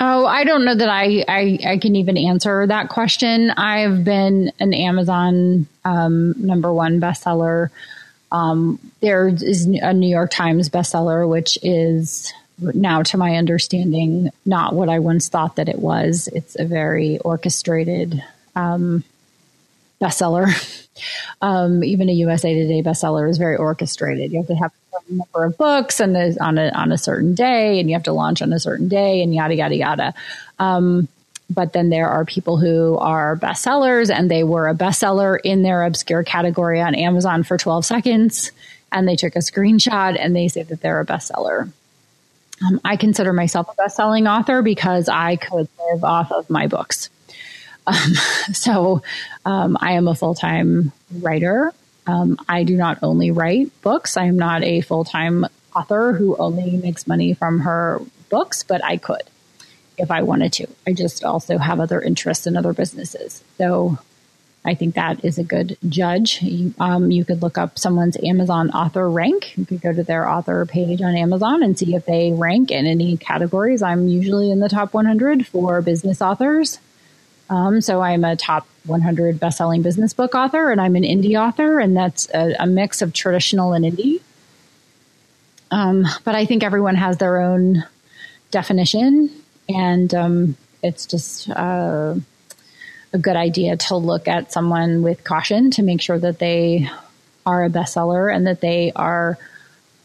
Oh, 0.00 0.26
I 0.26 0.44
don't 0.44 0.64
know 0.64 0.76
that 0.76 0.88
I, 0.88 1.24
I, 1.26 1.58
I, 1.66 1.78
can 1.78 1.96
even 1.96 2.16
answer 2.16 2.66
that 2.68 2.88
question. 2.88 3.50
I've 3.50 4.04
been 4.04 4.52
an 4.60 4.72
Amazon 4.72 5.66
um, 5.84 6.34
number 6.38 6.72
one 6.72 7.00
bestseller. 7.00 7.70
Um, 8.30 8.78
there 9.00 9.28
is 9.28 9.66
a 9.66 9.92
New 9.92 10.08
York 10.08 10.30
Times 10.30 10.68
bestseller, 10.68 11.28
which 11.28 11.58
is 11.62 12.32
now, 12.60 13.02
to 13.02 13.16
my 13.16 13.36
understanding, 13.36 14.30
not 14.44 14.74
what 14.74 14.88
I 14.88 14.98
once 14.98 15.28
thought 15.28 15.56
that 15.56 15.68
it 15.68 15.78
was. 15.78 16.28
It's 16.32 16.58
a 16.58 16.64
very 16.64 17.18
orchestrated 17.18 18.22
um, 18.54 19.04
bestseller. 20.00 20.46
Um, 21.40 21.84
even 21.84 22.08
a 22.08 22.12
USA 22.12 22.52
Today 22.54 22.82
bestseller 22.82 23.30
is 23.30 23.38
very 23.38 23.56
orchestrated. 23.56 24.32
You 24.32 24.38
have 24.38 24.48
to 24.48 24.54
have 24.56 24.72
a 25.08 25.12
number 25.12 25.44
of 25.44 25.56
books 25.56 26.00
and 26.00 26.16
on 26.40 26.58
a 26.58 26.70
on 26.70 26.90
a 26.90 26.98
certain 26.98 27.36
day, 27.36 27.78
and 27.78 27.88
you 27.88 27.94
have 27.94 28.02
to 28.02 28.12
launch 28.12 28.42
on 28.42 28.52
a 28.52 28.58
certain 28.58 28.88
day, 28.88 29.22
and 29.22 29.32
yada 29.32 29.54
yada 29.54 29.76
yada. 29.76 30.14
Um, 30.58 31.06
but 31.50 31.72
then 31.72 31.88
there 31.88 32.08
are 32.08 32.24
people 32.24 32.58
who 32.58 32.96
are 32.98 33.36
bestsellers, 33.36 34.14
and 34.14 34.30
they 34.30 34.44
were 34.44 34.68
a 34.68 34.74
bestseller 34.74 35.38
in 35.42 35.62
their 35.62 35.84
obscure 35.84 36.22
category 36.22 36.80
on 36.80 36.94
Amazon 36.94 37.42
for 37.42 37.56
12 37.56 37.86
seconds, 37.86 38.52
and 38.92 39.08
they 39.08 39.16
took 39.16 39.34
a 39.34 39.40
screenshot 39.40 40.16
and 40.18 40.34
they 40.36 40.48
say 40.48 40.62
that 40.62 40.80
they're 40.80 41.00
a 41.00 41.06
bestseller. 41.06 41.70
Um, 42.66 42.80
I 42.84 42.96
consider 42.96 43.32
myself 43.32 43.68
a 43.70 43.74
best-selling 43.74 44.26
author 44.26 44.62
because 44.62 45.08
I 45.08 45.36
could 45.36 45.68
live 45.90 46.04
off 46.04 46.32
of 46.32 46.50
my 46.50 46.66
books. 46.66 47.08
Um, 47.86 48.14
so 48.52 49.02
um, 49.44 49.76
I 49.80 49.92
am 49.92 50.08
a 50.08 50.14
full 50.14 50.34
time 50.34 50.92
writer. 51.20 51.72
Um, 52.06 52.38
I 52.48 52.64
do 52.64 52.76
not 52.76 52.98
only 53.02 53.30
write 53.30 53.70
books, 53.82 54.16
I 54.16 54.24
am 54.24 54.38
not 54.38 54.64
a 54.64 54.80
full 54.80 55.04
time 55.04 55.46
author 55.74 56.12
who 56.12 56.36
only 56.36 56.76
makes 56.76 57.06
money 57.06 57.34
from 57.34 57.60
her 57.60 58.00
books, 58.28 58.62
but 58.64 58.82
I 58.84 58.96
could 58.96 59.22
if 59.98 60.10
I 60.10 60.22
wanted 60.22 60.52
to. 60.54 60.66
I 60.86 60.92
just 60.92 61.24
also 61.24 61.58
have 61.58 61.80
other 61.80 62.00
interests 62.00 62.46
in 62.46 62.56
other 62.56 62.72
businesses. 62.72 63.42
So 63.56 63.98
I 64.64 64.74
think 64.74 64.96
that 64.96 65.24
is 65.24 65.38
a 65.38 65.44
good 65.44 65.78
judge. 65.88 66.42
You, 66.42 66.74
um, 66.78 67.10
you, 67.10 67.24
could 67.24 67.42
look 67.42 67.56
up 67.56 67.78
someone's 67.78 68.16
Amazon 68.22 68.70
author 68.70 69.08
rank. 69.08 69.56
You 69.56 69.64
could 69.64 69.80
go 69.80 69.92
to 69.92 70.02
their 70.02 70.28
author 70.28 70.66
page 70.66 71.00
on 71.00 71.16
Amazon 71.16 71.62
and 71.62 71.78
see 71.78 71.94
if 71.94 72.04
they 72.06 72.32
rank 72.32 72.70
in 72.70 72.86
any 72.86 73.16
categories. 73.16 73.82
I'm 73.82 74.08
usually 74.08 74.50
in 74.50 74.60
the 74.60 74.68
top 74.68 74.94
100 74.94 75.46
for 75.46 75.80
business 75.80 76.20
authors. 76.20 76.80
Um, 77.50 77.80
so 77.80 78.02
I'm 78.02 78.24
a 78.24 78.36
top 78.36 78.66
100 78.84 79.40
best-selling 79.40 79.80
business 79.82 80.12
book 80.12 80.34
author, 80.34 80.70
and 80.70 80.80
I'm 80.80 80.96
an 80.96 81.02
indie 81.02 81.40
author, 81.40 81.78
and 81.78 81.96
that's 81.96 82.28
a, 82.34 82.54
a 82.58 82.66
mix 82.66 83.00
of 83.00 83.12
traditional 83.14 83.72
and 83.72 83.84
indie. 83.84 84.20
Um, 85.70 86.06
but 86.24 86.34
I 86.34 86.44
think 86.44 86.62
everyone 86.62 86.96
has 86.96 87.16
their 87.16 87.40
own 87.40 87.84
definition, 88.50 89.30
and 89.68 90.14
um, 90.14 90.56
it's 90.82 91.06
just 91.06 91.48
uh, 91.50 92.14
a 93.12 93.18
good 93.18 93.36
idea 93.36 93.76
to 93.76 93.96
look 93.96 94.28
at 94.28 94.52
someone 94.52 95.02
with 95.02 95.24
caution 95.24 95.70
to 95.72 95.82
make 95.82 96.00
sure 96.00 96.18
that 96.18 96.38
they 96.38 96.88
are 97.46 97.64
a 97.64 97.70
bestseller 97.70 98.34
and 98.34 98.46
that 98.46 98.60
they 98.60 98.92
are 98.94 99.38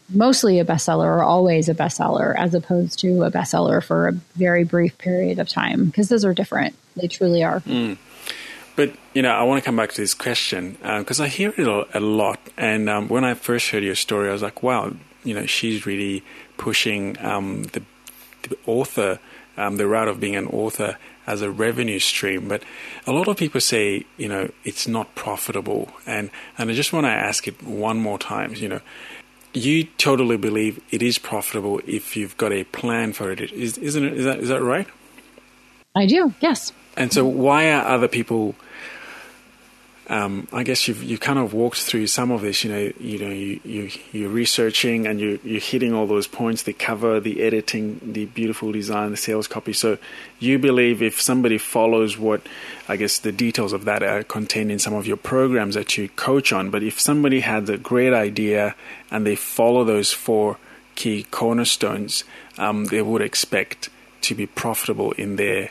mostly 0.08 0.58
a 0.58 0.64
bestseller 0.64 1.06
or 1.06 1.22
always 1.22 1.68
a 1.68 1.74
bestseller 1.74 2.34
as 2.36 2.54
opposed 2.54 2.98
to 2.98 3.22
a 3.22 3.30
bestseller 3.30 3.82
for 3.82 4.08
a 4.08 4.12
very 4.36 4.64
brief 4.64 4.96
period 4.98 5.38
of 5.38 5.48
time 5.48 5.86
because 5.86 6.08
those 6.08 6.24
are 6.24 6.34
different. 6.34 6.74
They 6.96 7.08
truly 7.08 7.42
are. 7.42 7.60
Mm. 7.60 7.98
But 8.76 8.94
you 9.12 9.22
know, 9.22 9.30
I 9.30 9.44
want 9.44 9.62
to 9.62 9.64
come 9.64 9.76
back 9.76 9.92
to 9.92 10.00
this 10.00 10.14
question 10.14 10.76
because 10.98 11.20
uh, 11.20 11.24
I 11.24 11.28
hear 11.28 11.54
it 11.56 11.66
a 11.94 12.00
lot. 12.00 12.40
And 12.56 12.88
um, 12.88 13.08
when 13.08 13.24
I 13.24 13.34
first 13.34 13.70
heard 13.70 13.84
your 13.84 13.94
story, 13.94 14.28
I 14.28 14.32
was 14.32 14.42
like, 14.42 14.62
"Wow, 14.62 14.92
you 15.22 15.34
know, 15.34 15.46
she's 15.46 15.86
really 15.86 16.24
pushing 16.56 17.18
um, 17.20 17.64
the, 17.64 17.82
the, 18.48 18.56
author 18.66 19.18
um, 19.56 19.76
the 19.76 19.86
route 19.86 20.08
of 20.08 20.20
being 20.20 20.36
an 20.36 20.46
author 20.46 20.96
as 21.26 21.42
a 21.42 21.50
revenue 21.50 21.98
stream. 21.98 22.48
But 22.48 22.62
a 23.06 23.12
lot 23.12 23.28
of 23.28 23.36
people 23.36 23.60
say, 23.60 24.04
you 24.16 24.28
know, 24.28 24.50
it's 24.64 24.86
not 24.86 25.14
profitable. 25.14 25.88
And, 26.06 26.30
and 26.58 26.70
I 26.70 26.74
just 26.74 26.92
want 26.92 27.06
to 27.06 27.10
ask 27.10 27.48
it 27.48 27.62
one 27.62 27.98
more 27.98 28.18
time, 28.18 28.54
you 28.54 28.68
know, 28.68 28.80
you 29.52 29.84
totally 29.84 30.36
believe 30.36 30.82
it 30.90 31.02
is 31.02 31.18
profitable 31.18 31.80
if 31.86 32.16
you've 32.16 32.36
got 32.36 32.52
a 32.52 32.64
plan 32.64 33.12
for 33.12 33.30
it. 33.30 33.40
Is, 33.52 33.78
isn't 33.78 34.04
it? 34.04 34.14
Is 34.14 34.24
that, 34.24 34.38
is 34.40 34.48
that 34.48 34.62
right? 34.62 34.88
I 35.94 36.06
do, 36.06 36.34
yes. 36.40 36.72
And 36.96 37.12
so 37.12 37.24
why 37.24 37.70
are 37.70 37.86
other 37.86 38.08
people 38.08 38.56
um, 40.08 40.48
I 40.52 40.64
guess 40.64 40.86
you've 40.86 41.02
you 41.02 41.16
kind 41.16 41.38
of 41.38 41.54
walked 41.54 41.80
through 41.82 42.08
some 42.08 42.30
of 42.30 42.42
this. 42.42 42.62
You 42.62 42.70
know, 42.70 42.92
you 43.00 43.18
know, 43.18 43.30
you, 43.30 43.60
you 43.64 43.90
you're 44.12 44.28
researching 44.28 45.06
and 45.06 45.18
you 45.18 45.40
you're 45.42 45.60
hitting 45.60 45.94
all 45.94 46.06
those 46.06 46.26
points: 46.26 46.64
the 46.64 46.74
cover, 46.74 47.20
the 47.20 47.42
editing, 47.42 48.00
the 48.02 48.26
beautiful 48.26 48.70
design, 48.70 49.12
the 49.12 49.16
sales 49.16 49.48
copy. 49.48 49.72
So, 49.72 49.96
you 50.38 50.58
believe 50.58 51.02
if 51.02 51.20
somebody 51.22 51.56
follows 51.56 52.18
what, 52.18 52.42
I 52.86 52.96
guess, 52.96 53.18
the 53.18 53.32
details 53.32 53.72
of 53.72 53.86
that 53.86 54.02
are 54.02 54.22
contained 54.22 54.70
in 54.70 54.78
some 54.78 54.92
of 54.92 55.06
your 55.06 55.16
programs 55.16 55.74
that 55.74 55.96
you 55.96 56.10
coach 56.10 56.52
on. 56.52 56.70
But 56.70 56.82
if 56.82 57.00
somebody 57.00 57.40
had 57.40 57.68
a 57.70 57.78
great 57.78 58.12
idea 58.12 58.74
and 59.10 59.26
they 59.26 59.36
follow 59.36 59.84
those 59.84 60.12
four 60.12 60.58
key 60.96 61.22
cornerstones, 61.30 62.24
um, 62.58 62.86
they 62.86 63.00
would 63.00 63.22
expect 63.22 63.88
to 64.20 64.34
be 64.34 64.46
profitable 64.46 65.12
in 65.12 65.36
their 65.36 65.70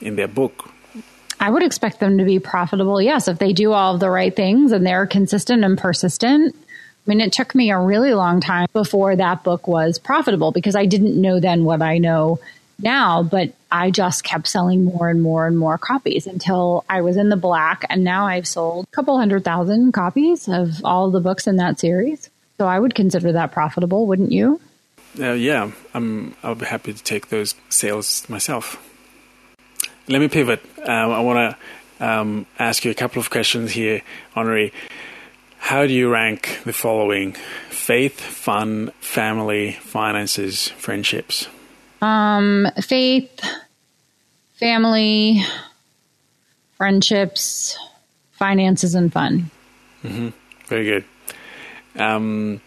in 0.00 0.14
their 0.14 0.28
book 0.28 0.70
I 1.38 1.50
would 1.50 1.62
expect 1.62 2.00
them 2.00 2.18
to 2.18 2.24
be 2.24 2.38
profitable. 2.38 3.00
Yes, 3.00 3.28
if 3.28 3.38
they 3.38 3.52
do 3.52 3.72
all 3.72 3.94
of 3.94 4.00
the 4.00 4.10
right 4.10 4.34
things 4.34 4.72
and 4.72 4.86
they're 4.86 5.06
consistent 5.06 5.64
and 5.64 5.76
persistent. 5.76 6.54
I 6.54 7.10
mean, 7.10 7.20
it 7.20 7.32
took 7.32 7.54
me 7.54 7.70
a 7.70 7.78
really 7.78 8.14
long 8.14 8.40
time 8.40 8.66
before 8.72 9.14
that 9.14 9.44
book 9.44 9.68
was 9.68 9.98
profitable 9.98 10.50
because 10.50 10.74
I 10.74 10.86
didn't 10.86 11.20
know 11.20 11.38
then 11.38 11.64
what 11.64 11.82
I 11.82 11.98
know 11.98 12.40
now, 12.82 13.22
but 13.22 13.52
I 13.70 13.90
just 13.90 14.24
kept 14.24 14.48
selling 14.48 14.84
more 14.84 15.08
and 15.08 15.22
more 15.22 15.46
and 15.46 15.56
more 15.56 15.78
copies 15.78 16.26
until 16.26 16.84
I 16.88 17.02
was 17.02 17.16
in 17.16 17.28
the 17.28 17.36
black. 17.36 17.84
And 17.88 18.02
now 18.02 18.26
I've 18.26 18.48
sold 18.48 18.86
a 18.86 18.94
couple 18.96 19.16
hundred 19.18 19.44
thousand 19.44 19.92
copies 19.92 20.48
of 20.48 20.84
all 20.84 21.10
the 21.10 21.20
books 21.20 21.46
in 21.46 21.56
that 21.56 21.78
series. 21.78 22.28
So 22.58 22.66
I 22.66 22.78
would 22.78 22.94
consider 22.94 23.32
that 23.32 23.52
profitable, 23.52 24.06
wouldn't 24.06 24.32
you? 24.32 24.60
Uh, 25.18 25.32
yeah, 25.32 25.70
I'm, 25.94 26.34
I'll 26.42 26.54
be 26.54 26.66
happy 26.66 26.92
to 26.92 27.02
take 27.02 27.28
those 27.28 27.54
sales 27.68 28.28
myself 28.28 28.82
let 30.08 30.20
me 30.20 30.28
pivot. 30.28 30.62
Um, 30.78 31.10
I 31.10 31.20
want 31.20 31.56
to 32.00 32.06
um, 32.06 32.46
ask 32.58 32.84
you 32.84 32.90
a 32.90 32.94
couple 32.94 33.20
of 33.20 33.30
questions 33.30 33.72
here, 33.72 34.02
Honorée. 34.34 34.72
How 35.58 35.86
do 35.86 35.92
you 35.92 36.08
rank 36.10 36.60
the 36.64 36.72
following 36.72 37.32
faith, 37.70 38.20
fun, 38.20 38.92
family, 39.00 39.72
finances, 39.72 40.68
friendships? 40.68 41.48
Um, 42.00 42.68
faith, 42.80 43.40
family, 44.54 45.42
friendships, 46.76 47.76
finances, 48.32 48.94
and 48.94 49.12
fun. 49.12 49.50
Mm-hmm. 50.04 50.28
Very 50.66 50.84
good. 50.84 51.04
Um, 51.96 52.60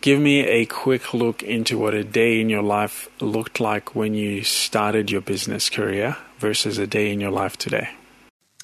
give 0.00 0.20
me 0.20 0.40
a 0.40 0.66
quick 0.66 1.14
look 1.14 1.42
into 1.42 1.78
what 1.78 1.94
a 1.94 2.04
day 2.04 2.40
in 2.40 2.48
your 2.48 2.62
life 2.62 3.08
looked 3.20 3.58
like 3.58 3.94
when 3.94 4.14
you 4.14 4.44
started 4.44 5.10
your 5.10 5.22
business 5.22 5.70
career 5.70 6.16
versus 6.44 6.76
a 6.76 6.86
day 6.86 7.10
in 7.10 7.20
your 7.20 7.30
life 7.30 7.56
today? 7.56 7.88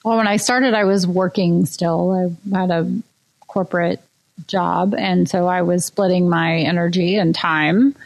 Well, 0.05 0.19
when 0.19 0.27
I 0.27 0.37
started, 0.37 0.75
I 0.75 0.85
was 0.85 1.07
working 1.07 1.65
still. 1.65 2.37
I 2.53 2.59
had 2.59 2.71
a 2.71 2.93
corporate 3.47 4.01
job, 4.47 4.95
and 4.95 5.27
so 5.27 5.47
I 5.47 5.63
was 5.63 5.87
splitting 5.87 6.29
my 6.29 6.59
energy 6.59 7.17
and 7.17 7.35
time 7.35 7.97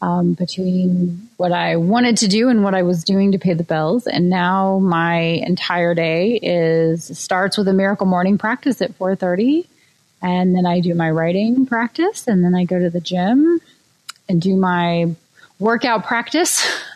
um, 0.00 0.32
between 0.32 1.28
what 1.36 1.52
I 1.52 1.76
wanted 1.76 2.16
to 2.16 2.26
do 2.26 2.48
and 2.48 2.64
what 2.64 2.74
I 2.74 2.82
was 2.82 3.04
doing 3.04 3.30
to 3.30 3.38
pay 3.38 3.54
the 3.54 3.62
bills. 3.62 4.08
And 4.08 4.28
now 4.28 4.80
my 4.80 5.20
entire 5.20 5.94
day 5.94 6.40
is 6.42 7.16
starts 7.16 7.56
with 7.56 7.68
a 7.68 7.72
miracle 7.72 8.06
morning 8.06 8.38
practice 8.38 8.82
at 8.82 8.92
four 8.96 9.14
thirty, 9.14 9.68
and 10.20 10.52
then 10.52 10.66
I 10.66 10.80
do 10.80 10.96
my 10.96 11.12
writing 11.12 11.64
practice, 11.64 12.26
and 12.26 12.44
then 12.44 12.56
I 12.56 12.64
go 12.64 12.76
to 12.76 12.90
the 12.90 13.00
gym 13.00 13.60
and 14.28 14.42
do 14.42 14.56
my 14.56 15.14
workout 15.60 16.06
practice. 16.06 16.66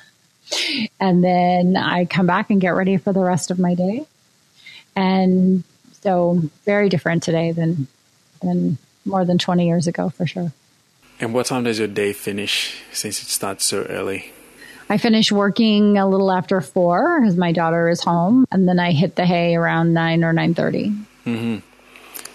and 1.01 1.22
then 1.22 1.76
I 1.76 2.05
come 2.05 2.26
back 2.26 2.51
and 2.51 2.61
get 2.61 2.70
ready 2.70 2.97
for 2.97 3.12
the 3.12 3.20
rest 3.20 3.51
of 3.51 3.59
my 3.59 3.74
day. 3.74 4.07
And 4.94 5.64
so 6.03 6.42
very 6.64 6.88
different 6.88 7.22
today 7.22 7.53
than 7.53 7.88
than 8.42 8.78
more 9.05 9.24
than 9.24 9.38
20 9.38 9.66
years 9.66 9.86
ago 9.86 10.11
for 10.11 10.26
sure. 10.26 10.53
And 11.20 11.32
what 11.32 11.47
time 11.47 11.64
does 11.64 11.78
your 11.78 11.88
day 11.88 12.12
finish 12.12 12.76
since 12.92 13.22
it 13.22 13.28
starts 13.28 13.64
so 13.64 13.84
early? 13.84 14.32
I 14.88 14.99
finish 14.99 15.32
working 15.32 15.99
a 15.99 16.09
little 16.09 16.30
after 16.30 16.61
four 16.61 17.24
as 17.24 17.36
my 17.36 17.51
daughter 17.51 17.88
is 17.88 18.03
home, 18.03 18.47
and 18.53 18.68
then 18.68 18.78
I 18.78 18.92
hit 18.92 19.16
the 19.16 19.26
hay 19.26 19.57
around 19.57 19.94
nine 19.94 20.22
or 20.22 20.32
nine 20.32 20.55
thirty. 20.55 20.90
Mm-hmm. 21.24 21.59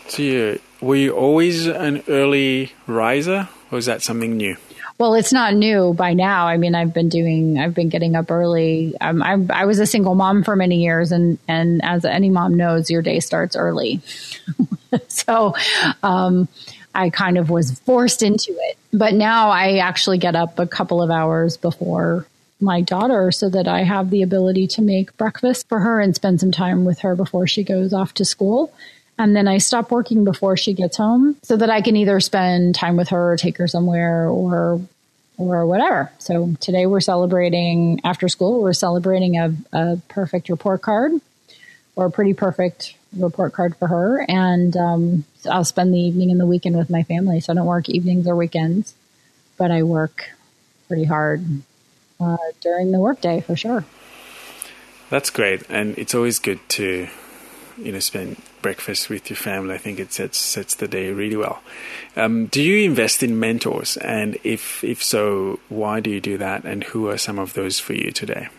So, 0.09 0.21
you, 0.21 0.59
were 0.81 0.95
you 0.95 1.11
always 1.15 1.67
an 1.67 2.03
early 2.09 2.73
riser, 2.87 3.47
or 3.71 3.77
is 3.77 3.85
that 3.85 4.01
something 4.01 4.35
new? 4.35 4.57
Well, 5.01 5.15
it's 5.15 5.33
not 5.33 5.55
new 5.55 5.95
by 5.95 6.13
now. 6.13 6.45
I 6.45 6.57
mean, 6.57 6.75
I've 6.75 6.93
been 6.93 7.09
doing, 7.09 7.57
I've 7.57 7.73
been 7.73 7.89
getting 7.89 8.15
up 8.15 8.29
early. 8.29 8.93
Um, 9.01 9.23
I, 9.23 9.35
I 9.49 9.65
was 9.65 9.79
a 9.79 9.87
single 9.87 10.13
mom 10.13 10.43
for 10.43 10.55
many 10.55 10.83
years, 10.83 11.11
and 11.11 11.39
and 11.47 11.83
as 11.83 12.05
any 12.05 12.29
mom 12.29 12.53
knows, 12.53 12.91
your 12.91 13.01
day 13.01 13.19
starts 13.19 13.55
early. 13.55 14.01
so, 15.07 15.55
um, 16.03 16.47
I 16.93 17.09
kind 17.09 17.39
of 17.39 17.49
was 17.49 17.79
forced 17.79 18.21
into 18.21 18.55
it. 18.55 18.77
But 18.93 19.15
now 19.15 19.49
I 19.49 19.77
actually 19.77 20.19
get 20.19 20.35
up 20.35 20.59
a 20.59 20.67
couple 20.67 21.01
of 21.01 21.09
hours 21.09 21.57
before 21.57 22.27
my 22.59 22.81
daughter 22.81 23.31
so 23.31 23.49
that 23.49 23.67
I 23.67 23.81
have 23.81 24.11
the 24.11 24.21
ability 24.21 24.67
to 24.67 24.83
make 24.83 25.17
breakfast 25.17 25.67
for 25.67 25.79
her 25.79 25.99
and 25.99 26.13
spend 26.13 26.39
some 26.41 26.51
time 26.51 26.85
with 26.85 26.99
her 26.99 27.15
before 27.15 27.47
she 27.47 27.63
goes 27.63 27.91
off 27.91 28.13
to 28.13 28.23
school. 28.23 28.71
And 29.17 29.35
then 29.35 29.47
I 29.47 29.57
stop 29.57 29.91
working 29.91 30.23
before 30.23 30.57
she 30.57 30.73
gets 30.73 30.97
home 30.97 31.37
so 31.43 31.57
that 31.57 31.69
I 31.69 31.81
can 31.81 31.95
either 31.95 32.19
spend 32.19 32.75
time 32.75 32.97
with 32.97 33.09
her 33.09 33.33
or 33.33 33.37
take 33.37 33.57
her 33.57 33.67
somewhere 33.67 34.27
or 34.27 34.81
or 35.49 35.65
whatever. 35.65 36.11
So 36.19 36.53
today 36.59 36.85
we're 36.85 37.01
celebrating 37.01 38.01
after 38.03 38.27
school, 38.27 38.61
we're 38.61 38.73
celebrating 38.73 39.37
a, 39.37 39.55
a 39.73 39.97
perfect 40.07 40.49
report 40.49 40.81
card 40.81 41.13
or 41.95 42.05
a 42.05 42.11
pretty 42.11 42.33
perfect 42.33 42.95
report 43.17 43.53
card 43.53 43.75
for 43.75 43.87
her. 43.87 44.25
And 44.27 44.75
um, 44.77 45.25
so 45.39 45.51
I'll 45.51 45.65
spend 45.65 45.93
the 45.93 45.99
evening 45.99 46.31
and 46.31 46.39
the 46.39 46.45
weekend 46.45 46.77
with 46.77 46.89
my 46.89 47.03
family. 47.03 47.39
So 47.39 47.53
I 47.53 47.55
don't 47.55 47.65
work 47.65 47.89
evenings 47.89 48.27
or 48.27 48.35
weekends, 48.35 48.93
but 49.57 49.71
I 49.71 49.83
work 49.83 50.31
pretty 50.87 51.05
hard 51.05 51.45
uh, 52.19 52.37
during 52.61 52.91
the 52.91 52.99
workday 52.99 53.41
for 53.41 53.55
sure. 53.55 53.85
That's 55.09 55.29
great. 55.29 55.63
And 55.69 55.97
it's 55.97 56.15
always 56.15 56.39
good 56.39 56.59
to, 56.69 57.07
you 57.77 57.91
know, 57.91 57.99
spend 57.99 58.37
breakfast 58.61 59.09
with 59.09 59.29
your 59.29 59.37
family. 59.37 59.75
I 59.75 59.77
think 59.77 59.99
it 59.99 60.13
sets 60.13 60.37
sets 60.37 60.75
the 60.75 60.87
day 60.87 61.11
really 61.11 61.35
well. 61.35 61.61
Um, 62.15 62.47
do 62.47 62.61
you 62.61 62.85
invest 62.85 63.23
in 63.23 63.39
mentors, 63.39 63.97
and 63.97 64.37
if 64.43 64.83
if 64.83 65.03
so, 65.03 65.59
why 65.69 65.99
do 65.99 66.09
you 66.09 66.21
do 66.21 66.37
that? 66.37 66.63
And 66.63 66.83
who 66.83 67.07
are 67.09 67.17
some 67.17 67.39
of 67.39 67.53
those 67.53 67.79
for 67.79 67.93
you 67.93 68.11
today? 68.11 68.49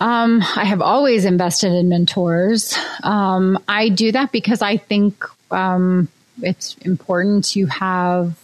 Um, 0.00 0.42
I 0.56 0.64
have 0.64 0.82
always 0.82 1.24
invested 1.24 1.72
in 1.72 1.88
mentors. 1.88 2.76
Um, 3.02 3.58
I 3.68 3.88
do 3.88 4.12
that 4.12 4.32
because 4.32 4.60
I 4.60 4.76
think 4.76 5.24
um, 5.50 6.08
it's 6.42 6.74
important 6.78 7.44
to 7.50 7.66
have 7.66 8.36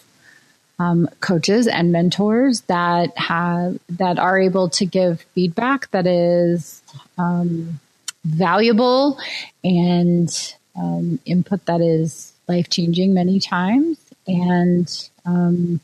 um, 0.79 1.09
coaches 1.21 1.67
and 1.67 1.93
mentors 1.93 2.63
that 2.63 3.17
have 3.19 3.79
that 3.91 4.19
are 4.19 4.41
able 4.41 4.71
to 4.71 4.87
give 4.87 5.21
feedback 5.35 5.91
that 5.91 6.07
is 6.07 6.83
um, 7.19 7.81
valuable 8.25 9.19
and 9.63 10.55
um, 10.81 11.19
input 11.27 11.65
that 11.67 11.81
is 11.81 12.33
life 12.49 12.69
changing 12.71 13.15
many 13.15 13.39
times. 13.39 13.99
And 14.27 15.09
um, 15.25 15.81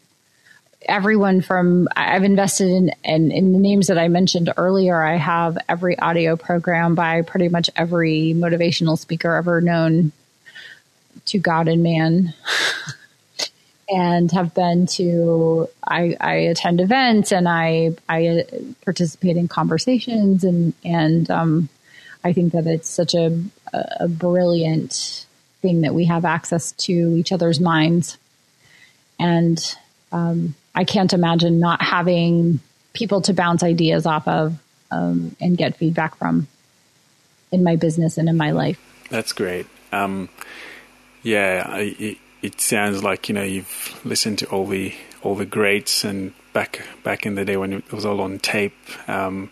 everyone 0.82 1.40
from 1.40 1.88
I've 1.96 2.24
invested 2.24 2.68
in, 2.68 2.90
in, 3.04 3.30
in 3.30 3.52
the 3.52 3.58
names 3.58 3.88
that 3.88 3.98
I 3.98 4.08
mentioned 4.08 4.52
earlier. 4.56 5.00
I 5.02 5.16
have 5.16 5.58
every 5.68 5.98
audio 5.98 6.36
program 6.36 6.94
by 6.94 7.22
pretty 7.22 7.48
much 7.48 7.70
every 7.76 8.34
motivational 8.36 8.98
speaker 8.98 9.34
ever 9.34 9.60
known 9.60 10.12
to 11.26 11.38
God 11.38 11.68
and 11.68 11.82
man. 11.82 12.34
and 13.88 14.32
have 14.32 14.52
been 14.52 14.86
to 14.86 15.68
I, 15.86 16.16
I, 16.20 16.34
attend 16.34 16.80
events 16.80 17.30
and 17.30 17.48
I 17.48 17.94
I 18.08 18.44
participate 18.84 19.36
in 19.36 19.46
conversations 19.46 20.42
and 20.42 20.74
and 20.84 21.30
um, 21.30 21.68
I 22.24 22.32
think 22.32 22.52
that 22.52 22.66
it's 22.66 22.88
such 22.88 23.14
a 23.14 23.40
a, 24.00 24.08
brilliant 24.08 25.26
thing 25.62 25.82
that 25.82 25.94
we 25.94 26.04
have 26.04 26.24
access 26.24 26.72
to 26.72 26.92
each 26.92 27.32
other's 27.32 27.60
minds. 27.60 28.18
And 29.18 29.58
um, 30.12 30.54
I 30.74 30.84
can't 30.84 31.12
imagine 31.12 31.58
not 31.58 31.82
having 31.82 32.60
people 32.92 33.20
to 33.22 33.34
bounce 33.34 33.62
ideas 33.62 34.06
off 34.06 34.26
of 34.28 34.58
um, 34.90 35.36
and 35.40 35.56
get 35.56 35.76
feedback 35.76 36.16
from 36.16 36.46
in 37.52 37.62
my 37.62 37.76
business 37.76 38.18
and 38.18 38.28
in 38.28 38.36
my 38.36 38.50
life. 38.50 38.80
That's 39.10 39.32
great. 39.32 39.66
Um, 39.92 40.28
yeah, 41.22 41.76
it, 41.76 42.18
it, 42.42 42.60
sounds 42.60 43.02
like 43.02 43.28
you 43.28 43.34
know 43.34 43.42
you've 43.42 44.00
listened 44.04 44.38
to 44.40 44.46
all 44.46 44.66
the 44.66 44.94
all 45.22 45.34
the 45.34 45.46
greats 45.46 46.04
and 46.04 46.32
back 46.52 46.82
back 47.02 47.24
in 47.24 47.34
the 47.34 47.44
day 47.44 47.56
when 47.56 47.72
it 47.72 47.92
was 47.92 48.04
all 48.04 48.20
on 48.20 48.38
tape. 48.38 48.76
Um, 49.08 49.50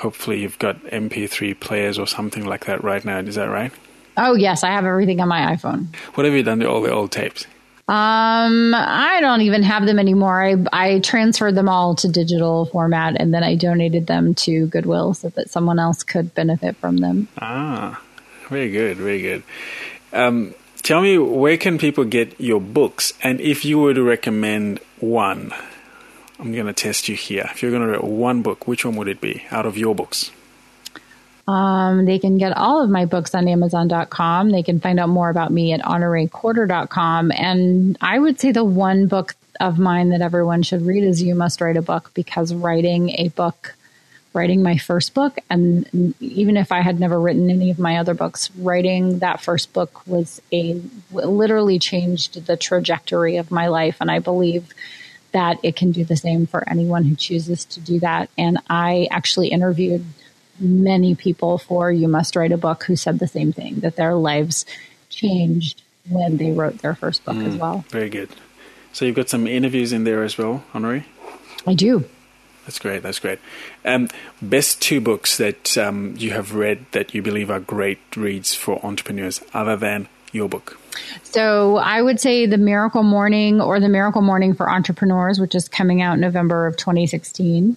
hopefully, 0.00 0.40
you've 0.40 0.58
got 0.58 0.82
MP3 0.84 1.58
players 1.60 1.98
or 1.98 2.06
something 2.06 2.44
like 2.44 2.66
that 2.66 2.82
right 2.82 3.04
now. 3.04 3.18
Is 3.18 3.36
that 3.36 3.48
right? 3.48 3.72
Oh 4.16 4.34
yes, 4.34 4.64
I 4.64 4.70
have 4.70 4.84
everything 4.84 5.20
on 5.20 5.28
my 5.28 5.54
iPhone. 5.54 5.94
What 6.14 6.24
have 6.24 6.34
you 6.34 6.42
done 6.42 6.60
to 6.60 6.68
all 6.68 6.82
the 6.82 6.92
old 6.92 7.12
tapes? 7.12 7.46
Um, 7.88 8.72
I 8.74 9.18
don't 9.20 9.40
even 9.40 9.64
have 9.64 9.84
them 9.84 9.98
anymore. 9.98 10.44
I 10.44 10.56
I 10.72 10.98
transferred 11.00 11.56
them 11.56 11.68
all 11.68 11.96
to 11.96 12.08
digital 12.08 12.66
format, 12.66 13.16
and 13.18 13.34
then 13.34 13.42
I 13.42 13.56
donated 13.56 14.06
them 14.06 14.34
to 14.46 14.66
Goodwill 14.66 15.14
so 15.14 15.30
that 15.30 15.50
someone 15.50 15.78
else 15.78 16.02
could 16.02 16.34
benefit 16.34 16.76
from 16.76 16.98
them. 16.98 17.28
Ah, 17.40 18.00
very 18.48 18.70
good, 18.70 18.96
very 18.96 19.20
good. 19.20 19.42
Um, 20.12 20.54
tell 20.82 21.00
me, 21.00 21.18
where 21.18 21.56
can 21.56 21.78
people 21.78 22.04
get 22.04 22.40
your 22.40 22.60
books? 22.60 23.12
And 23.22 23.40
if 23.40 23.64
you 23.64 23.78
were 23.80 23.94
to 23.94 24.02
recommend 24.02 24.80
one, 25.00 25.52
I'm 26.40 26.52
going 26.54 26.66
to 26.66 26.72
test 26.72 27.08
you 27.08 27.16
here. 27.16 27.48
If 27.52 27.62
you're 27.62 27.70
going 27.70 27.82
to 27.82 27.88
read 27.88 28.02
one 28.02 28.40
book, 28.40 28.66
which 28.66 28.84
one 28.84 28.96
would 28.96 29.08
it 29.08 29.20
be 29.20 29.44
out 29.50 29.66
of 29.66 29.76
your 29.76 29.94
books? 29.94 30.30
Um, 31.46 32.04
they 32.06 32.18
can 32.18 32.38
get 32.38 32.56
all 32.56 32.82
of 32.82 32.88
my 32.90 33.04
books 33.04 33.34
on 33.34 33.46
Amazon.com. 33.46 34.50
They 34.50 34.62
can 34.62 34.80
find 34.80 34.98
out 34.98 35.08
more 35.08 35.28
about 35.28 35.52
me 35.52 35.72
at 35.72 35.80
honoreecorder.com. 35.80 37.32
And 37.32 37.98
I 38.00 38.18
would 38.18 38.40
say 38.40 38.52
the 38.52 38.64
one 38.64 39.06
book 39.06 39.34
of 39.58 39.78
mine 39.78 40.10
that 40.10 40.22
everyone 40.22 40.62
should 40.62 40.82
read 40.82 41.04
is 41.04 41.22
You 41.22 41.34
Must 41.34 41.60
Write 41.60 41.76
a 41.76 41.82
Book 41.82 42.12
because 42.14 42.54
writing 42.54 43.10
a 43.18 43.28
book, 43.28 43.74
writing 44.32 44.62
my 44.62 44.78
first 44.78 45.12
book, 45.12 45.38
and 45.50 46.14
even 46.20 46.56
if 46.56 46.72
I 46.72 46.80
had 46.80 47.00
never 47.00 47.20
written 47.20 47.50
any 47.50 47.70
of 47.70 47.78
my 47.78 47.98
other 47.98 48.14
books, 48.14 48.50
writing 48.56 49.18
that 49.18 49.42
first 49.42 49.72
book 49.72 50.06
was 50.06 50.40
a 50.52 50.80
literally 51.12 51.78
changed 51.78 52.46
the 52.46 52.56
trajectory 52.56 53.36
of 53.36 53.50
my 53.50 53.66
life. 53.66 53.96
And 54.00 54.10
I 54.10 54.20
believe 54.20 54.72
that 55.32 55.58
it 55.62 55.76
can 55.76 55.92
do 55.92 56.04
the 56.04 56.16
same 56.16 56.46
for 56.46 56.68
anyone 56.68 57.04
who 57.04 57.14
chooses 57.14 57.64
to 57.66 57.80
do 57.80 58.00
that. 58.00 58.30
And 58.36 58.58
I 58.68 59.08
actually 59.10 59.48
interviewed 59.48 60.04
many 60.58 61.14
people 61.14 61.58
for 61.58 61.90
You 61.90 62.08
Must 62.08 62.36
Write 62.36 62.52
a 62.52 62.56
Book 62.56 62.84
who 62.84 62.96
said 62.96 63.18
the 63.18 63.28
same 63.28 63.52
thing 63.52 63.80
that 63.80 63.96
their 63.96 64.14
lives 64.14 64.66
changed 65.08 65.82
when 66.08 66.36
they 66.36 66.52
wrote 66.52 66.78
their 66.78 66.94
first 66.94 67.24
book 67.24 67.36
mm, 67.36 67.46
as 67.46 67.56
well. 67.56 67.84
Very 67.88 68.08
good. 68.08 68.28
So 68.92 69.04
you've 69.04 69.16
got 69.16 69.28
some 69.28 69.46
interviews 69.46 69.92
in 69.92 70.04
there 70.04 70.22
as 70.22 70.36
well, 70.36 70.64
Honorée? 70.72 71.04
I 71.66 71.74
do. 71.74 72.04
That's 72.66 72.78
great. 72.78 73.02
That's 73.02 73.18
great. 73.18 73.38
Um, 73.84 74.08
best 74.42 74.82
two 74.82 75.00
books 75.00 75.36
that 75.38 75.78
um, 75.78 76.14
you 76.18 76.30
have 76.32 76.54
read 76.54 76.86
that 76.92 77.14
you 77.14 77.22
believe 77.22 77.50
are 77.50 77.60
great 77.60 78.16
reads 78.16 78.54
for 78.54 78.84
entrepreneurs, 78.84 79.40
other 79.54 79.76
than 79.76 80.08
your 80.32 80.48
book? 80.48 80.78
So 81.22 81.76
I 81.76 82.00
would 82.02 82.20
say 82.20 82.46
The 82.46 82.58
Miracle 82.58 83.02
Morning 83.02 83.60
or 83.60 83.80
The 83.80 83.88
Miracle 83.88 84.22
Morning 84.22 84.54
for 84.54 84.68
Entrepreneurs, 84.68 85.38
which 85.38 85.54
is 85.54 85.68
coming 85.68 86.02
out 86.02 86.18
November 86.18 86.66
of 86.66 86.76
2016 86.76 87.76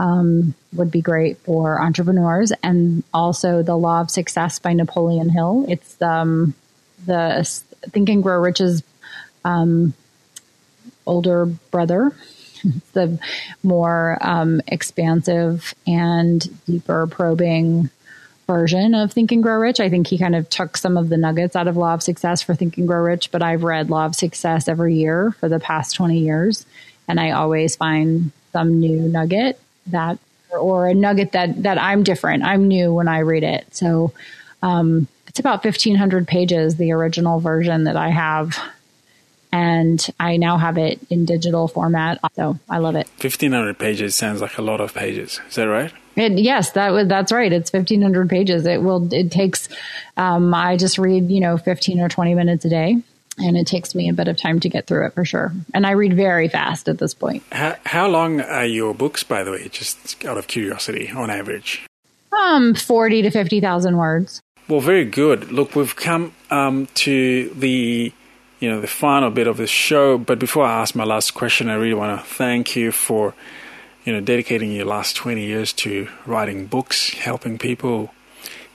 um, 0.00 0.54
would 0.72 0.90
be 0.90 1.02
great 1.02 1.38
for 1.38 1.80
entrepreneurs, 1.80 2.52
and 2.62 3.04
also 3.12 3.62
the 3.62 3.76
Law 3.76 4.00
of 4.00 4.10
Success 4.10 4.58
by 4.58 4.72
Napoleon 4.72 5.28
Hill. 5.28 5.66
It's 5.68 6.00
um, 6.00 6.54
the 7.04 7.46
Think 7.90 8.08
and 8.08 8.22
Grow 8.22 8.40
Rich's 8.40 8.82
um, 9.44 9.92
older 11.06 11.46
brother. 11.46 12.12
the 12.92 13.18
more 13.62 14.18
um, 14.20 14.60
expansive 14.66 15.74
and 15.86 16.46
deeper 16.66 17.06
probing 17.06 17.88
version 18.50 18.96
of 18.96 19.12
Think 19.12 19.30
and 19.30 19.44
Grow 19.44 19.58
Rich. 19.58 19.78
I 19.78 19.88
think 19.88 20.08
he 20.08 20.18
kind 20.18 20.34
of 20.34 20.50
took 20.50 20.76
some 20.76 20.96
of 20.96 21.08
the 21.08 21.16
nuggets 21.16 21.54
out 21.54 21.68
of 21.68 21.76
Law 21.76 21.94
of 21.94 22.02
Success 22.02 22.42
for 22.42 22.52
Think 22.52 22.78
and 22.78 22.88
Grow 22.88 23.00
Rich, 23.00 23.30
but 23.30 23.42
I've 23.42 23.62
read 23.62 23.90
Law 23.90 24.06
of 24.06 24.16
Success 24.16 24.66
every 24.66 24.96
year 24.96 25.30
for 25.38 25.48
the 25.48 25.60
past 25.60 25.94
20 25.94 26.18
years, 26.18 26.66
and 27.06 27.20
I 27.20 27.30
always 27.30 27.76
find 27.76 28.32
some 28.52 28.80
new 28.80 29.02
nugget 29.02 29.60
that 29.86 30.18
or 30.50 30.88
a 30.88 30.94
nugget 30.94 31.30
that 31.32 31.62
that 31.62 31.78
I'm 31.78 32.02
different. 32.02 32.42
I'm 32.42 32.66
new 32.66 32.92
when 32.92 33.06
I 33.06 33.20
read 33.20 33.44
it. 33.44 33.72
So 33.72 34.12
um, 34.62 35.06
it's 35.28 35.38
about 35.38 35.64
1500 35.64 36.26
pages, 36.26 36.74
the 36.74 36.90
original 36.90 37.38
version 37.38 37.84
that 37.84 37.96
I 37.96 38.08
have. 38.08 38.58
And 39.52 40.04
I 40.18 40.38
now 40.38 40.58
have 40.58 40.76
it 40.76 41.00
in 41.08 41.24
digital 41.24 41.68
format. 41.68 42.18
So 42.34 42.58
I 42.68 42.78
love 42.78 42.96
it. 42.96 43.06
1500 43.20 43.78
pages 43.78 44.16
sounds 44.16 44.40
like 44.40 44.58
a 44.58 44.62
lot 44.62 44.80
of 44.80 44.92
pages. 44.92 45.40
Is 45.48 45.54
that 45.54 45.68
right? 45.68 45.92
It, 46.16 46.38
yes, 46.38 46.72
that 46.72 46.90
was 46.90 47.08
that's 47.08 47.32
right. 47.32 47.52
It's 47.52 47.72
1500 47.72 48.28
pages. 48.28 48.66
It 48.66 48.82
will, 48.82 49.12
it 49.12 49.30
takes, 49.30 49.68
um, 50.16 50.52
I 50.52 50.76
just 50.76 50.98
read, 50.98 51.30
you 51.30 51.40
know, 51.40 51.56
15 51.56 52.00
or 52.00 52.08
20 52.08 52.34
minutes 52.34 52.64
a 52.64 52.68
day 52.68 53.02
and 53.40 53.56
it 53.56 53.66
takes 53.66 53.94
me 53.94 54.08
a 54.08 54.12
bit 54.12 54.28
of 54.28 54.36
time 54.36 54.60
to 54.60 54.68
get 54.68 54.86
through 54.86 55.06
it 55.06 55.14
for 55.14 55.24
sure. 55.24 55.52
And 55.72 55.86
I 55.86 55.92
read 55.92 56.14
very 56.14 56.48
fast 56.48 56.88
at 56.88 56.98
this 56.98 57.14
point. 57.14 57.42
How, 57.52 57.76
how 57.86 58.08
long 58.08 58.40
are 58.40 58.66
your 58.66 58.94
books, 58.94 59.22
by 59.22 59.42
the 59.42 59.52
way? 59.52 59.68
Just 59.68 60.24
out 60.24 60.38
of 60.38 60.46
curiosity, 60.46 61.10
on 61.10 61.30
average. 61.30 61.86
Um, 62.32 62.74
forty 62.74 63.22
to 63.22 63.30
fifty 63.30 63.60
thousand 63.60 63.96
words. 63.96 64.40
Well, 64.68 64.80
very 64.80 65.04
good. 65.04 65.50
Look, 65.50 65.74
we've 65.74 65.96
come 65.96 66.32
um, 66.50 66.86
to 66.94 67.50
the 67.50 68.12
you 68.60 68.70
know 68.70 68.80
the 68.80 68.86
final 68.86 69.30
bit 69.30 69.46
of 69.46 69.56
the 69.56 69.66
show. 69.66 70.16
But 70.16 70.38
before 70.38 70.64
I 70.64 70.80
ask 70.80 70.94
my 70.94 71.04
last 71.04 71.32
question, 71.32 71.68
I 71.68 71.74
really 71.74 71.94
want 71.94 72.20
to 72.20 72.26
thank 72.26 72.76
you 72.76 72.92
for 72.92 73.34
you 74.10 74.16
know 74.16 74.20
dedicating 74.20 74.72
your 74.72 74.86
last 74.86 75.14
twenty 75.14 75.46
years 75.46 75.72
to 75.72 76.08
writing 76.26 76.66
books, 76.66 77.10
helping 77.10 77.58
people 77.58 78.12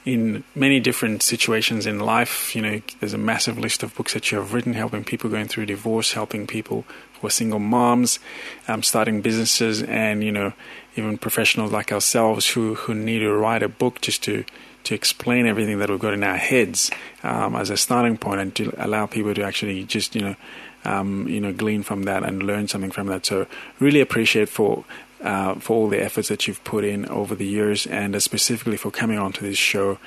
in 0.05 0.45
many 0.53 0.79
different 0.79 1.21
situations 1.21 1.85
in 1.85 1.99
life. 1.99 2.55
You 2.55 2.61
know, 2.61 2.81
there's 3.01 3.13
a 3.13 3.17
massive 3.17 3.57
list 3.57 3.83
of 3.83 3.93
books 3.95 4.13
that 4.13 4.31
you 4.31 4.37
have 4.37 4.53
written, 4.53 4.71
helping 4.71 5.03
people 5.03 5.29
going 5.29 5.49
through 5.49 5.65
divorce, 5.65 6.13
helping 6.13 6.47
people 6.47 6.85
who 7.19 7.27
are 7.27 7.31
single 7.31 7.59
moms, 7.59 8.17
um, 8.69 8.81
starting 8.81 9.19
businesses, 9.19 9.83
and 9.83 10.23
you 10.23 10.31
know, 10.31 10.53
even 10.95 11.17
professionals 11.17 11.73
like 11.73 11.91
ourselves 11.91 12.47
who 12.51 12.75
who 12.75 12.93
need 12.95 13.19
to 13.19 13.33
write 13.33 13.61
a 13.61 13.67
book 13.67 13.99
just 13.99 14.23
to 14.23 14.45
to 14.85 14.95
explain 14.95 15.47
everything 15.47 15.79
that 15.79 15.89
we've 15.89 15.99
got 15.99 16.13
in 16.13 16.23
our 16.23 16.37
heads 16.37 16.91
um, 17.23 17.57
as 17.57 17.69
a 17.69 17.75
starting 17.75 18.17
point, 18.17 18.39
and 18.39 18.55
to 18.55 18.73
allow 18.77 19.05
people 19.05 19.33
to 19.33 19.43
actually 19.43 19.83
just 19.83 20.15
you 20.15 20.21
know. 20.21 20.35
Um, 20.87 21.27
you 21.27 21.41
know, 21.41 21.51
glean 21.51 21.81
from 21.81 22.03
that 22.03 22.21
and 22.21 22.43
learn 22.43 22.67
something 22.67 22.91
from 22.91 23.07
that. 23.07 23.25
So, 23.25 23.47
really 23.79 24.01
appreciate 24.01 24.49
for 24.49 24.85
uh, 25.23 25.55
for 25.55 25.75
all 25.75 25.89
the 25.89 26.01
efforts 26.01 26.27
that 26.27 26.47
you've 26.47 26.63
put 26.63 26.83
in 26.83 27.05
over 27.07 27.35
the 27.35 27.45
years, 27.45 27.87
and 27.87 28.15
uh, 28.15 28.19
specifically 28.19 28.77
for 28.77 28.91
coming 28.91 29.17
onto 29.17 29.41
this 29.41 29.57
show 29.57 29.97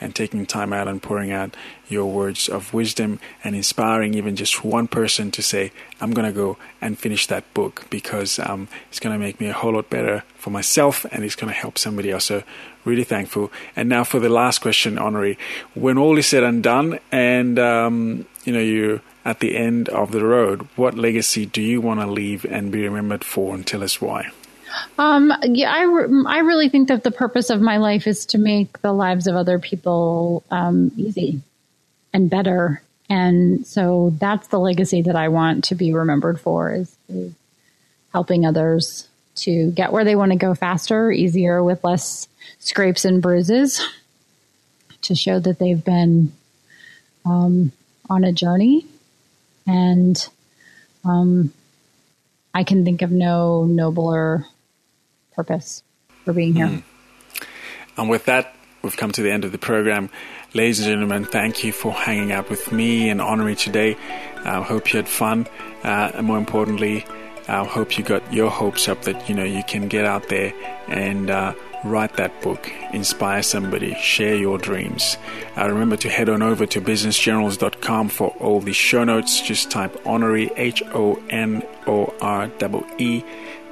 and 0.00 0.14
taking 0.14 0.46
time 0.46 0.72
out 0.72 0.86
and 0.86 1.02
pouring 1.02 1.32
out 1.32 1.56
your 1.88 2.10
words 2.10 2.48
of 2.48 2.72
wisdom 2.72 3.18
and 3.42 3.56
inspiring 3.56 4.14
even 4.14 4.36
just 4.36 4.64
one 4.64 4.86
person 4.86 5.30
to 5.30 5.42
say, 5.42 5.72
I'm 6.00 6.12
going 6.12 6.26
to 6.26 6.32
go 6.32 6.58
and 6.80 6.98
finish 6.98 7.26
that 7.28 7.52
book 7.54 7.86
because 7.90 8.38
um, 8.38 8.68
it's 8.88 9.00
going 9.00 9.12
to 9.12 9.18
make 9.18 9.40
me 9.40 9.48
a 9.48 9.52
whole 9.52 9.72
lot 9.72 9.90
better 9.90 10.22
for 10.36 10.50
myself 10.50 11.04
and 11.10 11.24
it's 11.24 11.34
going 11.34 11.52
to 11.52 11.58
help 11.58 11.78
somebody 11.78 12.10
else. 12.10 12.26
So, 12.26 12.42
really 12.84 13.04
thankful. 13.04 13.50
And 13.74 13.88
now 13.88 14.04
for 14.04 14.20
the 14.20 14.28
last 14.28 14.60
question, 14.60 14.96
Honorée. 14.96 15.36
When 15.74 15.98
all 15.98 16.18
is 16.18 16.26
said 16.26 16.42
and 16.42 16.62
done, 16.62 17.00
and 17.10 17.58
um, 17.58 18.26
you 18.44 18.52
know, 18.52 18.60
you're 18.60 19.00
at 19.24 19.40
the 19.40 19.56
end 19.56 19.88
of 19.88 20.12
the 20.12 20.24
road, 20.24 20.68
what 20.76 20.94
legacy 20.94 21.44
do 21.44 21.60
you 21.60 21.80
want 21.80 22.00
to 22.00 22.06
leave 22.06 22.44
and 22.46 22.72
be 22.72 22.82
remembered 22.84 23.24
for, 23.24 23.54
and 23.54 23.66
tell 23.66 23.82
us 23.82 24.00
why? 24.00 24.30
Um, 24.98 25.32
yeah, 25.42 25.72
I, 25.72 25.82
re- 25.82 26.24
I 26.26 26.38
really 26.40 26.68
think 26.68 26.88
that 26.88 27.04
the 27.04 27.10
purpose 27.10 27.50
of 27.50 27.60
my 27.60 27.76
life 27.76 28.06
is 28.06 28.26
to 28.26 28.38
make 28.38 28.80
the 28.80 28.92
lives 28.92 29.26
of 29.26 29.36
other 29.36 29.58
people 29.58 30.42
um, 30.50 30.92
easy 30.96 31.40
and 32.12 32.28
better. 32.28 32.82
And 33.08 33.66
so 33.66 34.12
that's 34.18 34.48
the 34.48 34.58
legacy 34.58 35.02
that 35.02 35.16
I 35.16 35.28
want 35.28 35.64
to 35.64 35.74
be 35.74 35.94
remembered 35.94 36.40
for 36.40 36.72
is, 36.72 36.96
is 37.08 37.32
helping 38.12 38.44
others 38.44 39.08
to 39.36 39.70
get 39.70 39.92
where 39.92 40.04
they 40.04 40.16
want 40.16 40.32
to 40.32 40.38
go 40.38 40.54
faster, 40.54 41.10
easier, 41.10 41.62
with 41.62 41.84
less 41.84 42.28
scrapes 42.58 43.04
and 43.04 43.22
bruises, 43.22 43.80
to 45.02 45.14
show 45.14 45.38
that 45.38 45.58
they've 45.58 45.84
been 45.84 46.32
um, 47.24 47.72
on 48.10 48.24
a 48.24 48.32
journey. 48.32 48.84
And 49.66 50.28
um, 51.04 51.52
I 52.52 52.64
can 52.64 52.84
think 52.84 53.02
of 53.02 53.12
no 53.12 53.64
nobler 53.64 54.44
purpose 55.38 55.84
for 56.24 56.32
being 56.32 56.54
here. 56.54 56.66
Mm. 56.66 56.82
And 57.96 58.10
with 58.10 58.24
that, 58.24 58.56
we've 58.82 58.96
come 58.96 59.12
to 59.12 59.22
the 59.22 59.30
end 59.30 59.44
of 59.44 59.52
the 59.52 59.58
program. 59.58 60.10
Ladies 60.52 60.80
and 60.80 60.88
gentlemen, 60.88 61.24
thank 61.24 61.62
you 61.62 61.70
for 61.72 61.92
hanging 61.92 62.32
out 62.32 62.50
with 62.50 62.72
me 62.72 63.08
and 63.08 63.20
Honorée 63.20 63.56
today. 63.56 63.96
I 64.44 64.56
uh, 64.56 64.62
hope 64.62 64.92
you 64.92 64.98
had 64.98 65.08
fun. 65.08 65.46
Uh, 65.84 66.10
and 66.14 66.26
more 66.26 66.38
importantly, 66.38 67.04
I 67.46 67.64
hope 67.64 67.96
you 67.96 68.04
got 68.04 68.32
your 68.32 68.50
hopes 68.50 68.88
up 68.88 69.02
that 69.02 69.28
you 69.28 69.34
know 69.34 69.44
you 69.44 69.62
can 69.62 69.86
get 69.88 70.04
out 70.04 70.28
there 70.28 70.52
and 70.88 71.30
uh, 71.30 71.54
write 71.84 72.14
that 72.16 72.42
book, 72.42 72.70
inspire 72.92 73.42
somebody, 73.42 73.94
share 73.94 74.34
your 74.34 74.58
dreams. 74.58 75.16
Uh, 75.56 75.68
remember 75.68 75.96
to 75.98 76.08
head 76.08 76.28
on 76.28 76.42
over 76.42 76.66
to 76.66 76.80
businessgenerals.com 76.80 78.08
for 78.08 78.28
all 78.40 78.60
the 78.60 78.72
show 78.72 79.04
notes. 79.04 79.40
Just 79.40 79.70
type 79.70 79.92
Honorée 80.04 80.50
H 80.56 80.82
O 80.94 81.22
N 81.30 81.62
O 81.86 82.12
R 82.20 82.50
E 82.98 83.22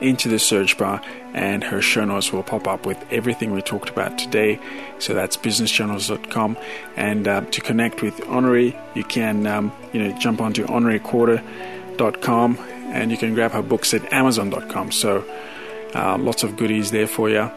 into 0.00 0.28
the 0.28 0.38
search 0.38 0.76
bar 0.78 1.02
and 1.34 1.62
her 1.64 1.80
show 1.82 2.04
notes 2.04 2.32
will 2.32 2.42
pop 2.42 2.66
up 2.66 2.86
with 2.86 3.02
everything 3.10 3.52
we 3.52 3.62
talked 3.62 3.88
about 3.88 4.18
today. 4.18 4.58
So 4.98 5.14
that's 5.14 5.36
businessgenerals.com. 5.36 6.56
And 6.96 7.28
uh, 7.28 7.42
to 7.42 7.60
connect 7.60 8.02
with 8.02 8.16
Honorée, 8.22 8.74
you 8.94 9.04
can 9.04 9.46
um, 9.46 9.72
you 9.92 10.02
know 10.02 10.18
jump 10.18 10.40
onto 10.40 10.66
honoreecorder.com 10.66 12.58
and 12.92 13.10
you 13.10 13.16
can 13.16 13.34
grab 13.34 13.52
her 13.52 13.62
books 13.62 13.92
at 13.94 14.12
Amazon.com. 14.12 14.92
So 14.92 15.24
uh, 15.94 16.16
lots 16.18 16.42
of 16.42 16.56
goodies 16.56 16.90
there 16.90 17.06
for 17.06 17.28
you. 17.28 17.50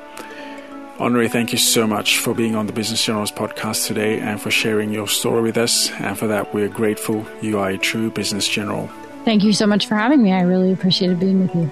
Honorée, 0.98 1.32
thank 1.32 1.54
you 1.54 1.58
so 1.58 1.88
much 1.88 2.20
for 2.20 2.34
being 2.34 2.56
on 2.56 2.68
the 2.68 2.74
Business 2.74 3.06
Generals 3.06 3.32
podcast 3.32 3.88
today 3.88 4.20
and 4.20 4.42
for 4.42 4.52
sharing 4.52 4.92
your 4.92 5.08
story 5.08 5.42
with 5.42 5.58
us. 5.58 5.90
And 5.92 6.18
for 6.18 6.28
that, 6.28 6.54
we're 6.54 6.68
grateful. 6.68 7.26
You 7.42 7.58
are 7.60 7.70
a 7.70 7.78
true 7.78 8.12
business 8.12 8.46
general. 8.46 8.90
Thank 9.24 9.46
you 9.46 9.54
so 9.54 9.66
much 9.66 9.88
for 9.88 9.96
having 9.96 10.22
me. 10.22 10.34
I 10.34 10.42
really 10.42 10.74
appreciated 10.74 11.18
being 11.18 11.40
with 11.40 11.56
you. 11.56 11.72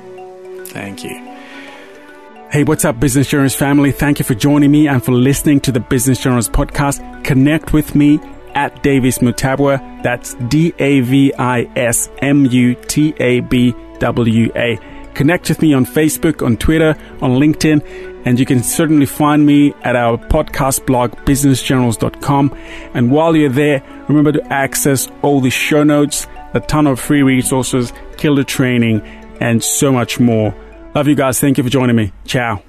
Thank 0.78 1.04
you. 1.04 1.18
Hey, 2.52 2.64
what's 2.64 2.86
up, 2.86 3.00
Business 3.00 3.28
Generals 3.28 3.56
family? 3.56 3.92
Thank 3.92 4.20
you 4.20 4.26
for 4.26 4.36
joining 4.36 4.70
me 4.70 4.88
and 4.88 5.04
for 5.04 5.12
listening 5.12 5.60
to 5.62 5.72
the 5.72 5.80
Business 5.80 6.22
Generals 6.22 6.48
podcast. 6.48 7.24
Connect 7.24 7.74
with 7.74 7.96
me 7.96 8.20
at 8.54 8.84
Davis 8.84 9.18
Mutabwa. 9.18 10.04
That's 10.04 10.36
D 10.36 10.76
A 10.78 11.00
V 11.00 11.34
I 11.34 11.68
S 11.76 12.12
M 12.20 12.46
U 12.46 12.76
T 12.76 13.16
A 13.18 13.40
B 13.40 13.74
W 13.98 14.52
A. 14.56 14.78
Connect 15.16 15.50
with 15.50 15.64
me 15.64 15.74
on 15.74 15.84
Facebook, 15.84 16.46
on 16.46 16.58
Twitter, 16.58 16.96
on 17.24 17.32
LinkedIn, 17.32 18.22
and 18.28 18.40
you 18.40 18.46
can 18.46 18.62
certainly 18.62 19.08
find 19.08 19.48
me 19.48 19.74
at 19.82 19.96
our 19.96 20.20
podcast 20.20 20.86
blog, 20.86 21.14
businessgenerals.com. 21.26 22.56
And 22.94 23.10
while 23.10 23.36
you're 23.36 23.50
there, 23.50 23.82
remember 24.08 24.32
to 24.32 24.54
access 24.54 25.10
all 25.24 25.42
the 25.42 25.50
show 25.50 25.84
notes, 25.84 26.28
a 26.54 26.60
ton 26.60 26.86
of 26.86 27.00
free 27.00 27.24
resources, 27.24 27.92
killer 28.18 28.44
training, 28.44 29.02
and 29.42 29.64
so 29.64 29.92
much 29.92 30.20
more. 30.20 30.56
Love 30.98 31.08
you 31.08 31.14
guys. 31.14 31.40
Thank 31.40 31.60
you 31.60 31.64
for 31.64 31.70
joining 31.70 31.96
me. 31.96 32.12
Ciao. 32.26 32.67